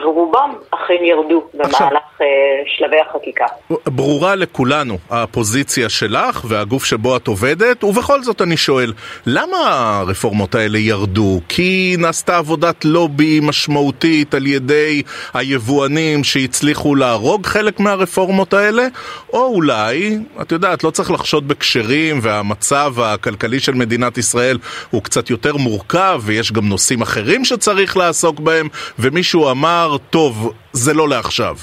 ורובם 0.04 0.54
אכן 0.70 1.04
ירדו 1.04 1.42
במהלך 1.54 2.20
שלבי 2.66 3.00
החקיקה. 3.00 3.46
ברורה 3.86 4.34
לכולנו 4.34 4.94
הפוזיציה 5.10 5.88
שלך 5.88 6.44
והגוף 6.48 6.84
שבו 6.84 7.16
את 7.16 7.26
עובדת, 7.26 7.84
ובכל 7.84 8.22
זאת 8.22 8.42
אני 8.42 8.56
שואל, 8.56 8.92
למה 9.26 9.56
הרפורמות 10.00 10.54
האלה 10.54 10.78
ירדו? 10.78 11.40
כי 11.48 11.96
נעשתה 11.98 12.38
עבודת 12.38 12.84
לובי 12.84 13.27
משמעותית 13.42 14.34
על 14.34 14.46
ידי 14.46 15.02
היבואנים 15.34 16.24
שהצליחו 16.24 16.94
להרוג 16.94 17.46
חלק 17.46 17.80
מהרפורמות 17.80 18.54
האלה, 18.54 18.86
או 19.32 19.46
אולי, 19.46 20.18
את 20.42 20.52
יודעת, 20.52 20.84
לא 20.84 20.90
צריך 20.90 21.10
לחשוד 21.10 21.48
בכשרים 21.48 22.18
והמצב 22.22 22.94
הכלכלי 23.00 23.60
של 23.60 23.74
מדינת 23.74 24.18
ישראל 24.18 24.58
הוא 24.90 25.02
קצת 25.02 25.30
יותר 25.30 25.56
מורכב 25.56 26.20
ויש 26.24 26.52
גם 26.52 26.68
נושאים 26.68 27.02
אחרים 27.02 27.44
שצריך 27.44 27.96
לעסוק 27.96 28.40
בהם, 28.40 28.68
ומישהו 28.98 29.50
אמר, 29.50 29.96
טוב, 30.10 30.52
זה 30.72 30.94
לא 30.94 31.08
לעכשיו. 31.08 31.56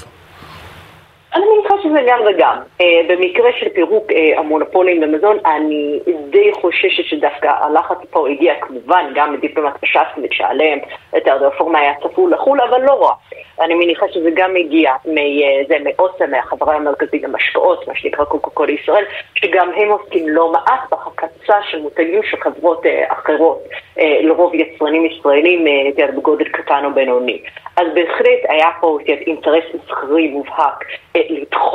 אני 1.34 1.44
שזה 1.88 2.00
גם 2.06 2.18
וגם. 2.26 2.56
Uh, 2.82 2.84
במקרה 3.08 3.50
של 3.58 3.68
פירוק 3.68 4.10
uh, 4.10 4.14
המונופולים 4.38 5.00
במזון, 5.00 5.38
אני 5.46 6.00
די 6.30 6.52
חוששת 6.52 7.04
שדווקא 7.04 7.52
הלחץ 7.60 7.98
פה 8.10 8.28
הגיע 8.28 8.54
כמובן 8.60 9.04
גם 9.14 9.32
מדיפלומט 9.32 9.76
פשטניק 9.80 10.32
שעליהם 10.32 10.78
את 11.16 11.28
הרפורמה 11.28 11.78
היה 11.78 11.92
צפוי 12.02 12.32
לחו"ל, 12.32 12.60
אבל 12.60 12.82
לא 12.82 12.92
רע. 12.92 13.12
אני 13.60 13.74
מניחה 13.74 14.06
שזה 14.12 14.30
גם 14.34 14.56
הגיע 14.56 14.92
מזה, 15.04 15.76
מאוסם, 15.84 16.30
מהחברה 16.30 16.74
המרכזית 16.74 17.22
למשקאות, 17.22 17.88
מה 17.88 17.94
שנקרא 17.96 18.24
קוקו 18.24 18.50
קול 18.50 18.70
ישראל, 18.70 19.04
שגם 19.34 19.70
הם 19.76 19.88
עוסקים 19.88 20.28
לא 20.28 20.52
מעט 20.52 20.90
בהקצה 20.90 21.54
של 21.70 21.80
מותגים 21.80 22.22
של 22.22 22.36
חברות 22.36 22.84
uh, 22.86 23.12
אחרות, 23.12 23.62
uh, 23.98 24.02
לרוב 24.20 24.54
יצרנים 24.54 25.06
ישראלים 25.06 25.66
uh, 25.66 26.12
בגודל 26.16 26.48
קטן 26.48 26.84
או 26.84 26.94
בינוני. 26.94 27.42
אז 27.76 27.86
בהחלט 27.94 28.40
היה 28.48 28.68
פה 28.80 28.98
אינטרס 29.06 29.64
מסחרי 29.74 30.28
מובהק 30.28 30.84
uh, 31.16 31.20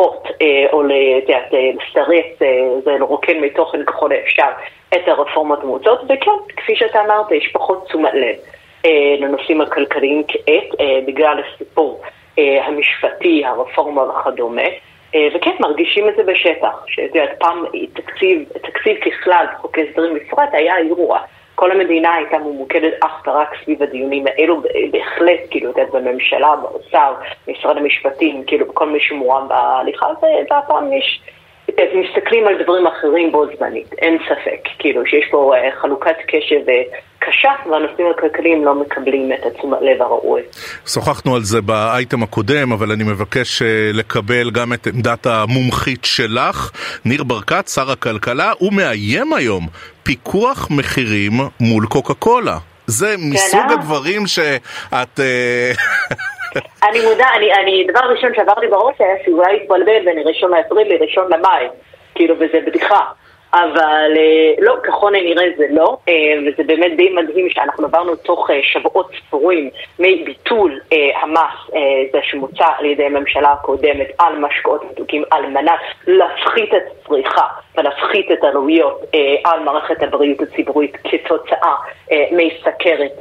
לדחות 0.01 0.27
אה, 0.41 0.65
או 0.73 0.83
לסרס, 0.83 2.41
אה, 2.41 2.79
זה 2.83 2.91
לרוקן 2.91 3.39
מתוכן 3.39 3.85
ככל 3.85 4.11
האפשר 4.11 4.49
את 4.93 5.07
הרפורמות 5.07 5.63
המוצעות, 5.63 5.99
וכן, 6.03 6.31
כפי 6.57 6.75
שאתה 6.75 7.01
אמרת, 7.01 7.31
יש 7.31 7.51
פחות 7.53 7.85
תשומת 7.85 8.13
לב 8.13 8.35
אה, 8.85 9.15
לנושאים 9.19 9.61
הכלכליים 9.61 10.23
כעת, 10.27 10.81
בגלל 11.07 11.41
הסיפור 11.43 12.01
המשפטי, 12.37 13.45
הרפורמה 13.45 14.03
וכדומה. 14.03 14.67
וכן, 15.35 15.51
מרגישים 15.59 16.09
את 16.09 16.15
זה 16.15 16.23
בשטח, 16.23 16.83
שאת 16.87 17.15
יודעת, 17.15 17.39
פעם 17.39 17.65
תקציב, 17.93 18.43
תקציב 18.53 18.97
ככלל, 18.97 19.45
חוק 19.61 19.77
הסדרים 19.77 20.13
בפרט, 20.13 20.49
היה 20.53 20.77
אירוע. 20.77 21.19
כל 21.61 21.71
המדינה 21.71 22.13
הייתה 22.13 22.37
ממוקדת 22.37 22.93
אך 23.03 23.27
ורק 23.27 23.49
סביב 23.63 23.83
הדיונים 23.83 24.25
האלו, 24.27 24.61
בהחלט, 24.91 25.39
כאילו, 25.49 25.71
את 25.71 25.77
יודעת, 25.77 25.93
בממשלה, 25.93 26.55
באוצר, 26.55 27.13
משרד 27.47 27.77
המשפטים, 27.77 28.43
כאילו, 28.47 28.67
בכל 28.67 28.89
מי 28.89 28.99
שמורם 28.99 29.47
בהליכה, 29.47 30.07
והפעם 30.49 30.93
יש... 30.93 31.21
מסתכלים 31.69 32.47
על 32.47 32.63
דברים 32.63 32.87
אחרים 32.87 33.31
בו 33.31 33.45
זמנית, 33.57 33.93
אין 33.93 34.17
ספק, 34.25 34.69
כאילו 34.79 35.05
שיש 35.05 35.25
פה 35.31 35.53
uh, 35.55 35.81
חלוקת 35.81 36.15
קשב 36.27 36.67
uh, 36.67 36.95
קשה 37.19 37.49
והנושאים 37.71 38.07
הכלכליים 38.17 38.65
לא 38.65 38.75
מקבלים 38.75 39.31
את 39.33 39.45
התשומת 39.45 39.77
לב 39.81 40.01
הראוי. 40.01 40.41
שוחחנו 40.87 41.35
על 41.35 41.41
זה 41.41 41.61
באייטם 41.61 42.23
הקודם, 42.23 42.71
אבל 42.71 42.91
אני 42.91 43.03
מבקש 43.03 43.61
uh, 43.61 43.65
לקבל 43.93 44.51
גם 44.51 44.73
את 44.73 44.87
עמדת 44.87 45.25
המומחית 45.25 46.05
שלך. 46.05 46.71
ניר 47.05 47.23
ברקת, 47.23 47.67
שר 47.67 47.91
הכלכלה, 47.91 48.51
הוא 48.57 48.73
מאיים 48.73 49.33
היום 49.33 49.67
פיקוח 50.03 50.67
מחירים 50.71 51.31
מול 51.59 51.85
קוקה 51.85 52.13
קולה. 52.13 52.57
זה 52.87 53.15
מסוג 53.17 53.61
כן, 53.67 53.79
הדברים 53.79 54.27
שאת... 54.27 55.19
אני 56.83 57.05
מודע, 57.05 57.27
אני, 57.35 57.53
אני, 57.53 57.87
דבר 57.89 57.99
ראשון 57.99 58.35
שעבר 58.35 58.59
לי 58.59 58.67
בראש 58.67 58.95
היה 58.99 59.15
שאולי 59.25 59.55
יתבלבל 59.55 60.05
בין 60.05 60.19
ראשון 60.25 60.51
לאפריל 60.51 60.93
לראשון 60.93 61.33
למאי, 61.33 61.67
כאילו, 62.15 62.35
וזה 62.35 62.59
בדיחה. 62.65 63.01
אבל 63.53 64.13
אה, 64.17 64.53
לא, 64.59 64.75
ככל 64.83 65.15
הנראה 65.15 65.45
זה 65.57 65.65
לא, 65.69 65.97
אה, 66.09 66.13
וזה 66.47 66.63
באמת 66.63 66.97
די 66.97 67.09
מדהים 67.09 67.49
שאנחנו 67.49 67.85
עברנו 67.85 68.15
תוך 68.15 68.49
אה, 68.49 68.59
שבועות 68.63 69.11
ספורים 69.17 69.69
מביטול 69.99 70.79
המס, 71.21 71.71
זה 72.11 72.19
שמוצע 72.23 72.65
על 72.77 72.85
ידי 72.85 73.05
הממשלה 73.05 73.51
הקודמת 73.51 74.07
על 74.17 74.37
משקאות 74.37 74.83
מתוקים, 74.91 75.23
על 75.31 75.45
מנת 75.45 75.79
להפחית 76.07 76.73
את 76.73 76.81
הצריכה 76.91 77.47
ולהפחית 77.77 78.31
את 78.31 78.43
העלויות 78.43 79.01
על 79.43 79.59
מערכת 79.59 80.03
הבריאות 80.03 80.41
הציבורית 80.41 80.97
כתוצאה 81.03 81.75
מסכרת 82.31 83.11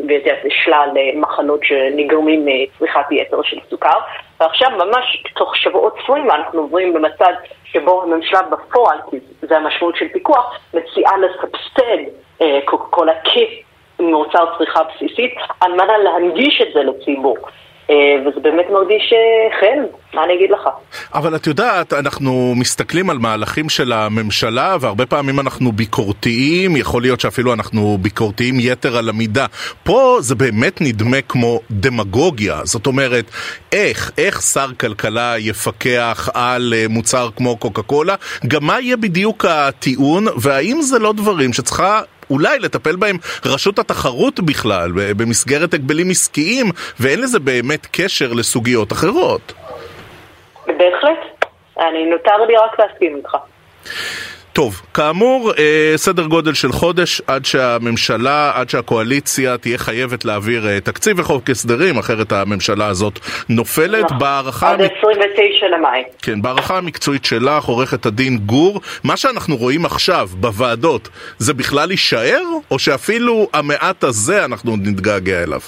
ושלל 0.44 0.88
מחנות 1.14 1.60
שנגרמים 1.64 2.46
מצריכת 2.46 3.06
יתר 3.10 3.42
של 3.42 3.58
סוכר. 3.70 3.98
ועכשיו 4.40 4.70
ממש 4.70 5.22
תוך 5.34 5.56
שבועות 5.56 5.94
ספורים 6.02 6.30
אנחנו 6.30 6.60
עוברים 6.60 6.92
במצב 6.92 7.32
שבו 7.64 8.02
הממשלה 8.02 8.42
בפועל, 8.42 8.98
כי 9.10 9.16
זה 9.42 9.56
המשמעות 9.56 9.96
של 9.96 10.08
פיקוח, 10.12 10.58
מציעה 10.74 11.12
לסבסד 11.18 11.98
אה, 12.42 12.58
קוקה 12.64 12.84
קולה 12.90 13.12
כמוצר 13.96 14.58
צריכה 14.58 14.80
בסיסית 14.84 15.34
על 15.60 15.72
מנת 15.72 15.90
להנגיש 16.04 16.62
את 16.62 16.72
זה 16.74 16.82
לציבור. 16.82 17.36
אה, 17.90 18.20
וזה 18.20 18.40
באמת 18.40 18.66
מרגיש 18.70 19.12
אה, 19.12 19.60
חן, 19.60 19.82
מה 20.14 20.24
אני 20.24 20.34
אגיד 20.34 20.50
לך? 20.50 20.68
אבל 21.14 21.36
את 21.36 21.46
יודעת, 21.46 21.92
אנחנו 21.92 22.54
מסתכלים 22.56 23.10
על 23.10 23.18
מהלכים 23.18 23.68
של 23.68 23.92
הממשלה, 23.92 24.76
והרבה 24.80 25.06
פעמים 25.06 25.40
אנחנו 25.40 25.72
ביקורתיים, 25.72 26.76
יכול 26.76 27.02
להיות 27.02 27.20
שאפילו 27.20 27.52
אנחנו 27.54 27.98
ביקורתיים 28.00 28.54
יתר 28.60 28.96
על 28.96 29.08
המידה. 29.08 29.46
פה 29.84 30.16
זה 30.20 30.34
באמת 30.34 30.80
נדמה 30.80 31.20
כמו 31.28 31.60
דמגוגיה, 31.70 32.60
זאת 32.64 32.86
אומרת, 32.86 33.24
איך, 33.72 34.10
איך 34.18 34.42
שר 34.42 34.68
כלכלה 34.80 35.34
יפקח 35.38 36.28
על 36.34 36.74
אה, 36.76 36.86
מוצר 36.88 37.28
כמו 37.36 37.56
קוקה 37.56 37.82
קולה? 37.82 38.14
גם 38.46 38.64
מה 38.64 38.80
יהיה 38.80 38.96
בדיוק 38.96 39.44
הטיעון, 39.44 40.24
והאם 40.36 40.82
זה 40.82 40.98
לא 40.98 41.12
דברים 41.12 41.52
שצריכה... 41.52 42.00
אולי 42.30 42.58
לטפל 42.58 42.96
בהם 42.96 43.16
רשות 43.44 43.78
התחרות 43.78 44.40
בכלל, 44.40 44.90
במסגרת 45.16 45.74
הגבלים 45.74 46.10
עסקיים, 46.10 46.66
ואין 47.00 47.20
לזה 47.20 47.38
באמת 47.38 47.86
קשר 47.92 48.32
לסוגיות 48.32 48.92
אחרות. 48.92 49.52
בהחלט. 50.66 51.44
אני 51.78 52.06
נותר 52.06 52.36
לי 52.48 52.54
רק 52.56 52.80
להסכים 52.80 53.16
איתך. 53.16 53.36
טוב, 54.52 54.82
כאמור, 54.94 55.52
אה, 55.58 55.92
סדר 55.96 56.22
גודל 56.26 56.54
של 56.54 56.72
חודש 56.72 57.22
עד 57.26 57.44
שהממשלה, 57.44 58.52
עד 58.54 58.70
שהקואליציה 58.70 59.58
תהיה 59.58 59.78
חייבת 59.78 60.24
להעביר 60.24 60.68
אה, 60.68 60.80
תקציב 60.80 61.18
וחוק 61.18 61.50
הסדרים, 61.50 61.98
אחרת 61.98 62.32
הממשלה 62.32 62.86
הזאת 62.86 63.18
נופלת. 63.48 64.04
נכון. 64.04 64.18
בהערכה... 64.18 64.70
עד 64.70 64.80
29 64.80 65.68
למאי. 65.68 66.02
כן, 66.22 66.42
בהערכה 66.42 66.78
המקצועית 66.78 67.24
שלך, 67.24 67.64
עורכת 67.64 68.06
הדין 68.06 68.38
גור, 68.38 68.80
מה 69.04 69.16
שאנחנו 69.16 69.56
רואים 69.56 69.84
עכשיו 69.84 70.28
בוועדות, 70.40 71.08
זה 71.38 71.54
בכלל 71.54 71.90
יישאר, 71.90 72.42
או 72.70 72.78
שאפילו 72.78 73.48
המעט 73.54 74.04
הזה 74.04 74.44
אנחנו 74.44 74.70
עוד 74.70 74.80
נתגעגע 74.82 75.42
אליו? 75.42 75.60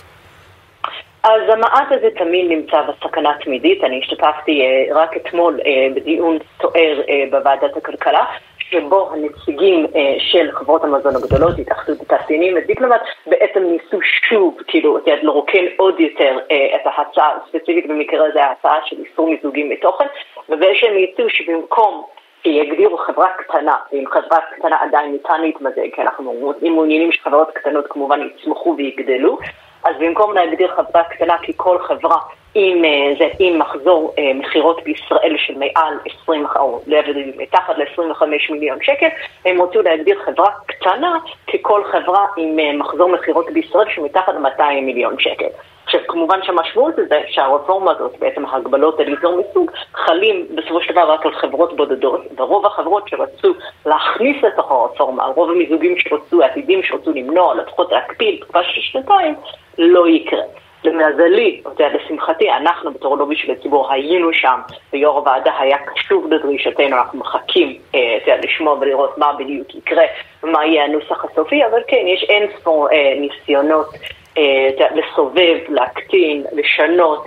אז 1.24 1.42
המעט 1.48 1.92
הזה 1.92 2.08
תמיד 2.18 2.46
נמצא 2.48 2.76
בסכנה 2.82 3.30
תמידית. 3.44 3.84
אני 3.84 4.00
השתתפתי 4.02 4.62
uh, 4.62 4.94
רק 4.94 5.16
אתמול 5.16 5.60
uh, 5.60 5.94
בדיון 5.94 6.38
סוער 6.62 7.00
uh, 7.06 7.30
בוועדת 7.30 7.76
הכלכלה, 7.76 8.24
שבו 8.72 9.10
הנציגים 9.12 9.84
uh, 9.84 9.88
של 10.18 10.52
חברות 10.52 10.84
המזון 10.84 11.16
הגדולות, 11.16 11.58
התאחדות 11.58 12.00
התעשיינים 12.00 12.54
ודיפלומט, 12.56 13.00
בעצם 13.26 13.62
ניסו 13.62 13.98
שוב, 14.02 14.58
כאילו, 14.66 14.98
את 14.98 15.06
יודעת, 15.06 15.24
לרוקן 15.24 15.64
עוד 15.76 16.00
יותר 16.00 16.38
uh, 16.38 16.76
את 16.76 16.80
ההצעה, 16.84 17.38
ספציפית 17.48 17.86
במקרה 17.86 18.26
הזה 18.26 18.44
ההצעה 18.44 18.78
של 18.84 18.96
איסור 19.04 19.30
מיזוגים 19.30 19.68
מתוכן, 19.68 20.06
ובעצם 20.48 20.86
ניסו 20.94 21.28
שבמקום 21.28 22.04
שיגדירו 22.42 22.98
חברה 22.98 23.28
קטנה, 23.28 23.76
ואם 23.92 24.04
חברה 24.06 24.38
קטנה 24.56 24.76
עדיין 24.80 25.12
ניתן 25.12 25.40
להתמזג, 25.40 25.94
כי 25.94 26.02
אנחנו 26.02 26.52
מעוניינים 26.62 27.12
שחברות 27.12 27.50
קטנות 27.54 27.84
כמובן 27.88 28.20
יצמחו 28.22 28.74
ויגדלו, 28.76 29.38
אז 29.84 29.94
במקום 30.00 30.34
להגדיר 30.34 30.68
חברה 30.76 31.02
קטנה 31.04 31.34
ככל 31.48 31.78
חברה 31.78 32.18
עם, 32.54 32.84
אה, 32.84 33.14
זה, 33.18 33.28
עם 33.38 33.58
מחזור 33.58 34.14
מכירות 34.34 34.84
בישראל 34.84 35.34
של 35.38 35.54
מעל 35.58 35.94
20, 36.22 36.46
או 36.56 36.80
מתחת 37.36 37.78
ל-25 37.78 38.26
מיליון 38.50 38.78
שקל, 38.82 39.08
הם 39.44 39.58
רוצים 39.58 39.80
להגדיר 39.80 40.18
חברה 40.24 40.48
קטנה 40.66 41.18
ככל 41.52 41.84
חברה 41.84 42.26
עם 42.36 42.78
מחזור 42.78 43.08
מכירות 43.08 43.46
בישראל 43.52 43.86
שמתחת 43.94 44.34
ל-200 44.34 44.80
מיליון 44.82 45.14
שקל. 45.18 45.48
עכשיו, 45.94 46.06
כמובן 46.08 46.38
שהמשמעות 46.42 46.94
זה 46.96 47.20
שהרפורמה 47.28 47.90
הזאת, 47.90 48.18
בעצם 48.18 48.46
ההגבלות 48.46 49.00
על 49.00 49.16
אזור 49.18 49.42
מסוג, 49.50 49.70
חלים 49.94 50.46
בסופו 50.54 50.80
של 50.80 50.92
דבר 50.92 51.10
רק 51.10 51.26
על 51.26 51.32
חברות 51.32 51.76
בודדות, 51.76 52.20
ורוב 52.36 52.66
החברות 52.66 53.08
שרצו 53.08 53.54
להכניס 53.86 54.42
לתוך 54.42 54.70
הרפורמה, 54.70 55.24
רוב 55.24 55.50
המיזוגים 55.50 55.94
שרצו, 55.98 56.42
העתידים 56.42 56.82
שרצו 56.82 57.12
למנוע, 57.12 57.54
לפחות 57.54 57.92
להקפיל 57.92 58.38
תקופה 58.40 58.62
של 58.62 58.80
שנתיים, 58.80 59.34
לא 59.78 60.08
יקרה. 60.08 60.42
למזלי, 60.84 61.60
יודע, 61.64 61.88
לשמחתי, 61.88 62.50
אנחנו 62.50 62.92
בתור 62.92 63.18
לובי 63.18 63.36
של 63.36 63.52
הציבור 63.52 63.92
היינו 63.92 64.32
שם, 64.32 64.60
ויו"ר 64.92 65.16
הוועדה 65.16 65.52
היה 65.58 65.78
קשוב 65.78 66.32
לדרישתנו, 66.32 66.96
אנחנו 66.96 67.18
מחכים, 67.18 67.76
אה, 67.94 68.36
לשמוע 68.44 68.76
ולראות 68.80 69.18
מה 69.18 69.32
בדיוק 69.32 69.74
יקרה, 69.74 70.04
ומה 70.42 70.66
יהיה 70.66 70.84
הנוסח 70.84 71.24
הסופי, 71.24 71.64
אבל 71.64 71.80
כן, 71.88 72.04
יש 72.06 72.22
אין 72.28 72.50
ספור 72.58 72.88
אה, 72.90 73.14
ניסיונות 73.20 73.86
לסובב, 74.94 75.58
להקטין, 75.68 76.44
לשנות, 76.52 77.26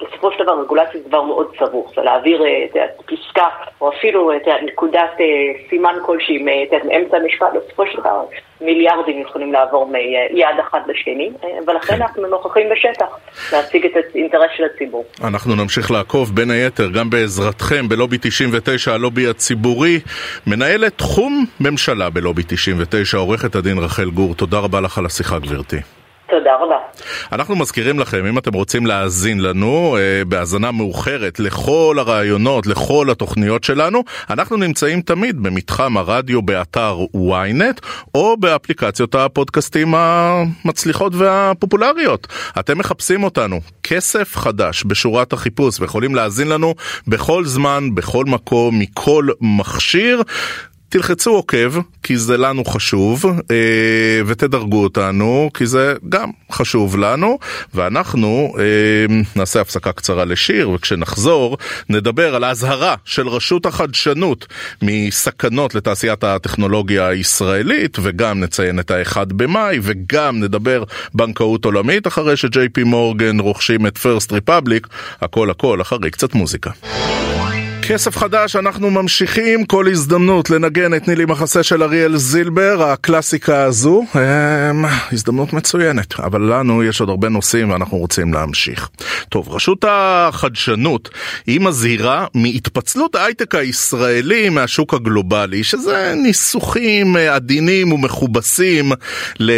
בסופו 0.00 0.32
של 0.32 0.42
דבר 0.42 0.60
רגולציה 0.60 1.00
זה 1.00 1.08
דבר 1.08 1.22
מאוד 1.22 1.46
סבוך, 1.58 1.92
זה 1.96 2.02
להעביר 2.02 2.44
אה, 2.44 2.86
פסקה 3.06 3.48
או 3.80 3.92
אפילו 3.92 4.30
נקודת 4.62 5.10
אה, 5.20 5.26
סימן 5.70 5.94
כלשהי 6.06 6.38
מאמצע 6.38 7.16
המשפט, 7.16 7.46
בסופו 7.54 7.86
של 7.86 8.00
דבר 8.00 8.24
מיליארדים 8.60 9.20
יכולים 9.20 9.52
לעבור 9.52 9.86
מיד 9.86 10.46
אחד 10.60 10.80
לשני, 10.86 11.30
ולכן 11.66 11.94
אנחנו 12.02 12.26
נוכחים 12.26 12.66
בשטח 12.72 13.18
להציג 13.52 13.86
את 13.86 13.92
האינטרס 14.14 14.50
של 14.56 14.64
הציבור. 14.64 15.04
אנחנו 15.24 15.54
נמשיך 15.54 15.90
לעקוב 15.90 16.34
בין 16.34 16.50
היתר 16.50 16.90
גם 16.98 17.10
בעזרתכם 17.10 17.88
בלובי 17.88 18.16
99, 18.20 18.92
הלובי 18.92 19.26
הציבורי, 19.26 20.00
מנהלת 20.46 20.98
תחום 20.98 21.44
ממשלה 21.60 22.10
בלובי 22.10 22.42
99, 22.48 23.16
עורכת 23.16 23.54
הדין 23.54 23.78
רחל 23.78 24.10
גור, 24.10 24.34
תודה 24.34 24.58
רבה 24.58 24.80
לך 24.80 24.98
על 24.98 25.06
השיחה 25.06 25.38
גברתי. 25.38 26.03
תודה 26.30 26.50
רבה. 26.60 26.76
אנחנו 27.32 27.56
מזכירים 27.56 27.98
לכם, 27.98 28.26
אם 28.26 28.38
אתם 28.38 28.52
רוצים 28.54 28.86
להאזין 28.86 29.40
לנו 29.40 29.96
אה, 29.96 30.24
בהאזנה 30.24 30.72
מאוחרת 30.72 31.40
לכל 31.40 31.96
הרעיונות, 31.98 32.66
לכל 32.66 33.10
התוכניות 33.10 33.64
שלנו, 33.64 34.02
אנחנו 34.30 34.56
נמצאים 34.56 35.00
תמיד 35.00 35.42
במתחם 35.42 35.96
הרדיו 35.96 36.42
באתר 36.42 36.98
ynet 37.16 37.80
או 38.14 38.36
באפליקציות 38.36 39.14
הפודקאסטים 39.14 39.94
המצליחות 39.94 41.12
והפופולריות. 41.14 42.26
אתם 42.58 42.78
מחפשים 42.78 43.24
אותנו, 43.24 43.60
כסף 43.82 44.36
חדש 44.36 44.84
בשורת 44.84 45.32
החיפוש, 45.32 45.80
ויכולים 45.80 46.14
להאזין 46.14 46.48
לנו 46.48 46.74
בכל 47.08 47.44
זמן, 47.44 47.94
בכל 47.94 48.24
מקום, 48.24 48.78
מכל 48.78 49.28
מכשיר. 49.40 50.22
תלחצו 50.94 51.30
עוקב, 51.30 51.74
כי 52.02 52.16
זה 52.16 52.36
לנו 52.36 52.64
חשוב, 52.64 53.24
אה, 53.50 54.20
ותדרגו 54.26 54.82
אותנו, 54.82 55.50
כי 55.54 55.66
זה 55.66 55.94
גם 56.08 56.30
חשוב 56.52 56.96
לנו, 56.96 57.38
ואנחנו 57.74 58.54
אה, 58.58 59.16
נעשה 59.36 59.60
הפסקה 59.60 59.92
קצרה 59.92 60.24
לשיר, 60.24 60.70
וכשנחזור 60.70 61.56
נדבר 61.88 62.34
על 62.34 62.44
האזהרה 62.44 62.94
של 63.04 63.28
רשות 63.28 63.66
החדשנות 63.66 64.46
מסכנות 64.82 65.74
לתעשיית 65.74 66.24
הטכנולוגיה 66.24 67.08
הישראלית, 67.08 67.98
וגם 68.02 68.40
נציין 68.40 68.80
את 68.80 68.90
האחד 68.90 69.32
במאי, 69.32 69.78
וגם 69.82 70.40
נדבר 70.40 70.84
בנקאות 71.14 71.64
עולמית, 71.64 72.06
אחרי 72.06 72.36
שג'יי 72.36 72.68
פי 72.68 72.82
מורגן 72.82 73.40
רוכשים 73.40 73.86
את 73.86 73.98
פרסט 73.98 74.32
ריפבליק, 74.32 74.86
הכל 75.20 75.50
הכל 75.50 75.80
אחרי 75.80 76.10
קצת 76.10 76.34
מוזיקה. 76.34 76.70
כסף 77.88 78.16
חדש, 78.16 78.56
אנחנו 78.56 78.90
ממשיכים 78.90 79.64
כל 79.64 79.88
הזדמנות 79.88 80.50
לנגן 80.50 80.94
את 80.94 81.08
נילי 81.08 81.24
מחסה 81.24 81.62
של 81.62 81.82
אריאל 81.82 82.16
זילבר, 82.16 82.82
הקלאסיקה 82.82 83.62
הזו. 83.62 84.04
הם, 84.14 84.84
הזדמנות 85.12 85.52
מצוינת, 85.52 86.20
אבל 86.20 86.40
לנו 86.40 86.84
יש 86.84 87.00
עוד 87.00 87.08
הרבה 87.08 87.28
נושאים 87.28 87.70
ואנחנו 87.70 87.98
רוצים 87.98 88.34
להמשיך. 88.34 88.88
טוב, 89.28 89.48
רשות 89.48 89.84
החדשנות, 89.88 91.10
היא 91.46 91.60
מזהירה 91.60 92.26
מהתפצלות 92.34 93.14
ההייטק 93.14 93.54
הישראלי 93.54 94.48
מהשוק 94.48 94.94
הגלובלי, 94.94 95.64
שזה 95.64 96.12
ניסוחים 96.16 97.16
עדינים 97.16 97.92
ומכובסים 97.92 98.92
ל... 99.40 99.52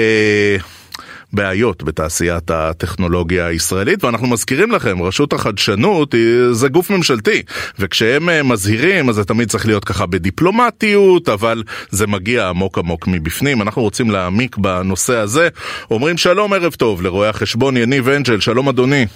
בעיות 1.37 1.83
בתעשיית 1.83 2.51
הטכנולוגיה 2.51 3.47
הישראלית, 3.47 4.05
ואנחנו 4.05 4.27
מזכירים 4.27 4.73
לכם, 4.73 5.03
רשות 5.03 5.33
החדשנות 5.33 6.15
זה 6.51 6.69
גוף 6.69 6.91
ממשלתי, 6.91 7.43
וכשהם 7.79 8.29
אה, 8.29 8.43
מזהירים 8.43 9.09
אז 9.09 9.15
זה 9.15 9.25
תמיד 9.25 9.49
צריך 9.49 9.67
להיות 9.67 9.85
ככה 9.85 10.07
בדיפלומטיות, 10.07 11.29
אבל 11.29 11.63
זה 11.91 12.07
מגיע 12.07 12.49
עמוק 12.49 12.79
עמוק 12.79 13.07
מבפנים. 13.09 13.63
אנחנו 13.63 13.83
רוצים 13.83 14.11
להעמיק 14.11 14.57
בנושא 14.57 15.17
הזה. 15.17 15.49
אומרים 15.91 16.17
שלום, 16.17 16.53
ערב 16.53 16.73
טוב, 16.73 17.03
לרואי 17.03 17.29
החשבון 17.29 17.77
יניב 17.77 18.09
אנג'ל, 18.09 18.41
שלום 18.41 18.69
אדוני. 18.69 19.07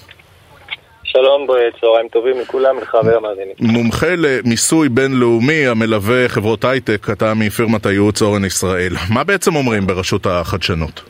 שלום, 1.05 1.47
צהריים 1.81 2.09
טובים 2.09 2.41
לכולם, 2.41 2.79
לך 2.83 2.95
ולמאזינים. 3.05 3.55
מומחה 3.61 4.15
למיסוי 4.17 4.89
בינלאומי 4.89 5.67
המלווה 5.67 6.29
חברות 6.29 6.65
הייטק, 6.65 7.07
אתה 7.13 7.35
מפירמת 7.35 7.87
הייעוץ 7.87 8.23
אורן 8.23 8.45
ישראל. 8.45 8.93
מה 9.15 9.25
בעצם 9.25 9.57
אומרים 9.57 9.87
ברשות 9.87 10.27
החדשנות? 10.27 11.03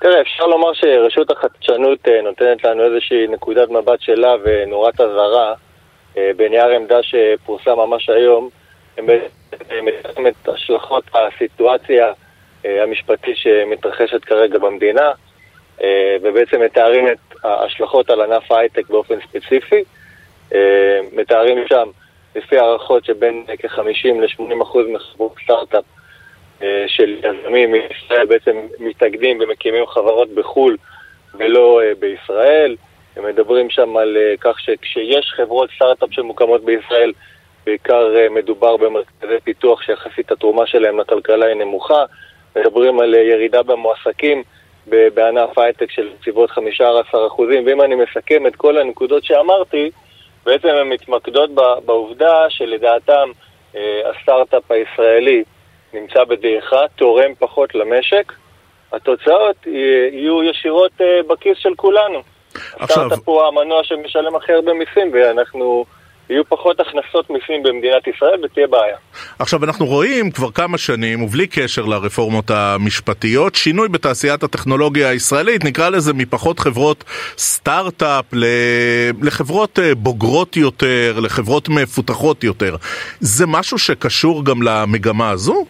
תראה, 0.00 0.20
אפשר 0.20 0.46
לומר 0.46 0.72
שרשות 0.72 1.30
החדשנות 1.30 2.08
אה, 2.08 2.22
נותנת 2.22 2.64
לנו 2.64 2.84
איזושהי 2.84 3.26
נקודת 3.26 3.70
מבט 3.70 4.00
שלה 4.00 4.34
ונורת 4.42 5.00
אזהרה 5.00 5.54
אה, 6.16 6.30
בנייר 6.36 6.66
עמדה 6.66 7.02
שפורסם 7.02 7.74
ממש 7.76 8.10
היום. 8.10 8.48
הם 8.98 9.06
מתארים 9.82 10.26
את 10.26 10.48
השלכות 10.48 11.04
הסיטואציה 11.14 12.12
אה, 12.64 12.82
המשפטית 12.82 13.36
שמתרחשת 13.36 14.24
כרגע 14.24 14.58
במדינה, 14.58 15.12
ובעצם 16.22 16.60
מתארים 16.60 17.08
את 17.08 17.44
ההשלכות 17.44 18.10
על 18.10 18.20
ענף 18.20 18.52
ההייטק 18.52 18.88
באופן 18.88 19.14
ספציפי. 19.20 19.84
מתארים 21.12 21.58
שם, 21.68 21.88
לפי 22.36 22.58
הערכות, 22.58 23.04
שבין 23.04 23.44
כ-50 23.58 24.20
ל-80% 24.20 24.78
מחברות 24.92 25.34
סטארט-אפ 25.44 25.84
אה, 25.84 25.99
של 26.86 27.16
יזמים 27.18 27.72
מישראל 27.72 28.26
בעצם 28.26 28.56
מתאגדים 28.78 29.38
ומקימים 29.40 29.86
חברות 29.86 30.28
בחו"ל 30.34 30.76
ולא 31.34 31.80
אה, 31.82 31.92
בישראל. 31.98 32.76
הם 33.16 33.26
מדברים 33.26 33.70
שם 33.70 33.96
על 33.96 34.16
אה, 34.16 34.34
כך 34.40 34.60
שכשיש 34.60 35.32
חברות 35.36 35.70
סטארט-אפ 35.76 36.08
שמוקמות 36.12 36.64
בישראל, 36.64 37.12
בעיקר 37.66 38.08
מדובר 38.30 38.76
במרכזי 38.76 39.40
פיתוח 39.44 39.82
שיחסית 39.82 40.32
התרומה 40.32 40.66
שלהם 40.66 41.00
לכלכלה 41.00 41.46
היא 41.46 41.54
נמוכה. 41.54 42.04
מדברים 42.56 43.00
על 43.00 43.14
ירידה 43.14 43.62
במועסקים 43.62 44.42
בענף 44.86 45.58
ההייטק 45.58 45.90
של 45.90 46.08
סביבות 46.22 46.50
15%, 46.50 46.60
ואם 47.38 47.82
אני 47.82 47.94
מסכם 47.94 48.46
את 48.46 48.56
כל 48.56 48.78
הנקודות 48.78 49.24
שאמרתי, 49.24 49.90
בעצם 50.44 50.68
הן 50.68 50.88
מתמקדות 50.88 51.50
בעובדה 51.84 52.50
שלדעתם 52.50 53.30
הסטארט-אפ 54.04 54.70
הישראלי 54.70 55.44
נמצא 55.94 56.24
בדעיכה, 56.24 56.80
תורם 56.96 57.34
פחות 57.38 57.74
למשק, 57.74 58.32
התוצאות 58.92 59.56
יהיו 60.12 60.42
ישירות 60.42 60.92
אה, 61.00 61.06
בכיס 61.28 61.58
של 61.58 61.74
כולנו. 61.76 62.22
עכשיו... 62.54 62.80
הסטארט-אפ 62.80 63.28
הוא 63.28 63.42
המנוע 63.42 63.84
שמשלם 63.84 64.36
הכי 64.36 64.52
הרבה 64.52 64.72
מיסים, 64.72 65.10
ואנחנו... 65.12 65.84
יהיו 66.30 66.44
פחות 66.48 66.80
הכנסות 66.80 67.30
מיסים 67.30 67.62
במדינת 67.62 68.06
ישראל 68.06 68.44
ותהיה 68.44 68.66
בעיה. 68.66 68.96
עכשיו 69.38 69.64
אנחנו 69.64 69.86
רואים 69.86 70.30
כבר 70.30 70.50
כמה 70.50 70.78
שנים, 70.78 71.22
ובלי 71.22 71.46
קשר 71.46 71.84
לרפורמות 71.84 72.50
המשפטיות, 72.50 73.54
שינוי 73.54 73.88
בתעשיית 73.88 74.42
הטכנולוגיה 74.42 75.08
הישראלית, 75.08 75.64
נקרא 75.64 75.88
לזה 75.88 76.12
מפחות 76.12 76.58
חברות 76.58 77.04
סטארט-אפ 77.38 78.24
לחברות 79.22 79.78
אה, 79.78 79.94
בוגרות 79.94 80.56
יותר, 80.56 81.20
לחברות 81.22 81.68
מפותחות 81.68 82.44
יותר. 82.44 82.76
זה 83.20 83.46
משהו 83.46 83.78
שקשור 83.78 84.44
גם 84.44 84.62
למגמה 84.62 85.30
הזו? 85.30 85.64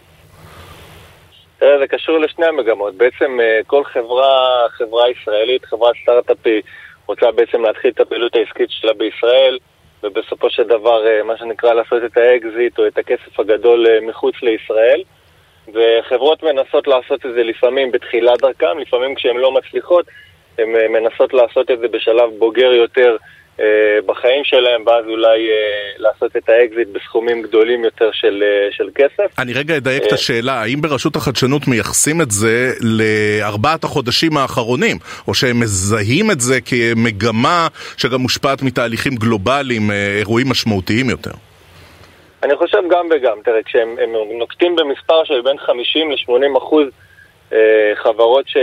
תראה, 1.61 1.79
זה 1.79 1.87
קשור 1.87 2.17
לשני 2.17 2.45
המגמות. 2.45 2.95
בעצם 2.95 3.39
אה, 3.39 3.59
כל 3.67 3.83
חברה, 3.83 4.65
חברה 4.69 5.09
ישראלית, 5.09 5.65
חברת 5.65 5.95
סטארט-אפי, 6.03 6.61
רוצה 7.07 7.31
בעצם 7.31 7.61
להתחיל 7.61 7.91
את 7.91 7.99
הפעילות 7.99 8.35
העסקית 8.35 8.69
שלה 8.69 8.93
בישראל, 8.93 9.57
ובסופו 10.03 10.49
של 10.49 10.63
דבר, 10.63 11.07
אה, 11.07 11.23
מה 11.23 11.37
שנקרא, 11.37 11.73
לעשות 11.73 12.03
את 12.05 12.17
האקזיט 12.17 12.79
או 12.79 12.87
את 12.87 12.97
הכסף 12.97 13.39
הגדול 13.39 13.87
אה, 13.87 13.99
מחוץ 14.01 14.35
לישראל. 14.41 15.03
וחברות 15.73 16.43
מנסות 16.43 16.87
לעשות 16.87 17.25
את 17.25 17.33
זה 17.33 17.43
לפעמים 17.43 17.91
בתחילת 17.91 18.41
דרכם, 18.41 18.79
לפעמים 18.79 19.15
כשהן 19.15 19.37
לא 19.37 19.51
מצליחות, 19.51 20.05
הן 20.59 20.69
מנסות 20.69 21.33
לעשות 21.33 21.71
את 21.71 21.79
זה 21.79 21.87
בשלב 21.87 22.29
בוגר 22.37 22.71
יותר 22.73 23.17
בחיים 24.05 24.43
שלהם, 24.43 24.83
ואז 24.87 25.05
אולי 25.05 25.49
אה, 25.49 25.55
לעשות 25.97 26.37
את 26.37 26.49
האקזיט 26.49 26.87
בסכומים 26.87 27.41
גדולים 27.41 27.83
יותר 27.83 28.09
של, 28.13 28.43
אה, 28.43 28.71
של 28.71 28.89
כסף. 28.95 29.39
אני 29.39 29.53
רגע 29.53 29.77
אדייק 29.77 30.03
את 30.07 30.11
השאלה, 30.11 30.61
האם 30.61 30.81
ברשות 30.81 31.15
החדשנות 31.15 31.67
מייחסים 31.67 32.21
את 32.21 32.31
זה 32.31 32.71
לארבעת 32.81 33.83
החודשים 33.83 34.37
האחרונים, 34.37 34.97
או 35.27 35.33
שהם 35.33 35.59
מזהים 35.59 36.31
את 36.31 36.39
זה 36.39 36.59
כמגמה 36.61 37.67
שגם 37.97 38.19
מושפעת 38.21 38.61
מתהליכים 38.61 39.15
גלובליים, 39.15 39.91
אירועים 40.19 40.49
משמעותיים 40.49 41.09
יותר? 41.09 41.31
אני 42.43 42.55
חושב 42.55 42.77
גם 42.91 43.05
וגם. 43.11 43.37
תראה, 43.43 43.63
כשהם 43.65 43.95
נוקטים 44.39 44.75
במספר 44.75 45.23
של 45.23 45.41
בין 45.41 45.57
50 45.57 46.11
ל-80 46.11 46.57
אחוז 46.57 46.87
חברות 48.03 48.47
ש, 48.47 48.57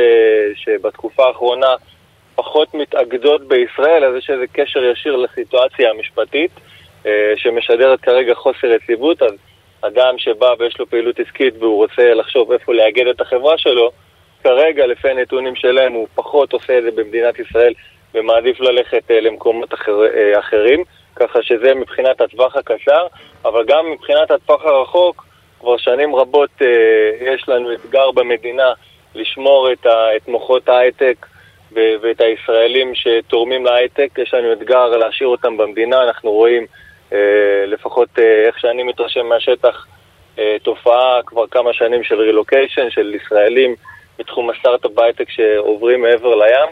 שבתקופה 0.55 1.27
האחרונה 1.27 1.74
פחות 2.38 2.74
מתאגדות 2.74 3.48
בישראל, 3.48 4.05
אז 4.05 4.16
יש 4.16 4.31
איזה 4.31 4.44
קשר 4.53 4.85
ישיר 4.85 5.16
לסיטואציה 5.16 5.90
המשפטית 5.90 6.51
אה, 7.07 7.33
שמשדרת 7.37 8.01
כרגע 8.01 8.35
חוסר 8.35 8.66
יציבות, 8.66 9.22
אז 9.22 9.33
אדם 9.81 10.18
שבא 10.18 10.55
ויש 10.59 10.79
לו 10.79 10.87
פעילות 10.87 11.20
עסקית 11.20 11.55
והוא 11.59 11.77
רוצה 11.77 12.14
לחשוב 12.14 12.53
איפה 12.53 12.74
לאגד 12.74 13.07
את 13.07 13.20
החברה 13.20 13.59
שלו, 13.59 13.90
כרגע 14.44 14.87
לפי 14.87 15.11
הנתונים 15.11 15.55
שלהם 15.55 15.92
הוא 15.92 16.07
פחות 16.14 16.53
עושה 16.53 16.79
את 16.79 16.83
זה 16.83 16.90
במדינת 16.90 17.38
ישראל 17.38 17.72
ומעדיף 18.14 18.61
ללכת 18.61 19.11
אה, 19.11 19.20
למקומות 19.20 19.74
אחר, 19.74 20.03
אה, 20.03 20.38
אחרים, 20.38 20.85
ככה 21.16 21.42
שזה 21.42 21.74
מבחינת 21.74 22.20
הטווח 22.20 22.57
הקצר, 22.57 23.07
אבל 23.44 23.64
גם 23.64 23.90
מבחינת 23.90 24.31
הטווח 24.31 24.64
הרחוק, 24.64 25.27
כבר 25.61 25.77
שנים 25.77 26.16
רבות 26.16 26.51
יש 27.20 27.48
לנו 27.48 27.72
אתגר 27.72 28.11
במדינה 28.11 28.72
לשמור 29.14 29.72
את, 29.72 29.87
ה, 29.87 30.16
את 30.16 30.29
מוחות 30.29 30.68
ההייטק 30.68 31.27
ואת 31.72 32.20
הישראלים 32.20 32.92
שתורמים 32.94 33.64
להייטק, 33.64 34.09
יש 34.18 34.35
לנו 34.35 34.52
אתגר 34.52 34.87
להשאיר 34.87 35.28
אותם 35.28 35.57
במדינה, 35.57 36.02
אנחנו 36.02 36.31
רואים, 36.31 36.66
אה, 37.12 37.66
לפחות 37.66 38.09
אה, 38.18 38.46
איך 38.46 38.59
שאני 38.61 38.83
מתרשם 38.83 39.26
מהשטח, 39.26 39.87
אה, 40.38 40.57
תופעה 40.62 41.20
כבר 41.26 41.46
כמה 41.46 41.72
שנים 41.72 42.04
של 42.04 42.20
רילוקיישן, 42.20 42.90
של 42.90 43.14
ישראלים 43.14 43.74
בתחום 44.18 44.50
הסטארט-אפ 44.50 44.90
בהייטק 44.94 45.31
שעוברים 45.31 46.02
מעבר 46.02 46.35
לים. 46.35 46.70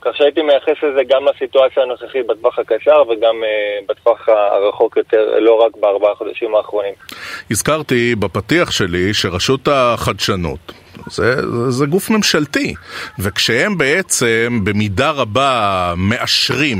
כך 0.00 0.16
שהייתי 0.16 0.42
מייחס 0.42 0.82
לזה 0.82 1.00
גם 1.08 1.24
לסיטואציה 1.24 1.82
הנוכחית 1.82 2.26
בטווח 2.26 2.58
הקצר 2.58 3.02
וגם 3.08 3.42
uh, 3.42 3.84
בטווח 3.88 4.28
הרחוק 4.28 4.96
יותר, 4.96 5.38
לא 5.38 5.54
רק 5.54 5.76
בארבעה 5.76 6.14
חודשים 6.14 6.54
האחרונים. 6.54 6.94
הזכרתי 7.50 8.14
בפתיח 8.14 8.70
שלי 8.70 9.14
שרשות 9.14 9.68
החדשנות, 9.68 10.72
זה, 11.10 11.34
זה, 11.34 11.70
זה 11.70 11.86
גוף 11.86 12.10
ממשלתי, 12.10 12.74
וכשהם 13.18 13.78
בעצם 13.78 14.60
במידה 14.64 15.10
רבה 15.10 15.94
מאשרים, 15.96 16.78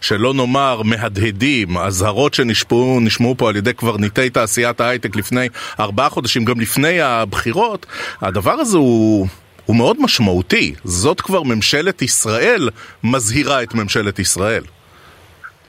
שלא 0.00 0.34
נאמר 0.34 0.82
מהדהדים, 0.82 1.76
אזהרות 1.76 2.34
שנשמעו 2.34 3.34
פה 3.38 3.48
על 3.48 3.56
ידי 3.56 3.72
קברניטי 3.72 4.30
תעשיית 4.30 4.80
ההייטק 4.80 5.16
לפני 5.16 5.48
ארבעה 5.80 6.08
חודשים, 6.08 6.44
גם 6.44 6.60
לפני 6.60 7.00
הבחירות, 7.00 7.86
הדבר 8.22 8.52
הזה 8.52 8.78
הוא... 8.78 9.26
הוא 9.66 9.76
מאוד 9.76 9.96
משמעותי. 10.00 10.74
זאת 10.84 11.20
כבר 11.20 11.42
ממשלת 11.42 12.02
ישראל 12.02 12.68
מזהירה 13.04 13.62
את 13.62 13.74
ממשלת 13.74 14.18
ישראל. 14.18 14.62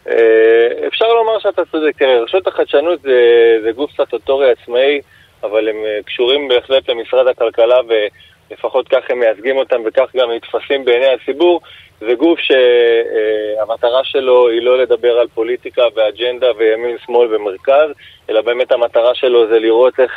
אה, 0.09 0.87
אפשר 0.87 1.05
לומר 1.05 1.39
שאתה 1.39 1.61
צודק. 1.71 1.97
תראה, 1.97 2.23
רשות 2.23 2.47
החדשנות 2.47 3.01
זה, 3.01 3.19
זה 3.63 3.71
גוף 3.71 3.91
סטטוטורי 3.91 4.51
עצמאי, 4.51 5.01
אבל 5.43 5.69
הם 5.69 5.75
אה, 5.85 5.99
קשורים 6.05 6.47
בהחלט 6.47 6.89
למשרד 6.89 7.27
הכלכלה 7.27 7.77
ולפחות 7.87 8.87
כך 8.87 9.01
הם 9.09 9.19
מייצגים 9.19 9.57
אותם 9.57 9.81
וכך 9.85 10.15
גם 10.15 10.31
נתפסים 10.31 10.85
בעיני 10.85 11.07
הציבור. 11.07 11.61
זה 11.99 12.13
גוף 12.13 12.39
שהמטרה 12.39 13.97
אה, 13.99 14.03
שלו 14.03 14.49
היא 14.49 14.61
לא 14.61 14.77
לדבר 14.77 15.19
על 15.19 15.27
פוליטיקה 15.27 15.81
ואג'נדה 15.95 16.47
וימין, 16.57 16.97
שמאל 17.05 17.35
ומרכז, 17.35 17.89
אלא 18.29 18.41
באמת 18.41 18.71
המטרה 18.71 19.15
שלו 19.15 19.47
זה 19.47 19.59
לראות 19.59 19.99
איך 19.99 20.11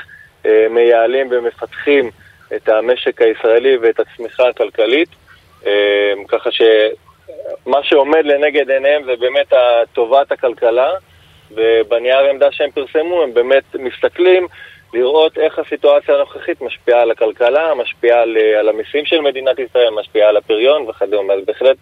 מייעלים 0.70 1.28
ומפתחים 1.30 2.10
את 2.56 2.68
המשק 2.68 3.22
הישראלי 3.22 3.76
ואת 3.76 4.00
הצמיחה 4.00 4.48
הכלכלית, 4.48 5.08
אה, 5.66 6.12
ככה 6.28 6.50
שמה 6.50 7.78
שעומד 7.82 8.24
לנגד 8.24 8.70
עיניהם 8.70 9.04
זה 9.04 9.16
באמת 9.16 9.52
טובת 9.92 10.32
הכלכלה, 10.32 10.90
ובנייר 11.50 12.16
העמדה 12.18 12.52
שהם 12.52 12.70
פרסמו 12.70 13.22
הם 13.22 13.34
באמת 13.34 13.64
מסתכלים 13.74 14.46
לראות 14.94 15.38
איך 15.38 15.58
הסיטואציה 15.58 16.14
הנוכחית 16.14 16.60
משפיעה 16.62 17.02
על 17.02 17.10
הכלכלה, 17.10 17.74
משפיעה 17.74 18.22
על, 18.22 18.36
על 18.58 18.68
המיסים 18.68 19.04
של 19.04 19.20
מדינת 19.20 19.58
ישראל, 19.58 19.90
משפיעה 19.90 20.28
על 20.28 20.36
הפריון 20.36 20.88
וכדומה. 20.88 21.34
אז 21.34 21.40
בהחלט 21.46 21.76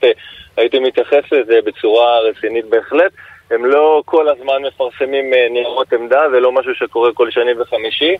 הייתי 0.56 0.78
מתייחס 0.78 1.32
לזה 1.32 1.58
בצורה 1.64 2.20
רצינית 2.20 2.64
בהחלט. 2.64 3.12
הם 3.50 3.64
לא 3.64 4.02
כל 4.04 4.28
הזמן 4.28 4.62
מפרסמים 4.62 5.30
ניירות 5.50 5.92
עמדה, 5.92 6.30
זה 6.30 6.40
לא 6.40 6.52
משהו 6.52 6.74
שקורה 6.74 7.12
כל 7.12 7.30
שני 7.30 7.52
וחמישי. 7.58 8.16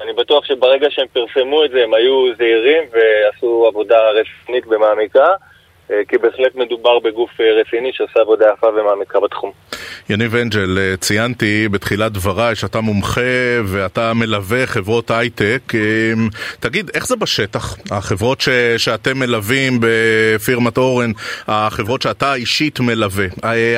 אני 0.00 0.12
בטוח 0.12 0.44
שברגע 0.44 0.90
שהם 0.90 1.06
פרסמו 1.12 1.64
את 1.64 1.70
זה 1.70 1.82
הם 1.82 1.94
היו 1.94 2.34
זהירים 2.36 2.82
ועשו 2.92 3.66
עבודה 3.66 4.10
רצינית 4.10 4.64
ומעמיקה. 4.66 5.26
אה, 5.90 5.96
כי 6.08 6.18
בהחלט 6.18 6.54
מדובר 6.54 6.98
בגוף 6.98 7.30
אה, 7.40 7.60
רציני 7.60 7.92
שעושה 7.92 8.20
עבודה 8.20 8.46
יפה 8.54 8.66
ומעמיקה 8.66 9.20
בתחום. 9.20 9.50
יניב 10.10 10.34
אנג'ל, 10.34 10.78
אה, 10.78 10.96
ציינתי 10.96 11.68
בתחילת 11.68 12.12
דבריי 12.12 12.54
שאתה 12.54 12.80
מומחה 12.80 13.20
ואתה 13.64 14.12
מלווה 14.14 14.66
חברות 14.66 15.10
הייטק. 15.10 15.60
תגיד, 16.60 16.90
איך 16.94 17.06
זה 17.06 17.16
בשטח? 17.16 17.76
החברות 17.90 18.40
ש... 18.40 18.48
שאתם 18.76 19.18
מלווים 19.18 19.72
בפירמת 19.80 20.78
אורן, 20.78 21.10
החברות 21.48 22.02
שאתה 22.02 22.34
אישית 22.34 22.80
מלווה, 22.80 23.26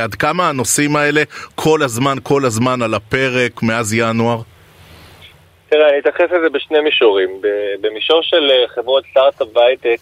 עד 0.02 0.14
כמה 0.14 0.48
הנושאים 0.48 0.96
האלה 0.96 1.22
כל 1.54 1.82
הזמן, 1.82 2.16
כל 2.22 2.44
הזמן 2.44 2.82
על 2.82 2.94
הפרק 2.94 3.62
מאז 3.62 3.94
ינואר? 3.94 4.38
תראה, 5.68 5.88
אני 5.88 5.98
אתייחס 5.98 6.32
לזה 6.38 6.48
בשני 6.52 6.80
מישורים. 6.80 7.30
במישור 7.80 8.20
של 8.22 8.50
חברות 8.74 9.04
סטארט-אפ 9.10 9.48
והייטק, 9.56 9.98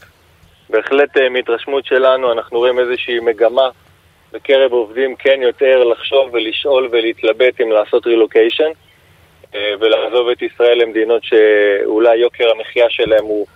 בהחלט 0.70 1.16
אה, 1.16 1.28
מהתרשמות 1.28 1.86
שלנו 1.86 2.32
אנחנו 2.32 2.58
רואים 2.58 2.78
איזושהי 2.78 3.20
מגמה 3.20 3.68
בקרב 4.32 4.72
עובדים 4.72 5.16
כן 5.16 5.42
יותר 5.42 5.84
לחשוב 5.84 6.28
ולשאול 6.32 6.88
ולהתלבט 6.92 7.60
אם 7.60 7.72
לעשות 7.72 8.06
רילוקיישן 8.06 8.70
אה, 9.54 9.74
ולעזוב 9.80 10.28
את 10.28 10.42
ישראל 10.42 10.82
למדינות 10.82 11.24
שאולי 11.24 12.16
יוקר 12.16 12.50
המחיה 12.50 12.90
שלהם 12.90 13.24
הוא, 13.24 13.46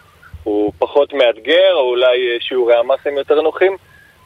הוא 0.44 0.72
פחות 0.78 1.12
מאתגר 1.12 1.74
או 1.74 1.90
אולי 1.90 2.32
אה, 2.32 2.36
שיעורי 2.40 2.74
המס 2.76 3.00
הם 3.04 3.16
יותר 3.16 3.40
נוחים. 3.40 3.76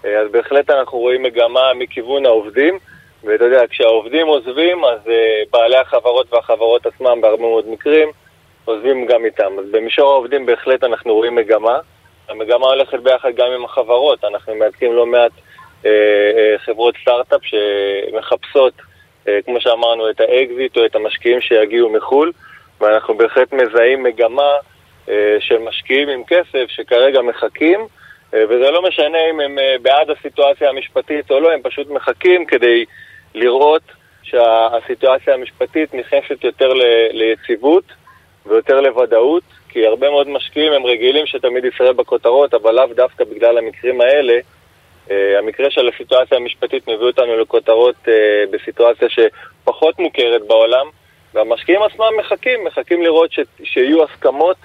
אז 0.05 0.31
בהחלט 0.31 0.71
אנחנו 0.71 0.99
רואים 0.99 1.23
מגמה 1.23 1.75
מכיוון 1.75 2.27
העובדים 2.27 2.79
ואתה 3.25 3.45
יודע, 3.45 3.63
כשהעובדים 3.71 4.27
עוזבים 4.27 4.85
אז 4.85 4.99
בעלי 5.53 5.77
החברות 5.77 6.33
והחברות 6.33 6.87
עצמם 6.87 7.21
בהרבה 7.21 7.43
מאוד 7.43 7.69
מקרים 7.69 8.09
עוזבים 8.65 9.07
גם 9.07 9.25
איתם. 9.25 9.59
אז 9.59 9.65
במישור 9.71 10.11
העובדים 10.11 10.47
בהחלט 10.47 10.85
אנחנו 10.85 11.15
רואים 11.15 11.35
מגמה 11.35 11.79
המגמה 12.31 12.67
הולכת 12.67 12.99
ביחד 12.99 13.35
גם 13.37 13.51
עם 13.57 13.65
החברות, 13.65 14.25
אנחנו 14.25 14.55
מייצגים 14.55 14.93
לא 14.93 15.07
מעט 15.07 15.33
אה, 15.87 15.91
אה, 15.91 16.59
חברות 16.59 16.95
סטארט-אפ 17.03 17.41
שמחפשות, 17.45 18.73
אה, 19.29 19.39
כמו 19.45 19.61
שאמרנו, 19.61 20.11
את 20.11 20.21
האקזיט 20.21 20.77
או 20.77 20.85
את 20.85 20.97
המשקיעים 20.97 21.41
שיגיעו 21.41 21.91
מחו"ל, 21.91 22.33
ואנחנו 22.81 23.17
בהחלט 23.17 23.53
מזהים 23.53 24.03
מגמה 24.03 24.53
אה, 25.09 25.37
של 25.41 25.59
משקיעים 25.59 26.09
עם 26.09 26.23
כסף 26.25 26.65
שכרגע 26.69 27.23
מחכים, 27.23 27.81
אה, 28.35 28.45
וזה 28.49 28.71
לא 28.71 28.83
משנה 28.83 29.19
אם 29.31 29.41
הם 29.41 29.59
אה, 29.59 29.77
בעד 29.83 30.11
הסיטואציה 30.11 30.69
המשפטית 30.69 31.31
או 31.31 31.41
לא, 31.41 31.53
הם 31.53 31.61
פשוט 31.63 31.91
מחכים 31.91 32.47
כדי 32.47 32.85
לראות 33.35 33.83
שהסיטואציה 34.23 35.35
המשפטית 35.35 35.95
נכנסת 35.95 36.45
יותר 36.45 36.73
ליציבות 37.13 37.85
ויותר 38.47 38.81
לוודאות. 38.81 39.43
כי 39.71 39.87
הרבה 39.87 40.11
מאוד 40.11 40.29
משקיעים 40.29 40.73
הם 40.73 40.87
רגילים 40.87 41.27
שתמיד 41.27 41.65
ישראל 41.65 41.93
בכותרות, 41.93 42.55
אבל 42.55 42.75
לאו 42.75 42.87
דווקא 42.97 43.25
בגלל 43.25 43.59
המקרים 43.59 44.01
האלה. 44.01 44.39
Uh, 45.09 45.13
המקרה 45.39 45.71
של 45.71 45.89
הסיטואציה 45.89 46.39
המשפטית 46.39 46.89
מביא 46.89 47.07
אותנו 47.07 47.41
לכותרות 47.41 47.95
uh, 48.05 48.11
בסיטואציה 48.51 49.09
שפחות 49.09 49.99
מוכרת 49.99 50.47
בעולם, 50.47 50.87
והמשקיעים 51.35 51.83
עצמם 51.83 52.07
מחכים, 52.19 52.65
מחכים 52.65 53.03
לראות 53.03 53.33
ש, 53.33 53.41
שיהיו 53.65 54.05
הסכמות 54.05 54.57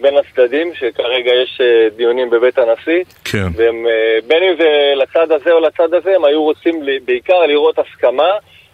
בין 0.00 0.14
הצדדים, 0.16 0.74
שכרגע 0.74 1.32
יש 1.34 1.60
uh, 1.60 1.96
דיונים 1.96 2.30
בבית 2.30 2.58
הנשיא, 2.58 3.04
כן. 3.24 3.46
והם, 3.56 3.86
בין 4.26 4.42
אם 4.42 4.54
זה 4.58 4.92
לצד 4.96 5.32
הזה 5.32 5.52
או 5.52 5.60
לצד 5.60 5.94
הזה, 5.94 6.16
הם 6.16 6.24
היו 6.24 6.42
רוצים 6.42 6.82
בעיקר 7.04 7.40
לראות 7.46 7.78
הסכמה 7.78 8.30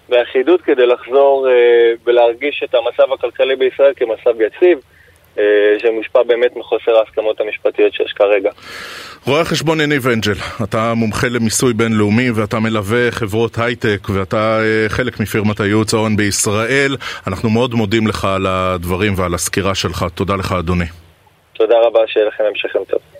ואחידות 0.08 0.62
כדי 0.62 0.86
לחזור 0.86 1.48
ולהרגיש 2.04 2.62
את 2.64 2.74
המצב 2.74 3.12
הכלכלי 3.12 3.56
בישראל 3.56 3.92
כמצב 3.96 4.40
יציב. 4.40 4.78
אה, 5.38 5.44
שמושפע 5.78 6.22
באמת 6.22 6.56
מחוסר 6.56 6.96
ההסכמות 6.96 7.40
המשפטיות 7.40 7.94
שיש 7.94 8.12
כרגע. 8.12 8.50
רואה 9.26 9.40
החשבון 9.40 9.80
יניב 9.80 10.06
אנג'ל, 10.06 10.34
אתה 10.64 10.94
מומחה 10.94 11.28
למיסוי 11.28 11.72
בינלאומי 11.74 12.30
ואתה 12.30 12.58
מלווה 12.58 13.10
חברות 13.10 13.58
הייטק 13.58 14.08
ואתה 14.14 14.60
אה, 14.60 14.88
חלק 14.88 15.20
מפירמת 15.20 15.60
הייעוץ 15.60 15.94
ההון 15.94 16.16
בישראל. 16.16 16.96
אנחנו 17.26 17.50
מאוד 17.50 17.74
מודים 17.74 18.06
לך 18.06 18.24
על 18.24 18.46
הדברים 18.46 19.12
ועל 19.16 19.34
הסקירה 19.34 19.74
שלך. 19.74 20.04
תודה 20.14 20.36
לך 20.36 20.52
אדוני. 20.52 20.84
תודה 21.52 21.74
רבה, 21.86 22.00
שיהיה 22.06 22.26
לכם 22.26 22.44
המשך 22.44 22.74
יום 22.74 22.84
טוב. 22.84 23.11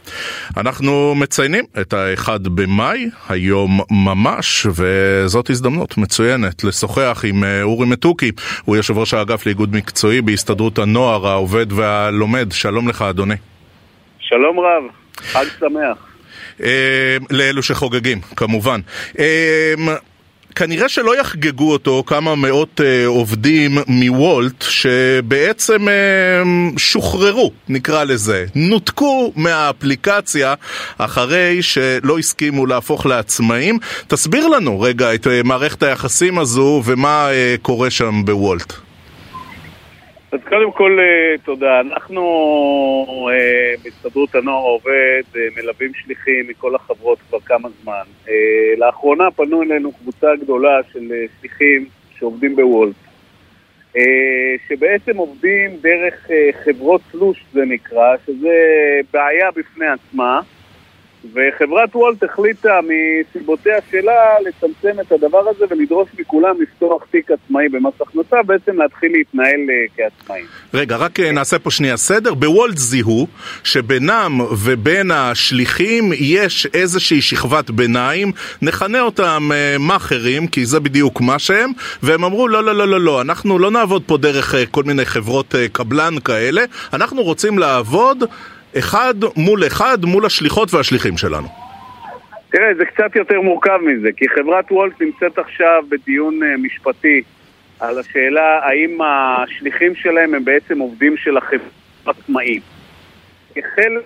אנחנו 0.57 1.14
מציינים 1.14 1.64
את 1.81 1.92
האחד 1.92 2.48
במאי, 2.48 3.11
היום 3.29 3.81
ממש, 3.90 4.66
וזאת 4.75 5.51
הזדמנות 5.51 5.98
מצוינת 5.98 6.64
לשוחח 6.64 7.25
עם 7.29 7.44
אה, 7.44 7.62
אורי 7.62 7.87
מתוקי, 7.87 8.31
הוא 8.64 8.77
יושב 8.77 8.98
ראש 8.98 9.14
האגף 9.14 9.46
לאיגוד 9.46 9.77
מקצועי 9.77 10.22
בהסתדרות 10.22 10.79
הנוער, 10.79 11.27
העובד 11.27 11.72
והלומד. 11.72 12.53
שלום 12.53 12.88
לך 12.88 13.03
אדוני. 13.03 13.35
שלום 14.20 14.61
רב, 14.61 14.83
חג 15.16 15.44
שמח. 15.61 15.98
אה, 16.62 17.16
לאלו 17.31 17.62
שחוגגים, 17.62 18.20
כמובן. 18.37 18.81
אה, 20.53 20.57
כנראה 20.57 20.88
שלא 20.88 21.21
יחגגו 21.21 21.73
אותו 21.73 22.03
כמה 22.07 22.35
מאות 22.35 22.81
אה, 22.85 23.07
עובדים 23.07 23.79
מוולט 23.87 24.65
שבעצם 24.69 25.88
אה, 25.88 26.43
שוחררו, 26.77 27.53
נקרא 27.69 28.05
לזה, 28.05 28.47
נותקו 28.55 29.33
מהאפליקציה 29.37 30.55
אחרי 30.99 31.62
שלא 31.62 32.19
הסכימו 32.19 32.67
להפוך 32.67 33.07
לעצמאים. 33.07 33.79
תסביר 34.07 34.49
לנו 34.49 34.81
רגע 34.81 35.15
את 35.15 35.27
אה, 35.27 35.41
מערכת 35.45 35.83
היחסים 35.83 36.38
הזו 36.38 36.83
ומה 36.85 37.31
אה, 37.31 37.55
קורה 37.62 37.91
שם 37.91 38.23
בוולט. 38.25 38.73
אז 40.33 40.40
קודם 40.49 40.73
כל, 40.73 40.99
אה, 41.01 41.38
תודה. 41.45 41.81
אנחנו 41.81 42.21
אה, 43.33 43.75
בהסתדרות 43.85 44.35
הנוער 44.35 44.59
העובד 44.59 45.23
אה, 45.37 45.40
מלווים 45.57 45.95
שליחים 45.95 46.49
מכל 46.49 46.75
החברות 46.75 47.18
כבר 47.29 47.40
כמה 47.40 47.68
זמן. 47.83 48.03
לאחרונה 48.79 49.31
פנו 49.31 49.62
אלינו 49.62 49.92
קבוצה 49.92 50.27
גדולה 50.40 50.81
של 50.92 51.12
שליחים 51.40 51.87
שעובדים 52.18 52.57
בוולט, 52.57 52.95
שבעצם 54.68 55.16
עובדים 55.16 55.71
דרך 55.81 56.29
חברות 56.64 57.01
תלוש 57.11 57.45
זה 57.53 57.64
נקרא, 57.64 58.16
שזה 58.27 58.57
בעיה 59.12 59.51
בפני 59.51 59.87
עצמה. 59.87 60.40
וחברת 61.24 61.96
וולט 61.96 62.22
החליטה 62.22 62.78
מסיבותיה 62.82 63.76
שלה 63.90 64.35
לצמצם 64.46 65.00
את 65.00 65.12
הדבר 65.12 65.48
הזה 65.48 65.64
ולדרוש 65.70 66.08
מכולם 66.18 66.62
לפתוח 66.62 67.02
תיק 67.11 67.30
עצמאי 67.30 67.68
במס 67.68 67.92
הכנסה, 68.00 68.42
בעצם 68.46 68.76
להתחיל 68.80 69.12
להתנהל 69.12 69.61
uh, 69.66 69.90
כעצמאים. 69.96 70.44
רגע, 70.74 70.96
רק 70.96 71.20
uh, 71.20 71.22
נעשה 71.32 71.58
פה 71.58 71.70
שנייה 71.70 71.96
סדר. 71.96 72.35
בוולט 72.35 72.76
זיהו 72.76 73.26
שבינם 73.64 74.40
ובין 74.64 75.11
השליחים 75.11 76.12
יש 76.12 76.66
איזושהי 76.74 77.20
שכבת 77.20 77.70
ביניים, 77.70 78.32
נכנה 78.62 79.00
אותם 79.00 79.50
uh, 79.50 79.82
מאכערים, 79.82 80.46
כי 80.46 80.66
זה 80.66 80.80
בדיוק 80.80 81.20
מה 81.20 81.38
שהם, 81.38 81.70
והם 82.02 82.24
אמרו 82.24 82.48
לא, 82.48 82.64
לא, 82.64 82.74
לא, 82.74 82.88
לא, 82.88 83.00
לא, 83.00 83.20
אנחנו 83.20 83.58
לא 83.58 83.70
נעבוד 83.70 84.02
פה 84.06 84.16
דרך 84.16 84.54
כל 84.70 84.82
מיני 84.82 85.04
חברות 85.04 85.54
קבלן 85.72 86.14
כאלה, 86.24 86.64
אנחנו 86.92 87.22
רוצים 87.22 87.58
לעבוד 87.58 88.24
אחד 88.78 89.14
מול 89.37 89.66
אחד 89.66 89.98
מול 90.04 90.26
השליחות 90.26 90.74
והשליחים 90.74 91.16
שלנו? 91.16 91.48
תראה, 92.50 92.74
זה 92.74 92.85
קצת 92.85 93.16
יותר 93.16 93.40
מורכב 93.40 93.78
מזה, 93.82 94.08
כי 94.16 94.28
חברת 94.28 94.72
וולט 94.72 95.00
נמצאת 95.00 95.38
עכשיו 95.38 95.82
בדיון 95.88 96.42
אה, 96.42 96.56
משפטי 96.56 97.22
על 97.80 97.98
השאלה 97.98 98.61
האם 98.62 98.98
השליחים 99.02 99.94
שלהם 99.94 100.35
הם 100.35 100.44
בעצם 100.44 100.78
עובדים 100.78 101.16
של 101.16 101.37
החברה 101.37 101.66
עצמאים. 102.06 102.61
כחלק 103.54 104.02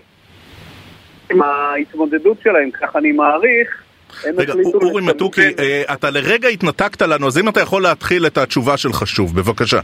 מההתמודדות 1.31 2.37
שלהם, 2.43 2.71
כך 2.71 2.97
אני 2.97 3.13
מעריך, 3.13 3.83
רגע, 4.25 4.53
אורי 4.75 5.03
מתוקי, 5.03 5.55
אה, 5.59 5.83
אתה 5.93 6.11
לרגע 6.11 6.49
התנתקת 6.49 7.03
לנו, 7.03 7.27
אז 7.27 7.39
אם 7.39 7.49
אתה 7.49 7.61
יכול 7.61 7.83
להתחיל 7.83 8.27
את 8.27 8.39
התשובה 8.39 8.77
שלך 8.77 9.07
שוב, 9.07 9.37
בבקשה. 9.37 9.81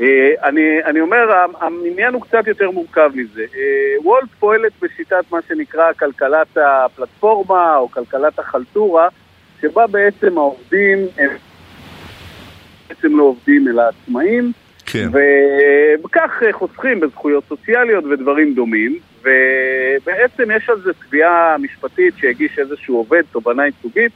אה, 0.00 0.32
אני, 0.44 0.84
אני 0.84 1.00
אומר, 1.00 1.26
העניין 1.60 2.14
הוא 2.14 2.22
קצת 2.22 2.46
יותר 2.46 2.70
מורכב 2.70 3.10
מזה. 3.14 3.42
אה, 3.54 4.02
וולט 4.02 4.28
פועלת 4.38 4.72
בשיטת 4.82 5.24
מה 5.30 5.38
שנקרא 5.48 5.92
כלכלת 5.92 6.56
הפלטפורמה 6.56 7.76
או 7.76 7.90
כלכלת 7.90 8.38
החלטורה, 8.38 9.08
שבה 9.60 9.86
בעצם 9.86 10.38
העובדים 10.38 10.98
הם 11.18 11.30
בעצם 12.88 13.16
לא 13.16 13.22
עובדים 13.22 13.68
אלא 13.68 13.82
עצמאים, 13.82 14.52
כן. 14.86 15.08
וכך 16.04 16.42
חוסכים 16.52 17.00
בזכויות 17.00 17.44
סוציאליות 17.48 18.04
ודברים 18.04 18.54
דומים, 18.54 18.98
ובעצם 19.20 20.50
יש 20.56 20.68
על 20.68 20.80
זה 20.80 20.92
תביעה 20.92 21.56
משפטית 21.58 22.14
שהגיש 22.18 22.58
איזשהו 22.58 22.96
עובד, 22.96 23.22
תובענה 23.32 23.66
ייצוגית, 23.66 24.12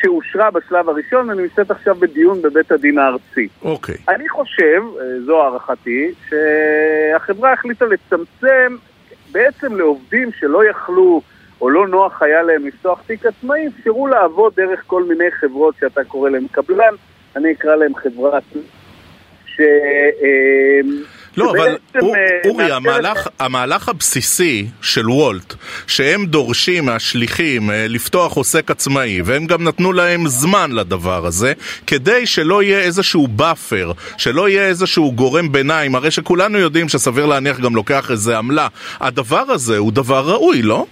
שאושרה 0.00 0.50
בשלב 0.50 0.88
הראשון 0.88 1.30
ונמצאת 1.30 1.70
עכשיו 1.70 1.94
בדיון 1.94 2.42
בבית 2.42 2.72
הדין 2.72 2.98
הארצי. 2.98 3.48
אוקיי. 3.62 3.94
אני 4.08 4.28
חושב, 4.28 4.82
אה, 5.00 5.20
זו 5.26 5.42
הערכתי, 5.42 6.12
שהחברה 6.28 7.52
החליטה 7.52 7.84
לצמצם 7.84 8.76
בעצם 9.32 9.76
לעובדים 9.76 10.32
שלא 10.32 10.70
יכלו 10.70 11.22
או 11.60 11.70
לא 11.70 11.88
נוח 11.88 12.22
היה 12.22 12.42
להם 12.42 12.66
לפתוח 12.66 13.02
תיק 13.06 13.26
עצמאי, 13.26 13.66
אפשרו 13.66 14.06
לעבוד 14.06 14.52
דרך 14.56 14.82
כל 14.86 15.02
מיני 15.02 15.30
חברות 15.30 15.74
שאתה 15.80 16.04
קורא 16.04 16.30
להן 16.30 16.46
קבלן, 16.52 16.94
אני 17.36 17.52
אקרא 17.52 17.74
להן 17.76 17.94
חברת... 17.94 18.42
ש... 19.46 19.60
לא, 21.38 21.50
אבל 21.50 21.76
אה, 21.96 22.00
אורי, 22.44 22.72
המהלך, 22.72 23.28
המהלך 23.38 23.88
הבסיסי 23.88 24.66
של 24.82 25.10
וולט, 25.10 25.54
שהם 25.86 26.26
דורשים 26.26 26.84
מהשליחים 26.84 27.70
אה, 27.70 27.86
לפתוח 27.88 28.36
עוסק 28.36 28.70
עצמאי, 28.70 29.20
והם 29.24 29.46
גם 29.46 29.64
נתנו 29.64 29.92
להם 29.92 30.20
זמן 30.26 30.70
לדבר 30.72 31.26
הזה, 31.26 31.52
כדי 31.86 32.26
שלא 32.26 32.62
יהיה 32.62 32.78
איזשהו 32.78 33.26
buffer, 33.28 33.92
שלא 34.18 34.48
יהיה 34.48 34.66
איזשהו 34.66 35.12
גורם 35.12 35.52
ביניים, 35.52 35.94
הרי 35.94 36.10
שכולנו 36.10 36.58
יודעים 36.58 36.88
שסביר 36.88 37.26
להניח 37.26 37.60
גם 37.60 37.74
לוקח 37.76 38.10
איזה 38.10 38.38
עמלה. 38.38 38.68
הדבר 39.00 39.44
הזה 39.48 39.78
הוא 39.78 39.92
דבר 39.92 40.22
ראוי, 40.26 40.62
לא? 40.62 40.86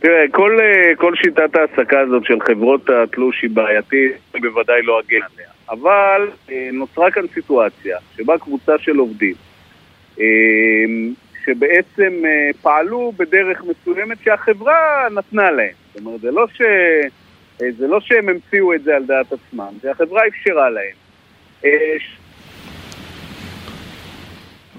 תראה, 0.00 0.24
כל, 0.32 0.58
אה, 0.60 0.96
כל 0.96 1.14
שיטת 1.22 1.56
ההעסקה 1.56 2.00
הזאת 2.00 2.24
של 2.24 2.38
חברות 2.46 2.90
התלוש 2.90 3.42
היא 3.42 3.50
בעייתית, 3.50 4.12
בוודאי 4.40 4.82
לא 4.82 5.00
אגן 5.00 5.16
עליה. 5.34 5.59
אבל 5.70 6.30
אה, 6.50 6.68
נוצרה 6.72 7.10
כאן 7.10 7.22
סיטואציה 7.34 7.98
שבה 8.16 8.38
קבוצה 8.38 8.78
של 8.78 8.96
עובדים, 8.96 9.34
אה, 10.20 10.24
שבעצם 11.44 12.22
אה, 12.24 12.50
פעלו 12.62 13.12
בדרך 13.16 13.62
מסוימת 13.64 14.18
שהחברה 14.24 15.08
נתנה 15.14 15.50
להם. 15.50 15.74
זאת 15.94 16.04
אומרת, 16.04 16.20
זה 16.20 16.30
לא, 16.30 16.46
ש... 16.54 16.62
זה 17.78 17.86
לא 17.86 18.00
שהם 18.00 18.28
המציאו 18.28 18.74
את 18.74 18.82
זה 18.82 18.96
על 18.96 19.04
דעת 19.04 19.32
עצמם, 19.32 19.68
זה 19.82 19.90
החברה 19.90 20.22
אפשרה 20.26 20.70
להם. 20.70 20.94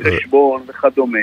חשבון 0.04 0.64
וכדומה. 0.68 1.20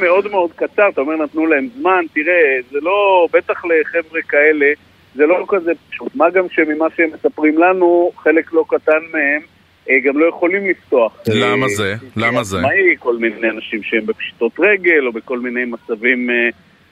מאוד 0.00 0.30
מאוד 0.30 0.52
קצר, 0.52 0.88
אתה 0.88 1.00
אומר 1.00 1.16
נתנו 1.16 1.46
להם 1.46 1.68
זמן, 1.76 2.04
תראה, 2.12 2.56
זה 2.70 2.78
לא, 2.82 3.28
בטח 3.32 3.64
לחבר'ה 3.64 4.22
כאלה, 4.22 4.66
זה 5.14 5.26
לא 5.26 5.44
כזה 5.48 5.72
פשוט. 5.90 6.16
מה 6.16 6.30
גם 6.30 6.44
שממה 6.50 6.86
שהם 6.96 7.10
מספרים 7.14 7.58
לנו, 7.58 8.10
חלק 8.16 8.52
לא 8.52 8.64
קטן 8.68 9.00
מהם 9.12 9.42
אה, 9.90 10.00
גם 10.04 10.18
לא 10.18 10.28
יכולים 10.28 10.66
לפתוח. 10.66 11.12
למה 11.28 11.66
אה, 11.66 11.74
זה? 11.74 11.94
תיק 12.00 12.16
למה 12.16 12.44
זה? 12.44 12.58
עצמאי, 12.58 12.96
כל 12.98 13.16
מיני 13.16 13.50
אנשים 13.50 13.82
שהם 13.82 14.06
בפשיטות 14.06 14.52
רגל, 14.60 15.06
או 15.06 15.12
בכל 15.12 15.38
מיני 15.38 15.64
מצבים 15.64 16.30
אה, 16.30 16.48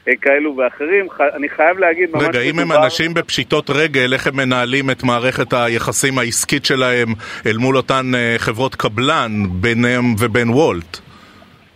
אה, 0.09 0.13
כאלו 0.21 0.57
ואחרים. 0.57 1.07
אני 1.37 1.49
חייב 1.49 1.79
להגיד, 1.79 2.11
ממש 2.13 2.23
רגע, 2.23 2.41
אם 2.41 2.59
הם 2.59 2.73
אנשים 2.73 3.15
בפשיטות 3.15 3.71
רגל, 3.71 4.13
איך 4.13 4.27
הם 4.27 4.37
מנהלים 4.37 4.91
את 4.91 5.03
מערכת 5.03 5.53
היחסים 5.53 6.19
העסקית 6.19 6.65
שלהם 6.65 7.09
אל 7.47 7.57
מול 7.57 7.77
אותן 7.77 8.13
אה, 8.15 8.35
חברות 8.39 8.75
קבלן 8.75 9.45
ביניהם 9.51 10.15
ובין 10.19 10.51
וולט? 10.51 11.10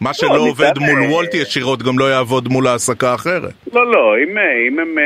מה 0.04 0.14
שלא 0.14 0.28
ניתן, 0.28 0.38
עובד 0.48 0.72
מול 0.78 1.02
אה, 1.04 1.10
וולט 1.10 1.34
ישירות 1.34 1.82
גם 1.82 1.98
לא 1.98 2.04
יעבוד 2.10 2.48
מול 2.48 2.66
העסקה 2.66 3.14
אחרת. 3.14 3.52
לא, 3.72 3.92
לא, 3.92 4.14
אם, 4.24 4.38
אה, 4.38 4.42
אם 4.68 4.78
הם 4.78 4.98
אה, 4.98 5.04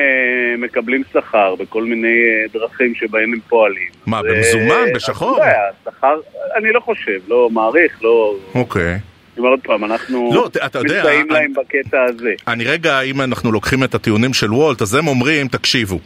מקבלים 0.59 1.03
שכר 1.13 1.55
בכל 1.55 1.85
מיני 1.85 2.07
אה, 2.09 2.61
דרכים 2.61 2.95
שבהם 2.95 3.33
הם 3.33 3.39
פועלים. 3.49 3.89
מה, 4.07 4.21
זה- 4.23 4.29
במזומן? 4.29 4.93
בשחור? 4.95 5.37
אתה 5.37 5.45
יודע, 5.47 5.59
שכר, 5.99 6.17
אני 6.57 6.73
לא 6.73 6.81
חושב, 6.81 7.19
לא 7.29 7.49
מעריך, 7.53 7.99
לא... 8.03 8.35
אוקיי. 8.55 8.83
אני 8.93 8.99
אומר 9.39 9.51
עוד 9.51 9.61
פעם, 9.63 9.85
אנחנו 9.85 10.31
לא, 10.35 10.49
אתה 10.67 10.79
יודע, 10.79 11.01
מסייעים 11.01 11.31
להם 11.31 11.53
בקטע 11.53 11.99
הזה. 12.09 12.33
אני 12.49 12.65
רגע, 12.65 13.01
אם 13.01 13.21
אנחנו 13.21 13.53
לוקחים 13.53 13.85
את 13.85 13.95
הטיעונים 13.95 14.35
של 14.35 14.53
וולט, 14.53 14.83
אז 14.83 14.95
הם 14.95 15.09
אומרים, 15.09 15.49
תקשיבו, 15.49 15.99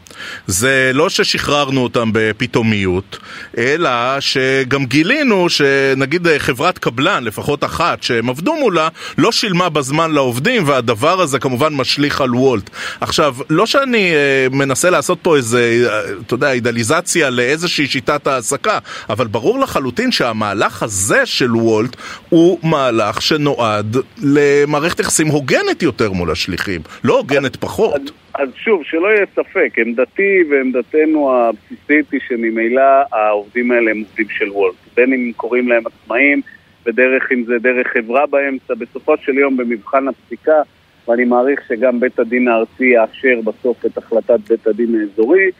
זה 0.46 0.90
לא 0.94 1.08
ששחררנו 1.08 1.82
אותם 1.82 2.10
בפתאומיות, 2.12 3.18
אלא 3.58 3.90
שגם 4.20 4.86
גילינו 4.86 5.48
שנגיד 5.48 6.26
אה, 6.26 6.38
חברת 6.38 6.78
קבלן, 6.78 7.24
לפחות 7.24 7.64
אחת, 7.64 8.02
שהם 8.02 8.28
עבדו 8.28 8.54
מולה, 8.54 8.88
לא 9.18 9.32
שילמה 9.32 9.68
בזמן 9.68 10.10
לעובדים, 10.10 10.68
והדבר 10.68 11.20
הזה 11.20 11.38
כמובן 11.38 11.74
משליך 11.74 12.20
על 12.20 12.34
וולט. 12.34 12.70
עכשיו, 13.00 13.36
לא 13.50 13.66
שאני 13.66 14.12
אה, 14.14 14.46
מנסה 14.50 14.90
לעשות 14.90 15.18
פה 15.22 15.36
איזה, 15.36 15.84
אה, 15.90 16.12
אתה 16.26 16.34
יודע, 16.34 16.52
אידאליזציה 16.52 17.30
לאיזושהי 17.30 17.86
שיטת 17.86 18.26
העסקה, 18.26 18.78
אבל 19.10 19.26
ברור 19.26 19.60
לחלוטין 19.60 20.12
שהמהלך 20.12 20.82
הזה 20.82 21.26
של 21.26 21.56
וולט 21.56 21.96
הוא 22.28 22.58
מהלך 22.62 23.21
שנועד 23.22 23.96
למערכת 24.22 25.00
יחסים 25.00 25.26
הוגנת 25.26 25.82
יותר 25.82 26.12
מול 26.12 26.30
השליחים, 26.30 26.80
לא 27.04 27.18
הוגנת 27.18 27.56
פחות. 27.56 28.10
אז 28.34 28.48
שוב, 28.56 28.82
שלא 28.84 29.06
יהיה 29.06 29.26
ספק, 29.34 29.78
עמדתי 29.78 30.38
ועמדתנו 30.50 31.32
הבסיסית 31.32 32.12
היא 32.12 32.20
שממילא 32.28 32.82
העובדים 33.12 33.70
האלה 33.70 33.90
הם 33.90 33.98
עובדים 33.98 34.26
של 34.38 34.50
וולט. 34.50 34.74
בין 34.96 35.12
אם 35.12 35.32
קוראים 35.36 35.68
להם 35.68 35.82
עצמאים, 35.86 36.40
בדרך 36.86 37.32
אם 37.32 37.44
זה 37.44 37.58
דרך 37.58 37.86
חברה 37.92 38.26
באמצע, 38.26 38.74
בסופו 38.74 39.14
של 39.24 39.38
יום 39.38 39.56
במבחן 39.56 40.08
הפסיקה, 40.08 40.62
ואני 41.08 41.24
מעריך 41.24 41.60
שגם 41.68 42.00
בית 42.00 42.18
הדין 42.18 42.48
הארצי 42.48 42.84
יאשר 42.84 43.40
בסוף 43.44 43.86
את 43.86 43.98
החלטת 43.98 44.40
בית 44.48 44.66
הדין 44.66 45.00
האזורי. 45.00 45.50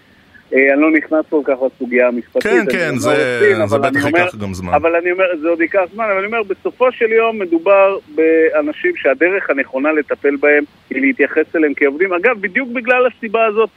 אה, 0.54 0.72
אני 0.72 0.82
לא 0.82 0.90
נכנס 0.90 1.24
כל 1.30 1.40
כך 1.44 1.54
לסוגיה 1.66 2.08
המשפטית. 2.08 2.42
כן, 2.42 2.64
כן, 2.72 2.90
לא 2.92 2.98
זה- 2.98 3.40
דין, 3.42 3.66
זה 3.66 3.78
בטח 3.78 4.04
אומר- 4.06 4.18
ייקח 4.18 4.34
גם 4.36 4.54
זמן. 4.54 4.74
אבל 4.74 4.96
אני 4.96 5.12
אומר, 5.12 5.24
זה 5.40 5.48
עוד 5.48 5.60
ייקח 5.60 5.80
זמן, 5.94 6.04
אבל 6.04 6.18
אני 6.18 6.26
אומר, 6.26 6.42
בסופו 6.42 6.92
של 6.92 7.12
יום 7.12 7.38
מדובר 7.38 7.98
באנשים 8.14 8.92
שהדרך 8.96 9.50
הנכונה 9.50 9.92
לטפל 9.92 10.36
בהם 10.36 10.64
היא 10.90 11.00
להתייחס 11.00 11.56
אליהם 11.56 11.72
כעובדים. 11.76 12.12
אגב, 12.12 12.40
בדיוק 12.40 12.68
בגלל 12.68 13.06
הסיבה 13.06 13.44
הזאת. 13.44 13.70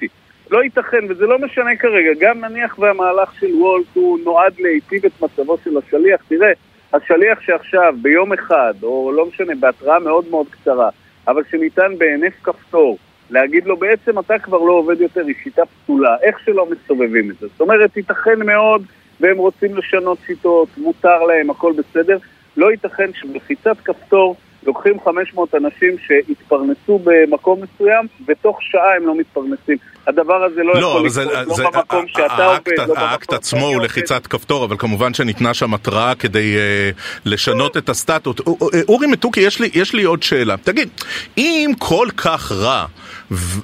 לא 0.51 0.63
ייתכן, 0.63 0.97
וזה 1.09 1.25
לא 1.25 1.39
משנה 1.39 1.75
כרגע, 1.75 2.11
גם 2.19 2.45
נניח 2.45 2.79
והמהלך 2.79 3.33
של 3.39 3.53
וולט 3.55 3.85
הוא 3.93 4.19
נועד 4.25 4.53
להיטיב 4.59 5.05
את 5.05 5.21
מצבו 5.21 5.57
של 5.63 5.77
השליח. 5.77 6.21
תראה, 6.27 6.51
השליח 6.93 7.41
שעכשיו, 7.41 7.95
ביום 8.01 8.33
אחד, 8.33 8.73
או 8.83 9.11
לא 9.15 9.25
משנה, 9.25 9.53
בהתראה 9.59 9.99
מאוד 9.99 10.25
מאוד 10.29 10.47
קצרה, 10.49 10.89
אבל 11.27 11.41
שניתן 11.51 11.91
בהינף 11.97 12.33
כפתור, 12.43 12.97
להגיד 13.29 13.65
לו 13.65 13.77
בעצם 13.77 14.19
אתה 14.19 14.39
כבר 14.39 14.57
לא 14.57 14.73
עובד 14.73 15.01
יותר, 15.01 15.21
היא 15.25 15.35
שיטה 15.43 15.61
פסולה, 15.65 16.15
איך 16.21 16.39
שלא 16.45 16.67
מסתובבים 16.71 17.31
את 17.31 17.35
זה. 17.39 17.47
זאת 17.47 17.61
אומרת, 17.61 17.97
ייתכן 17.97 18.39
מאוד, 18.45 18.83
והם 19.19 19.37
רוצים 19.37 19.77
לשנות 19.77 20.17
שיטות, 20.25 20.67
מותר 20.77 21.23
להם, 21.23 21.49
הכל 21.49 21.73
בסדר. 21.77 22.17
לא 22.57 22.71
ייתכן 22.71 23.09
שבלחיצת 23.13 23.77
כפתור 23.85 24.35
לוקחים 24.65 24.99
500 25.05 25.55
אנשים 25.55 25.95
שהתפרנסו 26.07 26.99
במקום 27.03 27.59
מסוים, 27.61 28.07
ותוך 28.27 28.57
שעה 28.61 28.95
הם 28.95 29.07
לא 29.07 29.15
מתפרנסים. 29.17 29.77
הדבר 30.07 30.43
הזה 30.43 30.63
לא, 30.63 30.73
לא, 30.73 30.79
יכול 30.79 31.09
זה, 31.09 31.25
לקרות, 31.25 31.55
זה, 31.55 31.63
לא 31.63 31.69
במקום 31.69 32.07
שאתה 32.07 32.45
עובד, 32.45 32.61
לא 32.77 32.85
במקום 32.85 32.97
האקט 32.97 33.33
עצמו 33.33 33.65
הוא. 33.65 33.81
לחיצת 33.81 34.27
כפתור, 34.27 34.65
אבל 34.65 34.77
כמובן 34.77 35.13
שניתנה 35.13 35.53
שם 35.53 35.73
התראה 35.73 36.15
כדי 36.15 36.55
אה, 36.57 36.89
לשנות 37.25 37.77
את 37.77 37.89
הסטטוס. 37.89 38.35
אורי 38.87 39.07
מתוקי, 39.07 39.39
יש 39.39 39.59
לי, 39.59 39.69
יש 39.73 39.93
לי 39.93 40.03
עוד 40.03 40.23
שאלה. 40.23 40.57
תגיד, 40.57 40.89
אם 41.37 41.71
כל 41.79 42.07
כך 42.17 42.51
רע 42.51 42.85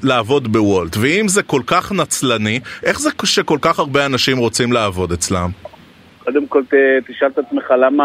לעבוד 0.03 0.51
בוולט, 0.53 0.97
ואם 0.97 1.28
זה 1.28 1.43
כל 1.43 1.62
כך 1.68 1.91
נצלני, 1.91 2.59
איך 2.84 2.99
זה 2.99 3.09
שכל 3.24 3.57
כך 3.62 3.80
הרבה 3.80 4.05
אנשים 4.05 4.38
רוצים 4.38 4.72
לעבוד 4.72 5.12
אצלם? 5.12 5.49
קודם 6.24 6.47
כל 6.47 6.62
ת- 6.64 6.74
תשאל 7.12 7.28
את 7.28 7.38
עצמך 7.38 7.64
למה 7.80 8.03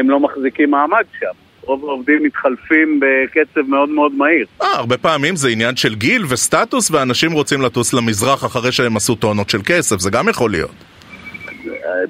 הם 0.00 0.10
לא 0.10 0.20
מחזיקים 0.20 0.70
מעמד 0.70 1.04
שם. 1.20 1.26
רוב 1.62 1.84
העובדים 1.84 2.22
מתחלפים 2.22 3.00
בקצב 3.00 3.60
מאוד 3.68 3.88
מאוד 3.88 4.12
מהיר. 4.14 4.46
אה, 4.62 4.66
הרבה 4.74 4.98
פעמים 4.98 5.36
זה 5.36 5.48
עניין 5.48 5.76
של 5.76 5.94
גיל 5.94 6.24
וסטטוס, 6.28 6.90
ואנשים 6.90 7.32
רוצים 7.32 7.62
לטוס 7.62 7.92
למזרח 7.92 8.44
אחרי 8.44 8.72
שהם 8.72 8.96
עשו 8.96 9.14
טונות 9.14 9.50
של 9.50 9.58
כסף, 9.66 9.98
זה 10.00 10.10
גם 10.10 10.28
יכול 10.28 10.50
להיות. 10.50 10.70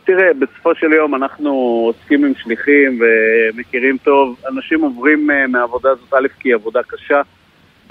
תראה, 0.04 0.26
בסופו 0.38 0.74
של 0.74 0.92
יום 0.92 1.14
אנחנו 1.14 1.50
עוסקים 1.86 2.24
עם 2.24 2.32
שליחים 2.42 3.00
ומכירים 3.54 3.96
טוב. 4.04 4.36
אנשים 4.48 4.80
עוברים 4.80 5.30
אה, 5.30 5.46
מהעבודה 5.46 5.90
הזאת, 5.90 6.14
א', 6.14 6.26
כי 6.40 6.48
היא 6.48 6.54
עבודה 6.54 6.80
קשה, 6.88 7.20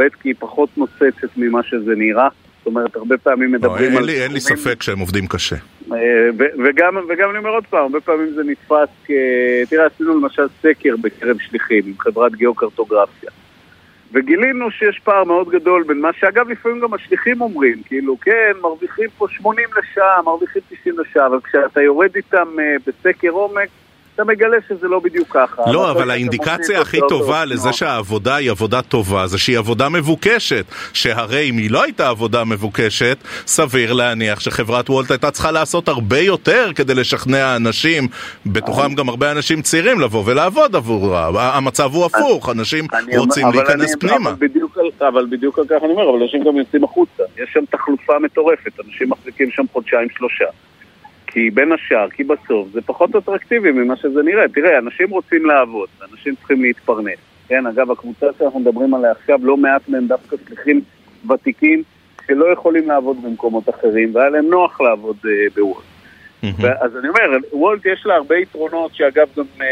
ב', 0.01 0.21
כי 0.21 0.29
היא 0.29 0.35
פחות 0.39 0.69
נוצצת 0.77 1.37
ממה 1.37 1.63
שזה 1.63 1.95
נראה. 1.95 2.27
זאת 2.57 2.65
אומרת, 2.65 2.95
הרבה 2.95 3.17
פעמים 3.17 3.53
לא, 3.53 3.59
מדברים 3.59 3.91
אין, 3.91 3.97
על... 3.97 4.03
לי, 4.03 4.23
אין 4.23 4.31
לי 4.31 4.39
ספק 4.39 4.83
שהם 4.83 4.99
עובדים 4.99 5.27
קשה. 5.27 5.55
אה, 5.91 5.97
וגם, 6.37 6.97
וגם 7.09 7.29
אני 7.29 7.37
אומר 7.37 7.49
עוד 7.49 7.63
פעם, 7.69 7.81
הרבה 7.81 7.99
פעמים 7.99 8.33
זה 8.35 8.43
נתפס 8.43 8.89
כ... 9.05 9.11
תראה, 9.69 9.85
עשינו 9.85 10.19
למשל 10.19 10.47
סקר 10.61 10.95
בקרב 11.01 11.37
שליחים 11.39 11.83
עם 11.85 11.93
חברת 11.99 12.35
גיאוקרטוגרפיה. 12.35 13.29
וגילינו 14.13 14.71
שיש 14.71 14.99
פער 15.03 15.23
מאוד 15.23 15.49
גדול 15.49 15.83
בין 15.83 16.01
מה 16.01 16.13
שאגב 16.13 16.49
לפעמים 16.49 16.79
גם 16.79 16.93
השליחים 16.93 17.41
אומרים, 17.41 17.81
כאילו 17.85 18.17
כן, 18.19 18.51
מרוויחים 18.61 19.09
פה 19.17 19.27
80 19.29 19.69
לשעה, 19.77 20.21
מרוויחים 20.25 20.61
90 20.69 20.99
לשעה, 20.99 21.27
אבל 21.27 21.39
כשאתה 21.43 21.81
יורד 21.81 22.15
איתם 22.15 22.47
אה, 22.59 22.75
בסקר 22.87 23.29
עומק, 23.29 23.69
אתה 24.21 24.29
מגלה 24.29 24.57
שזה 24.69 24.87
לא 24.87 24.99
בדיוק 24.99 25.27
ככה. 25.31 25.71
לא, 25.71 25.91
אבל 25.91 26.11
האינדיקציה 26.11 26.81
הכי 26.81 26.99
טובה 27.09 27.45
לזה 27.45 27.73
שהעבודה 27.73 28.35
היא 28.35 28.51
עבודה 28.51 28.81
טובה, 28.81 29.27
זה 29.27 29.37
שהיא 29.37 29.57
עבודה 29.57 29.89
מבוקשת. 29.89 30.65
שהרי 30.93 31.49
אם 31.49 31.57
היא 31.57 31.71
לא 31.71 31.83
הייתה 31.83 32.09
עבודה 32.09 32.43
מבוקשת, 32.43 33.17
סביר 33.47 33.93
להניח 33.93 34.39
שחברת 34.39 34.89
וולט 34.89 35.11
הייתה 35.11 35.31
צריכה 35.31 35.51
לעשות 35.51 35.87
הרבה 35.87 36.19
יותר 36.19 36.71
כדי 36.75 36.93
לשכנע 36.93 37.55
אנשים, 37.55 38.07
בתוכם 38.45 38.93
גם 38.93 39.09
הרבה 39.09 39.31
אנשים 39.31 39.61
צעירים, 39.61 39.99
לבוא 39.99 40.23
ולעבוד 40.25 40.75
עבורה. 40.75 41.57
המצב 41.57 41.93
הוא 41.93 42.05
הפוך, 42.05 42.49
אנשים 42.49 42.87
רוצים 43.17 43.47
להיכנס 43.53 43.95
פנימה. 43.99 44.29
אבל 45.07 45.25
בדיוק 45.29 45.59
על 45.59 45.65
כך 45.65 45.83
אני 45.83 45.91
אומר, 45.91 46.09
אבל 46.09 46.23
אנשים 46.23 46.43
גם 46.43 46.57
יוצאים 46.57 46.83
החוצה. 46.83 47.23
יש 47.37 47.49
שם 47.53 47.65
תחלופה 47.69 48.19
מטורפת, 48.19 48.79
אנשים 48.85 49.09
מחזיקים 49.09 49.51
שם 49.51 49.63
חודשיים 49.73 50.07
שלושה. 50.17 50.45
כי 51.31 51.49
בין 51.49 51.71
השאר, 51.71 52.09
כי 52.09 52.23
בסוף 52.23 52.67
זה 52.73 52.81
פחות 52.81 53.15
אטרקטיבי 53.15 53.71
ממה 53.71 53.95
שזה 53.95 54.23
נראה. 54.23 54.47
תראה, 54.47 54.77
אנשים 54.77 55.09
רוצים 55.09 55.45
לעבוד, 55.45 55.89
אנשים 56.11 56.35
צריכים 56.35 56.61
להתפרנס. 56.61 57.19
כן, 57.47 57.67
אגב, 57.67 57.91
הקבוצה 57.91 58.25
שאנחנו 58.39 58.59
מדברים 58.59 58.93
עליה 58.93 59.11
עכשיו, 59.11 59.39
לא 59.43 59.57
מעט 59.57 59.89
מהם 59.89 60.07
דווקא 60.07 60.35
שליחים 60.47 60.81
ותיקים 61.29 61.83
שלא 62.27 62.45
יכולים 62.53 62.87
לעבוד 62.87 63.17
במקומות 63.23 63.69
אחרים, 63.69 64.15
והיה 64.15 64.29
להם 64.29 64.49
נוח 64.49 64.81
לעבוד 64.81 65.15
uh, 65.23 65.53
בוולט. 65.55 65.83
Mm-hmm. 66.43 66.85
אז 66.85 66.97
אני 66.97 67.07
אומר, 67.09 67.37
וולט 67.53 67.85
יש 67.85 68.05
לה 68.05 68.15
הרבה 68.15 68.37
יתרונות 68.37 68.95
שאגב 68.95 69.27
גם 69.37 69.45
uh, 69.57 69.63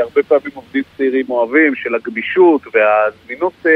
הרבה 0.00 0.22
פעמים 0.22 0.52
עובדים 0.54 0.82
צעירים 0.96 1.26
אוהבים, 1.28 1.74
של 1.74 1.94
הגמישות 1.94 2.62
והזמינות 2.74 3.52
uh, 3.62 3.68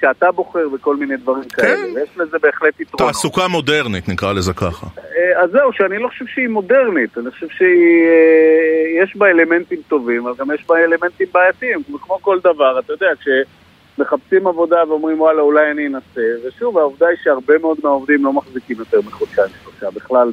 שאתה 0.00 0.32
בוחר 0.32 0.68
וכל 0.74 0.96
מיני 0.96 1.16
דברים 1.16 1.42
כן. 1.42 1.62
כאלה, 1.62 1.94
ויש 1.94 2.10
לזה 2.16 2.38
בהחלט 2.38 2.80
יתרונות. 2.80 3.14
תעסוקה 3.14 3.48
מודרנית, 3.48 4.08
נקרא 4.08 4.32
לזה 4.32 4.52
ככה. 4.52 4.86
אה, 4.98 5.42
אז 5.42 5.50
זהו, 5.50 5.72
שאני 5.72 5.98
לא 5.98 6.08
חושב 6.08 6.24
שהיא 6.26 6.48
מודרנית, 6.48 7.18
אני 7.18 7.30
חושב 7.30 7.48
שיש 7.48 9.14
אה, 9.14 9.18
בה 9.18 9.26
אלמנטים 9.26 9.78
טובים, 9.88 10.26
אבל 10.26 10.34
גם 10.38 10.54
יש 10.54 10.66
בה 10.66 10.76
אלמנטים 10.78 11.26
בעייתיים, 11.32 11.82
כמו 12.02 12.18
כל 12.22 12.38
דבר, 12.44 12.78
אתה 12.78 12.92
יודע, 12.92 13.10
כשמחפשים 13.20 14.46
עבודה 14.46 14.78
ואומרים 14.88 15.20
וואלה 15.20 15.40
אולי 15.42 15.70
אני 15.70 15.86
אנסה, 15.86 16.20
ושוב, 16.48 16.78
העובדה 16.78 17.06
היא 17.06 17.18
שהרבה 17.24 17.58
מאוד 17.58 17.76
מהעובדים 17.82 18.24
לא 18.24 18.32
מחזיקים 18.32 18.76
יותר 18.78 19.00
מחודשיים 19.06 19.50
שלושה, 19.62 19.90
בכלל 19.90 20.32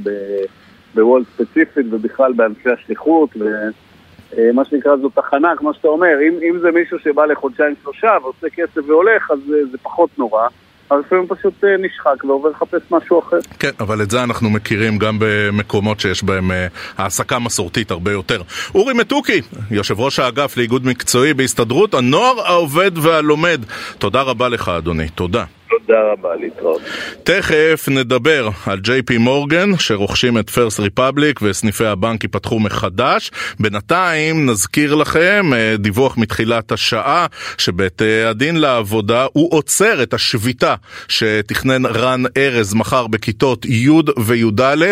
בוולט 0.96 1.28
ספציפית 1.36 1.86
ובכלל 1.92 2.34
בענפי 2.34 2.70
השליחות. 2.70 3.30
ו... 3.40 3.46
אה, 4.38 4.52
מה 4.54 4.66
שנקרא 4.66 4.98
זו 4.98 5.10
תחנה, 5.10 5.54
כמו 5.58 5.74
שאתה 5.74 5.88
אומר, 5.88 6.16
אם, 6.28 6.34
אם 6.50 6.60
זה 6.60 6.72
מישהו 6.72 7.00
שבא 7.00 7.26
לחודשיים 7.26 7.74
שלושה 7.84 8.18
ועושה 8.24 8.48
כסף 8.50 8.82
והולך, 8.88 9.32
אז 9.32 9.40
זה, 9.48 9.66
זה 9.72 9.78
פחות 9.78 10.10
נורא. 10.18 10.48
אז 10.92 11.00
לפעמים 11.00 11.28
פשוט 11.28 11.64
אה, 11.64 11.70
נשחק 11.80 12.24
ועובר 12.26 12.50
לחפש 12.50 12.82
משהו 12.92 13.20
אחר. 13.20 13.38
כן, 13.60 13.70
אבל 13.80 14.02
את 14.02 14.12
זה 14.12 14.24
אנחנו 14.24 14.50
מכירים 14.50 14.98
גם 14.98 15.18
במקומות 15.20 16.00
שיש 16.00 16.24
בהם 16.24 16.52
אה, 16.52 16.68
העסקה 16.98 17.40
מסורתית 17.40 17.92
הרבה 17.92 18.12
יותר. 18.12 18.42
אורי 18.76 18.94
מתוקי, 18.94 19.42
יושב 19.72 20.00
ראש 20.00 20.20
האגף 20.20 20.58
לאיגוד 20.58 20.86
מקצועי 20.86 21.34
בהסתדרות 21.34 21.94
הנוער 21.94 22.42
העובד 22.46 22.92
והלומד. 22.98 23.62
תודה 23.98 24.22
רבה 24.22 24.50
לך 24.50 24.70
אדוני, 24.70 25.10
תודה. 25.10 25.44
תודה 25.72 26.02
רבה, 26.12 26.36
להתראות. 26.36 26.82
תכף 27.24 27.90
נדבר 27.92 28.50
על 28.66 28.80
ג'יי 28.80 29.02
פי 29.02 29.18
מורגן, 29.18 29.78
שרוכשים 29.78 30.38
את 30.38 30.50
פרסט 30.50 30.80
ריפבליק 30.80 31.40
וסניפי 31.42 31.86
הבנק 31.86 32.24
ייפתחו 32.24 32.60
מחדש. 32.60 33.32
בינתיים 33.60 34.50
נזכיר 34.50 34.96
לכם 34.96 35.52
אה, 35.54 35.76
דיווח 35.78 36.18
מתחילת 36.18 36.72
השעה, 36.72 37.26
שבית 37.58 38.02
הדין 38.26 38.56
לעבודה 38.56 39.26
הוא 39.34 39.54
עוצר 39.54 40.04
את 40.04 40.14
השביתה 40.14 40.76
שתכנן 41.08 41.86
רן 41.86 42.24
ארז 42.38 42.74
מחר 42.74 43.08
בכיתות 43.08 43.66
י' 43.66 43.90
וי"א. 44.26 44.86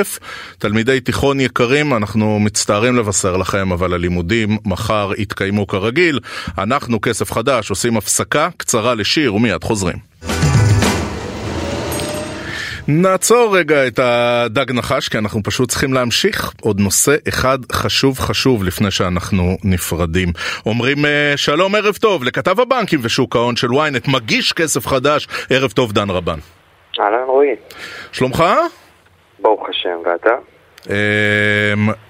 תלמידי 0.57 0.99
תיכון 0.99 1.39
יקרים, 1.39 1.93
אנחנו 1.93 2.39
מצטערים 2.39 2.95
לבשר 2.95 3.37
לכם, 3.37 3.71
אבל 3.71 3.93
הלימודים 3.93 4.57
מחר 4.65 5.11
יתקיימו 5.17 5.67
כרגיל. 5.67 6.19
אנחנו, 6.57 7.01
כסף 7.01 7.31
חדש, 7.31 7.69
עושים 7.69 7.97
הפסקה 7.97 8.49
קצרה 8.57 8.95
לשיר 8.95 9.35
ומיד 9.35 9.63
חוזרים. 9.63 10.38
נעצור 12.91 13.57
רגע 13.57 13.87
את 13.87 13.99
הדג 13.99 14.71
נחש, 14.71 15.09
כי 15.09 15.17
אנחנו 15.17 15.43
פשוט 15.43 15.69
צריכים 15.69 15.93
להמשיך. 15.93 16.53
עוד 16.61 16.79
נושא 16.79 17.15
אחד 17.27 17.57
חשוב 17.71 18.19
חשוב 18.19 18.63
לפני 18.63 18.91
שאנחנו 18.91 19.43
נפרדים. 19.63 20.27
אומרים 20.65 21.05
אה, 21.05 21.33
שלום, 21.35 21.75
ערב 21.75 21.95
טוב, 21.95 22.23
לכתב 22.23 22.59
הבנקים 22.59 22.99
ושוק 23.03 23.35
ההון 23.35 23.55
של 23.55 23.67
ynet, 23.67 24.11
מגיש 24.11 24.53
כסף 24.53 24.87
חדש, 24.87 25.27
ערב 25.49 25.71
טוב 25.71 25.91
דן 25.91 26.09
רבן. 26.09 26.39
אהלן 26.99 27.23
רועי. 27.27 27.55
שלומך? 28.11 28.43
ברוך 29.39 29.69
השם, 29.69 29.97
ואתה? 30.05 30.35
אמ, 30.87 30.93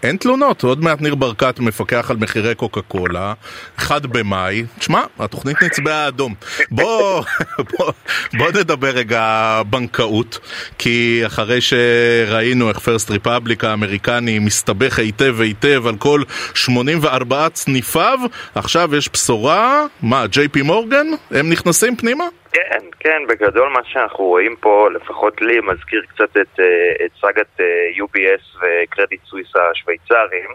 אין 0.04 0.18
תלונות, 0.18 0.64
עוד 0.64 0.84
מעט 0.84 1.02
ניר 1.02 1.16
ברקת 1.16 1.60
מפקח 1.60 2.12
על 2.12 2.18
מחירי 2.18 2.56
קוקה 2.56 2.82
קולה, 2.82 3.34
1 3.78 4.06
במאי, 4.06 4.64
תשמע, 4.80 5.02
התוכנית 5.20 5.64
נצבעה 5.64 6.08
אדום. 6.08 6.34
בוא, 6.72 7.24
בוא, 7.72 7.92
בוא 8.38 8.52
נדבר 8.52 8.90
רגע 8.90 9.62
בנקאות, 9.70 10.40
כי 10.78 11.22
אחרי 11.26 11.60
שראינו 11.62 12.70
איך 12.70 12.80
פרסט 12.80 13.12
ריפבליק 13.12 13.64
האמריקני 13.64 14.40
מסתבך 14.40 15.00
היטב 15.00 15.42
היטב 15.42 15.88
על 15.88 15.96
כל 15.96 16.24
84 16.54 17.50
צניפיו, 17.50 18.20
עכשיו 18.56 18.96
יש 18.96 19.10
בשורה, 19.14 19.86
מה, 20.02 20.28
ג'יי 20.28 20.48
פי 20.48 20.62
מורגן? 20.62 21.08
הם 21.32 21.50
נכנסים 21.50 21.96
פנימה? 21.96 22.26
כן, 22.52 22.80
כן, 23.00 23.22
בגדול 23.28 23.70
מה 23.70 23.80
שאנחנו 23.84 24.26
רואים 24.26 24.56
פה, 24.56 24.90
לפחות 24.94 25.42
לי, 25.42 25.60
מזכיר 25.60 26.04
קצת 26.10 26.38
את, 26.38 26.60
אה, 26.60 27.06
את 27.06 27.12
סאגת 27.22 27.60
אה, 27.60 27.90
UBS 27.98 28.62
וקרדיט 28.62 29.22
סוויס 29.26 29.48
השוויצרים. 29.56 30.50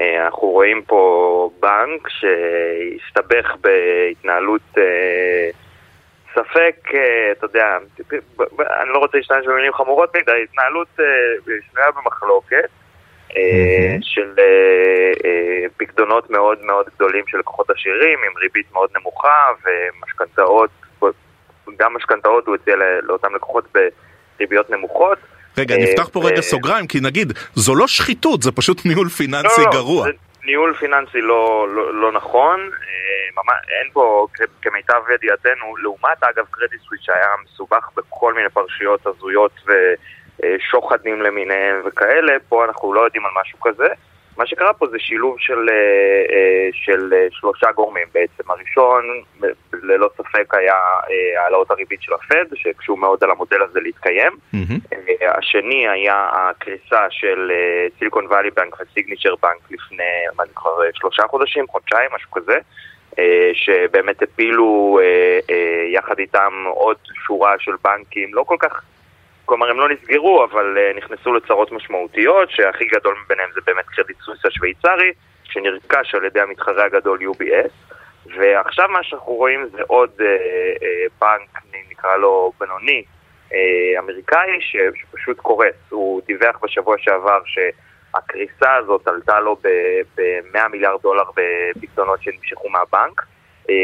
אה, 0.00 0.24
אנחנו 0.24 0.48
רואים 0.48 0.82
פה 0.82 1.50
בנק 1.60 2.08
שהסתבך 2.08 3.56
בהתנהלות 3.60 4.74
ספק, 6.34 6.76
אתה 7.32 7.44
יודע, 7.44 7.78
אני 8.60 8.88
לא 8.88 8.98
רוצה 8.98 9.16
להשתמש 9.16 9.46
במילים 9.46 9.72
חמורות 9.72 10.16
מדי, 10.16 10.42
התנהלות 10.44 10.88
שנויה 11.70 11.90
במחלוקת. 11.90 12.68
של 14.00 14.34
פקדונות 15.76 16.30
מאוד 16.30 16.64
מאוד 16.64 16.86
גדולים 16.94 17.24
של 17.26 17.38
לקוחות 17.38 17.70
עשירים 17.70 18.18
עם 18.26 18.36
ריבית 18.36 18.72
מאוד 18.72 18.90
נמוכה 18.96 19.46
ומשכנתאות 19.64 20.70
גם 21.76 21.94
משכנתאות 21.94 22.46
הוא 22.46 22.54
הציע 22.54 22.74
לאותם 23.02 23.34
לקוחות 23.34 23.64
בריביות 24.38 24.70
נמוכות. 24.70 25.18
רגע, 25.58 25.76
נפתח 25.76 26.08
פה 26.08 26.20
רגע 26.24 26.36
אה, 26.36 26.42
סוגריים, 26.42 26.86
כי 26.86 27.00
נגיד, 27.00 27.32
זו 27.54 27.74
לא 27.74 27.86
שחיתות, 27.88 28.42
זה 28.42 28.52
פשוט 28.52 28.86
ניהול 28.86 29.08
פיננסי 29.08 29.60
לא, 29.60 29.66
לא 29.66 29.72
גרוע. 29.72 30.08
ניהול 30.44 30.74
פיננסי 30.74 31.20
לא, 31.20 31.68
לא, 31.74 31.94
לא 31.94 32.12
נכון, 32.12 32.60
אה, 32.60 33.54
אין 33.80 33.90
פה, 33.92 34.26
כמיטב 34.62 35.02
ידיעתנו, 35.14 35.76
לעומת 35.76 36.22
אגב 36.22 36.44
קרדיט 36.50 36.80
סוויץ' 36.80 37.02
שהיה 37.02 37.28
מסובך 37.44 37.88
בכל 37.96 38.34
מיני 38.34 38.48
פרשיות 38.48 39.06
הזויות 39.06 39.52
ושוחדים 39.66 41.22
למיניהם 41.22 41.76
וכאלה, 41.86 42.32
פה 42.48 42.64
אנחנו 42.64 42.92
לא 42.92 43.00
יודעים 43.00 43.24
על 43.26 43.32
משהו 43.40 43.60
כזה. 43.60 43.88
מה 44.38 44.46
שקרה 44.46 44.72
פה 44.72 44.86
זה 44.86 44.98
שילוב 44.98 45.36
של, 45.38 45.68
אה, 45.68 46.34
אה, 46.34 46.68
של 46.72 47.12
אה, 47.12 47.26
שלושה 47.30 47.72
גורמים 47.72 48.06
בעצם. 48.14 48.50
הראשון, 48.50 49.04
ללא 49.82 50.10
ספק, 50.16 50.54
היה 50.54 50.74
העלאות 51.44 51.70
הריבית 51.70 52.02
של 52.02 52.14
הפד, 52.14 52.44
שהקשו 52.54 52.96
מאוד 52.96 53.24
על 53.24 53.30
המודל 53.30 53.62
הזה 53.62 53.80
להתקיים. 53.80 54.32
Mm-hmm. 54.54 55.24
השני 55.38 55.88
היה 55.88 56.28
הקריסה 56.32 57.06
של 57.10 57.52
סיליקון 57.98 58.26
וואלי 58.26 58.50
בנק 58.50 58.80
וסיגניצ'ר 58.80 59.34
בנק 59.42 59.70
לפני, 59.70 60.04
מה 60.36 60.44
זה 60.46 60.52
כבר, 60.54 60.78
שלושה 60.94 61.22
חודשים, 61.26 61.66
חודשיים, 61.66 62.10
משהו 62.14 62.30
כזה. 62.30 62.58
שבאמת 63.52 64.22
הפילו 64.22 65.00
יחד 65.92 66.18
איתם 66.18 66.52
עוד 66.66 66.96
שורה 67.26 67.54
של 67.58 67.72
בנקים 67.84 68.34
לא 68.34 68.42
כל 68.42 68.56
כך 68.58 68.82
כלומר, 69.48 69.70
הם 69.70 69.78
לא 69.78 69.88
נסגרו, 69.88 70.44
אבל 70.44 70.78
uh, 70.78 70.96
נכנסו 70.96 71.34
לצרות 71.34 71.72
משמעותיות, 71.72 72.50
שהכי 72.50 72.84
גדול 72.84 73.16
מביניהם 73.24 73.50
זה 73.54 73.60
באמת 73.66 73.84
קרדיט 73.86 74.16
סוויס 74.20 74.44
השוויצרי, 74.44 75.12
שנרכש 75.44 76.14
על 76.14 76.24
ידי 76.24 76.40
המתחרה 76.40 76.84
הגדול 76.84 77.18
UBS. 77.20 77.94
ועכשיו 78.36 78.88
מה 78.88 79.02
שאנחנו 79.02 79.32
רואים 79.32 79.68
זה 79.72 79.82
עוד 79.86 80.10
uh, 80.18 80.22
uh, 80.22 81.12
בנק, 81.20 81.62
נקרא 81.90 82.16
לו 82.16 82.52
בינוני, 82.60 83.02
uh, 83.50 83.54
אמריקאי, 83.98 84.60
ש, 84.60 84.76
שפשוט 84.94 85.38
קורס. 85.38 85.76
הוא 85.90 86.22
דיווח 86.26 86.58
בשבוע 86.62 86.96
שעבר 86.98 87.40
שהקריסה 87.44 88.74
הזאת 88.74 89.08
עלתה 89.08 89.40
לו 89.40 89.56
ב-100 90.16 90.68
מיליארד 90.68 91.02
דולר 91.02 91.24
בפקדונות 91.36 92.22
שנמשכו 92.22 92.68
מהבנק. 92.68 93.22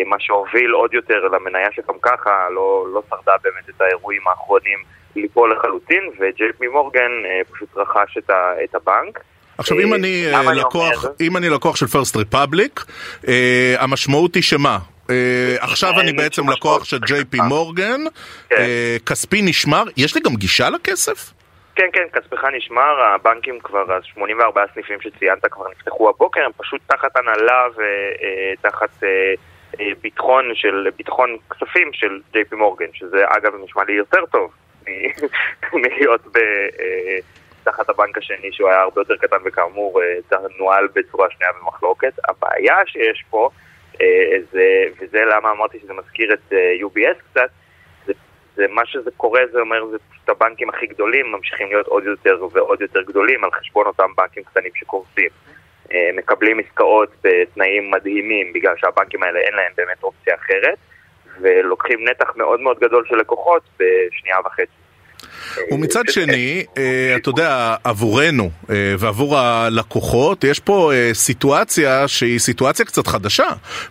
מה 0.06 0.16
שהוביל 0.18 0.70
עוד 0.70 0.94
יותר 0.94 1.28
למניה 1.28 1.68
שגם 1.72 1.94
ככה 2.02 2.48
לא, 2.50 2.86
לא 2.94 3.02
שרדה 3.10 3.32
באמת 3.42 3.68
את 3.68 3.80
האירועים 3.80 4.28
האחרונים 4.28 4.78
ליפול 5.16 5.52
לחלוטין, 5.52 6.10
וג'יי 6.18 6.52
פי 6.58 6.66
מורגן 6.66 7.10
אה, 7.24 7.40
פשוט 7.52 7.68
רכש 7.76 8.18
את, 8.18 8.30
ה, 8.30 8.52
את 8.64 8.74
הבנק. 8.74 9.20
עכשיו 9.58 9.80
אם 9.80 9.92
אה, 9.92 9.98
אני, 9.98 10.26
אה, 10.34 10.52
לקוח, 10.52 11.04
אם 11.20 11.36
אני 11.36 11.48
לקוח 11.48 11.76
של 11.76 11.86
פרסט 11.86 12.16
ריפבליק, 12.16 12.84
אה, 13.28 13.74
המשמעות 13.78 14.34
היא 14.34 14.42
שמה? 14.42 14.78
אה, 15.10 15.56
עכשיו 15.60 16.00
אני 16.00 16.12
בעצם 16.12 16.50
לקוח 16.50 16.84
של 16.84 16.98
ג'יי 16.98 17.24
פי 17.24 17.38
מורגן, 17.40 18.00
כן. 18.48 18.56
אה, 18.56 18.96
כספי 19.06 19.42
נשמר, 19.42 19.82
יש 19.96 20.14
לי 20.14 20.20
גם 20.20 20.34
גישה 20.34 20.70
לכסף? 20.70 21.32
כן, 21.76 21.86
כן, 21.92 22.02
כספך 22.12 22.44
נשמר, 22.56 23.04
הבנקים 23.14 23.58
כבר, 23.64 23.84
84 24.02 24.62
סניפים 24.74 24.98
שציינת 25.00 25.46
כבר 25.50 25.64
נפתחו 25.70 26.08
הבוקר, 26.08 26.40
הם 26.44 26.50
פשוט 26.56 26.80
תחת 26.86 27.16
הנהלה 27.16 27.62
ותחת 28.60 29.02
ביטחון 30.00 30.44
של, 30.54 30.88
ביטחון 30.96 31.36
כספים 31.50 31.92
של 31.92 32.20
ג'יי 32.32 32.44
פי 32.44 32.56
מורגן, 32.56 32.92
שזה 32.92 33.24
אגב 33.26 33.52
נשמע 33.64 33.84
לי 33.84 33.92
יותר 33.92 34.26
טוב 34.26 34.50
מלהיות 35.72 36.20
ב... 36.32 36.38
תחת 37.64 37.88
הבנק 37.88 38.18
השני 38.18 38.52
שהוא 38.52 38.68
היה 38.68 38.80
הרבה 38.80 39.00
יותר 39.00 39.16
קטן 39.16 39.36
וכאמור 39.44 40.00
נוהל 40.58 40.88
בצורה 40.94 41.28
שנייה 41.30 41.52
במחלוקת. 41.60 42.12
הבעיה 42.28 42.76
שיש 42.86 43.24
פה, 43.30 43.50
זה, 44.52 44.84
וזה 45.00 45.24
למה 45.24 45.50
אמרתי 45.50 45.78
שזה 45.80 45.92
מזכיר 45.92 46.34
את 46.34 46.52
UBS 46.82 47.22
קצת, 47.30 47.50
זה, 48.06 48.12
זה 48.56 48.66
מה 48.68 48.86
שזה 48.86 49.10
קורה, 49.16 49.40
זה 49.52 49.60
אומר, 49.60 49.86
זה 49.86 49.96
פשוט 50.10 50.28
הבנקים 50.28 50.68
הכי 50.68 50.86
גדולים 50.86 51.32
ממשיכים 51.32 51.66
להיות 51.66 51.86
עוד 51.86 52.04
יותר 52.04 52.46
ועוד 52.52 52.80
יותר 52.80 53.02
גדולים 53.02 53.44
על 53.44 53.50
חשבון 53.50 53.86
אותם 53.86 54.10
בנקים 54.16 54.42
קטנים 54.42 54.70
שקורסים. 54.74 55.28
מקבלים 56.16 56.60
עסקאות 56.60 57.08
בתנאים 57.24 57.90
מדהימים 57.90 58.52
בגלל 58.54 58.74
שהבנקים 58.76 59.22
האלה 59.22 59.38
אין 59.38 59.54
להם 59.54 59.72
באמת 59.76 60.02
אופציה 60.02 60.34
אחרת 60.34 60.78
ולוקחים 61.40 61.98
נתח 62.10 62.32
מאוד 62.36 62.60
מאוד 62.60 62.76
גדול 62.80 63.04
של 63.08 63.16
לקוחות 63.16 63.62
בשנייה 63.78 64.36
וחצי. 64.46 64.84
ומצד 65.70 66.02
שני, 66.10 66.64
אתה 67.16 67.28
יודע, 67.28 67.76
עבורנו 67.84 68.50
ועבור 68.68 69.38
הלקוחות, 69.38 70.44
יש 70.44 70.60
פה 70.60 70.90
סיטואציה 71.12 72.08
שהיא 72.08 72.38
סיטואציה 72.38 72.84
קצת 72.84 73.06
חדשה, 73.06 73.46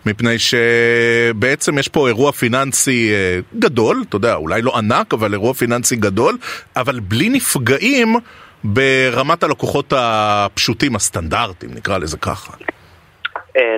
מפני 0.06 0.36
שבעצם 0.38 1.78
יש 1.78 1.88
פה 1.88 2.08
אירוע 2.08 2.32
פיננסי 2.32 3.12
גדול, 3.58 4.04
אתה 4.08 4.16
יודע, 4.16 4.34
אולי 4.34 4.62
לא 4.62 4.78
ענק, 4.78 5.14
אבל 5.14 5.32
אירוע 5.32 5.54
פיננסי 5.54 5.96
גדול, 5.96 6.36
אבל 6.76 7.00
בלי 7.00 7.28
נפגעים 7.28 8.16
ברמת 8.64 9.42
הלקוחות 9.42 9.92
הפשוטים, 9.96 10.96
הסטנדרטיים, 10.96 11.72
נקרא 11.74 11.98
לזה 11.98 12.18
ככה. 12.18 12.52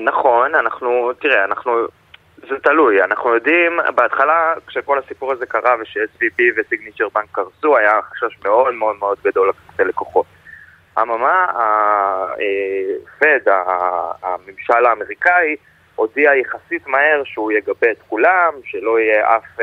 נכון, 0.04 0.54
אנחנו, 0.54 1.12
תראה, 1.20 1.44
אנחנו... 1.44 1.72
זה 2.48 2.54
תלוי, 2.62 3.02
אנחנו 3.04 3.34
יודעים, 3.34 3.78
בהתחלה 3.94 4.54
כשכל 4.66 4.98
הסיפור 4.98 5.32
הזה 5.32 5.46
קרה 5.46 5.74
וש-SVP 5.80 6.42
וסיגניצ'ר 6.56 7.08
בנק 7.14 7.24
קרסו, 7.32 7.76
היה 7.76 8.00
חשש 8.02 8.38
מאוד 8.44 8.74
מאוד 8.74 8.96
מאוד 8.98 9.18
גדול 9.24 9.52
ללקוחות. 9.78 10.26
אממה, 11.02 11.46
הפד, 13.04 13.52
הממשל 14.22 14.86
האמריקאי, 14.86 15.56
הודיע 15.94 16.30
יחסית 16.34 16.86
מהר 16.86 17.22
שהוא 17.24 17.52
יגבה 17.52 17.90
את 17.90 18.02
כולם, 18.08 18.52
שלא 18.64 18.98
יהיה 19.00 19.36
אף 19.36 19.60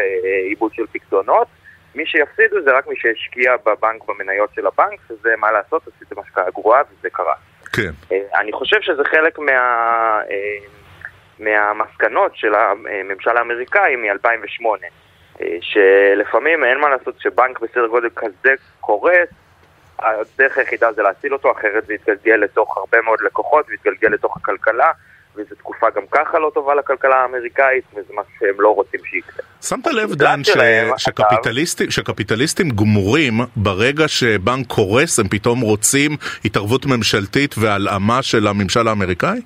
עיבוד 0.49 0.73
של 0.73 0.85
פקדונות. 0.93 1.47
מי 1.95 2.05
שיפסידו 2.05 2.61
זה 2.61 2.77
רק 2.77 2.87
מי 2.87 2.95
שהשקיע 2.97 3.55
בבנק 3.65 4.01
במניות 4.07 4.49
של 4.55 4.67
הבנק, 4.67 4.99
שזה 5.07 5.33
מה 5.37 5.51
לעשות, 5.51 5.87
עשיתם 5.87 6.19
השקעה 6.19 6.49
גרועה 6.51 6.81
וזה 6.91 7.09
קרה. 7.09 7.35
כן. 7.73 8.15
אני 8.35 8.51
חושב 8.51 8.81
שזה 8.81 9.03
חלק 9.03 9.39
מה... 9.39 10.21
מהמסקנות 11.39 12.35
של 12.35 12.53
הממשל 12.55 13.37
האמריקאי 13.37 13.95
מ-2008, 13.95 14.65
שלפעמים 15.61 16.63
אין 16.63 16.77
מה 16.77 16.89
לעשות 16.89 17.19
שבנק 17.19 17.59
בסדר 17.59 17.87
גודל 17.87 18.09
כזה 18.15 18.53
קורס, 18.79 19.29
הדרך 19.99 20.57
היחידה 20.57 20.91
זה 20.91 21.01
להציל 21.01 21.33
אותו, 21.33 21.51
אחרת 21.51 21.85
זה 21.85 21.93
יתגלגל 21.93 22.35
לתוך 22.35 22.77
הרבה 22.77 23.01
מאוד 23.01 23.21
לקוחות 23.21 23.65
ויתגלגל 23.69 24.07
לתוך 24.07 24.37
הכלכלה. 24.37 24.91
וזו 25.35 25.55
תקופה 25.55 25.87
גם 25.95 26.01
ככה 26.11 26.39
לא 26.39 26.51
טובה 26.53 26.75
לכלכלה 26.75 27.15
האמריקאית, 27.15 27.83
וזה 27.93 28.13
מה 28.13 28.21
שהם 28.39 28.55
לא 28.61 28.69
רוצים 28.69 28.99
שיקרה. 29.05 29.45
שמת 29.61 29.87
לב, 29.87 30.13
דן, 30.13 30.43
ש... 30.43 30.49
שקפיטליסטים, 30.97 31.91
שקפיטליסטים 31.91 32.69
גמורים, 32.69 33.33
ברגע 33.55 34.07
שבנק 34.07 34.67
קורס, 34.67 35.19
הם 35.19 35.27
פתאום 35.27 35.61
רוצים 35.61 36.17
התערבות 36.45 36.85
ממשלתית 36.85 37.55
והלאמה 37.57 38.21
של 38.21 38.47
הממשל 38.47 38.87
האמריקאי? 38.87 39.41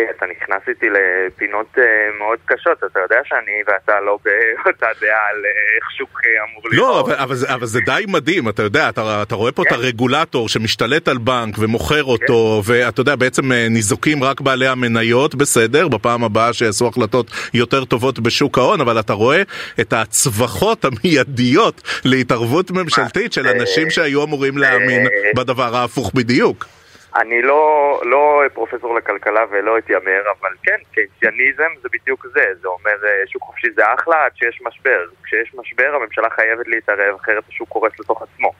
רועי, 0.00 0.10
אתה 0.16 0.26
נכנס 0.26 0.68
איתי 0.68 0.86
לפינות 0.90 1.66
uh, 1.76 1.80
מאוד 2.18 2.38
קשות, 2.44 2.78
אתה 2.92 3.00
יודע 3.00 3.20
שאני 3.24 3.62
ואתה 3.66 4.00
לא 4.00 4.18
באותה 4.24 4.86
דעה 5.00 5.28
על 5.30 5.36
uh, 5.36 5.76
איך 5.76 5.90
שוק 5.98 6.20
אמור 6.50 6.62
להיות. 6.70 6.86
לא, 6.86 7.00
אבל, 7.00 7.14
אבל, 7.14 7.36
אבל 7.54 7.66
זה 7.66 7.80
די 7.86 8.04
מדהים, 8.08 8.48
אתה 8.48 8.62
יודע, 8.62 8.88
אתה, 8.88 9.22
אתה 9.22 9.34
רואה 9.34 9.52
פה 9.52 9.62
כן. 9.64 9.68
את 9.68 9.80
הרגולטור 9.80 10.48
שמשתלט 10.48 11.08
על 11.08 11.18
בנק 11.18 11.54
ומוכר 11.58 12.04
אותו, 12.04 12.62
כן. 12.66 12.72
ואתה 12.72 13.00
יודע, 13.00 13.16
בעצם 13.16 13.52
ניזוקים 13.52 14.24
רק 14.24 14.40
בעלי 14.40 14.66
המניות, 14.66 15.34
בסדר, 15.34 15.88
בפעם 15.88 16.24
הבאה 16.24 16.52
שיעשו 16.52 16.88
החלטות 16.88 17.30
יותר 17.54 17.84
טובות 17.84 18.20
בשוק 18.20 18.58
ההון, 18.58 18.80
אבל 18.80 19.00
אתה 19.00 19.12
רואה 19.12 19.42
את 19.80 19.92
הצווחות 19.92 20.84
המיידיות 20.84 21.82
להתערבות 22.04 22.70
ממשלתית 22.70 23.32
של 23.32 23.48
אנשים 23.48 23.90
שהיו 23.90 24.24
אמורים 24.24 24.58
להאמין 24.58 25.06
בדבר 25.36 25.76
ההפוך 25.76 26.12
בדיוק. 26.14 26.79
אני 27.16 27.42
לא, 27.42 28.00
לא 28.04 28.42
פרופסור 28.54 28.94
לכלכלה 28.94 29.40
ולא 29.50 29.78
אתיימר, 29.78 30.20
אבל 30.40 30.50
כן, 30.62 30.76
קיינסיאניזם 30.94 31.72
זה 31.82 31.88
בדיוק 31.92 32.26
זה, 32.34 32.44
זה 32.60 32.68
אומר 32.68 32.96
שוק 33.26 33.42
חופשי 33.42 33.68
זה 33.76 33.82
אחלה 33.94 34.24
עד 34.24 34.32
שיש 34.34 34.60
משבר. 34.66 35.00
כשיש 35.24 35.54
משבר 35.54 35.94
הממשלה 35.94 36.30
חייבת 36.30 36.68
להתערב, 36.68 37.14
אחרת 37.22 37.44
השוק 37.48 37.68
קורס 37.68 37.92
לתוך 38.00 38.22
עצמו. 38.22 38.52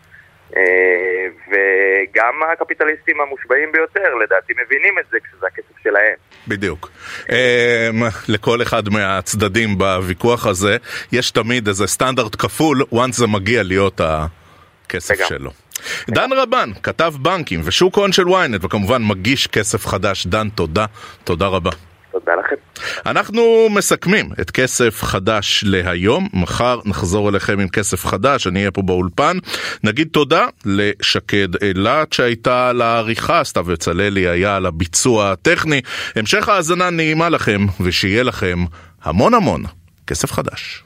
וגם 1.49 2.35
הקפיטליסטים 2.53 3.21
המושבעים 3.21 3.73
ביותר, 3.73 4.15
לדעתי 4.15 4.53
מבינים 4.65 4.99
את 4.99 5.05
זה 5.11 5.19
כשזה 5.25 5.47
הכסף 5.47 5.83
שלהם. 5.83 6.15
בדיוק. 6.49 6.91
לכל 8.29 8.63
אחד 8.63 8.89
מהצדדים 8.89 9.79
בוויכוח 9.79 10.47
הזה, 10.47 10.77
יש 11.13 11.31
תמיד 11.31 11.69
איזה 11.69 11.87
סטנדרט 11.87 12.37
כפול, 12.39 12.83
once 12.95 13.13
זה 13.13 13.27
מגיע 13.27 13.63
להיות 13.63 14.01
הכסף 14.01 15.15
שלו. 15.29 15.51
דן 16.11 16.33
רבן, 16.33 16.71
כתב 16.83 17.15
בנקים 17.21 17.61
ושוק 17.65 17.99
הון 17.99 18.13
של 18.13 18.27
ynet, 18.27 18.59
וכמובן 18.61 19.03
מגיש 19.03 19.47
כסף 19.47 19.87
חדש. 19.87 20.27
דן, 20.27 20.49
תודה, 20.49 20.87
תודה 21.25 21.47
רבה. 21.47 21.71
תודה 22.13 22.33
לכם. 22.35 22.57
אנחנו 23.07 23.69
מסכמים 23.71 24.31
את 24.41 24.51
כסף 24.51 25.03
חדש 25.03 25.65
להיום, 25.67 26.29
מחר 26.33 26.81
נחזור 26.85 27.29
אליכם 27.29 27.61
עם 27.61 27.69
כסף 27.69 28.07
חדש, 28.07 28.47
אני 28.47 28.59
אהיה 28.59 28.71
פה 28.71 28.83
באולפן. 28.83 29.37
נגיד 29.85 30.09
תודה 30.13 30.47
לשקד 30.65 31.63
אילת 31.63 32.13
שהייתה 32.13 32.69
על 32.69 32.83
העריכה, 32.83 33.45
סתיו 33.45 33.65
בצללי 33.65 34.29
היה 34.29 34.57
על 34.57 34.67
הביצוע 34.67 35.31
הטכני. 35.33 35.81
המשך 36.17 36.49
האזנה 36.49 36.91
נעימה 36.91 37.29
לכם, 37.29 37.67
ושיהיה 37.81 38.23
לכם 38.23 38.65
המון 39.03 39.35
המון 39.35 39.63
כסף 40.07 40.33
חדש. 40.33 40.83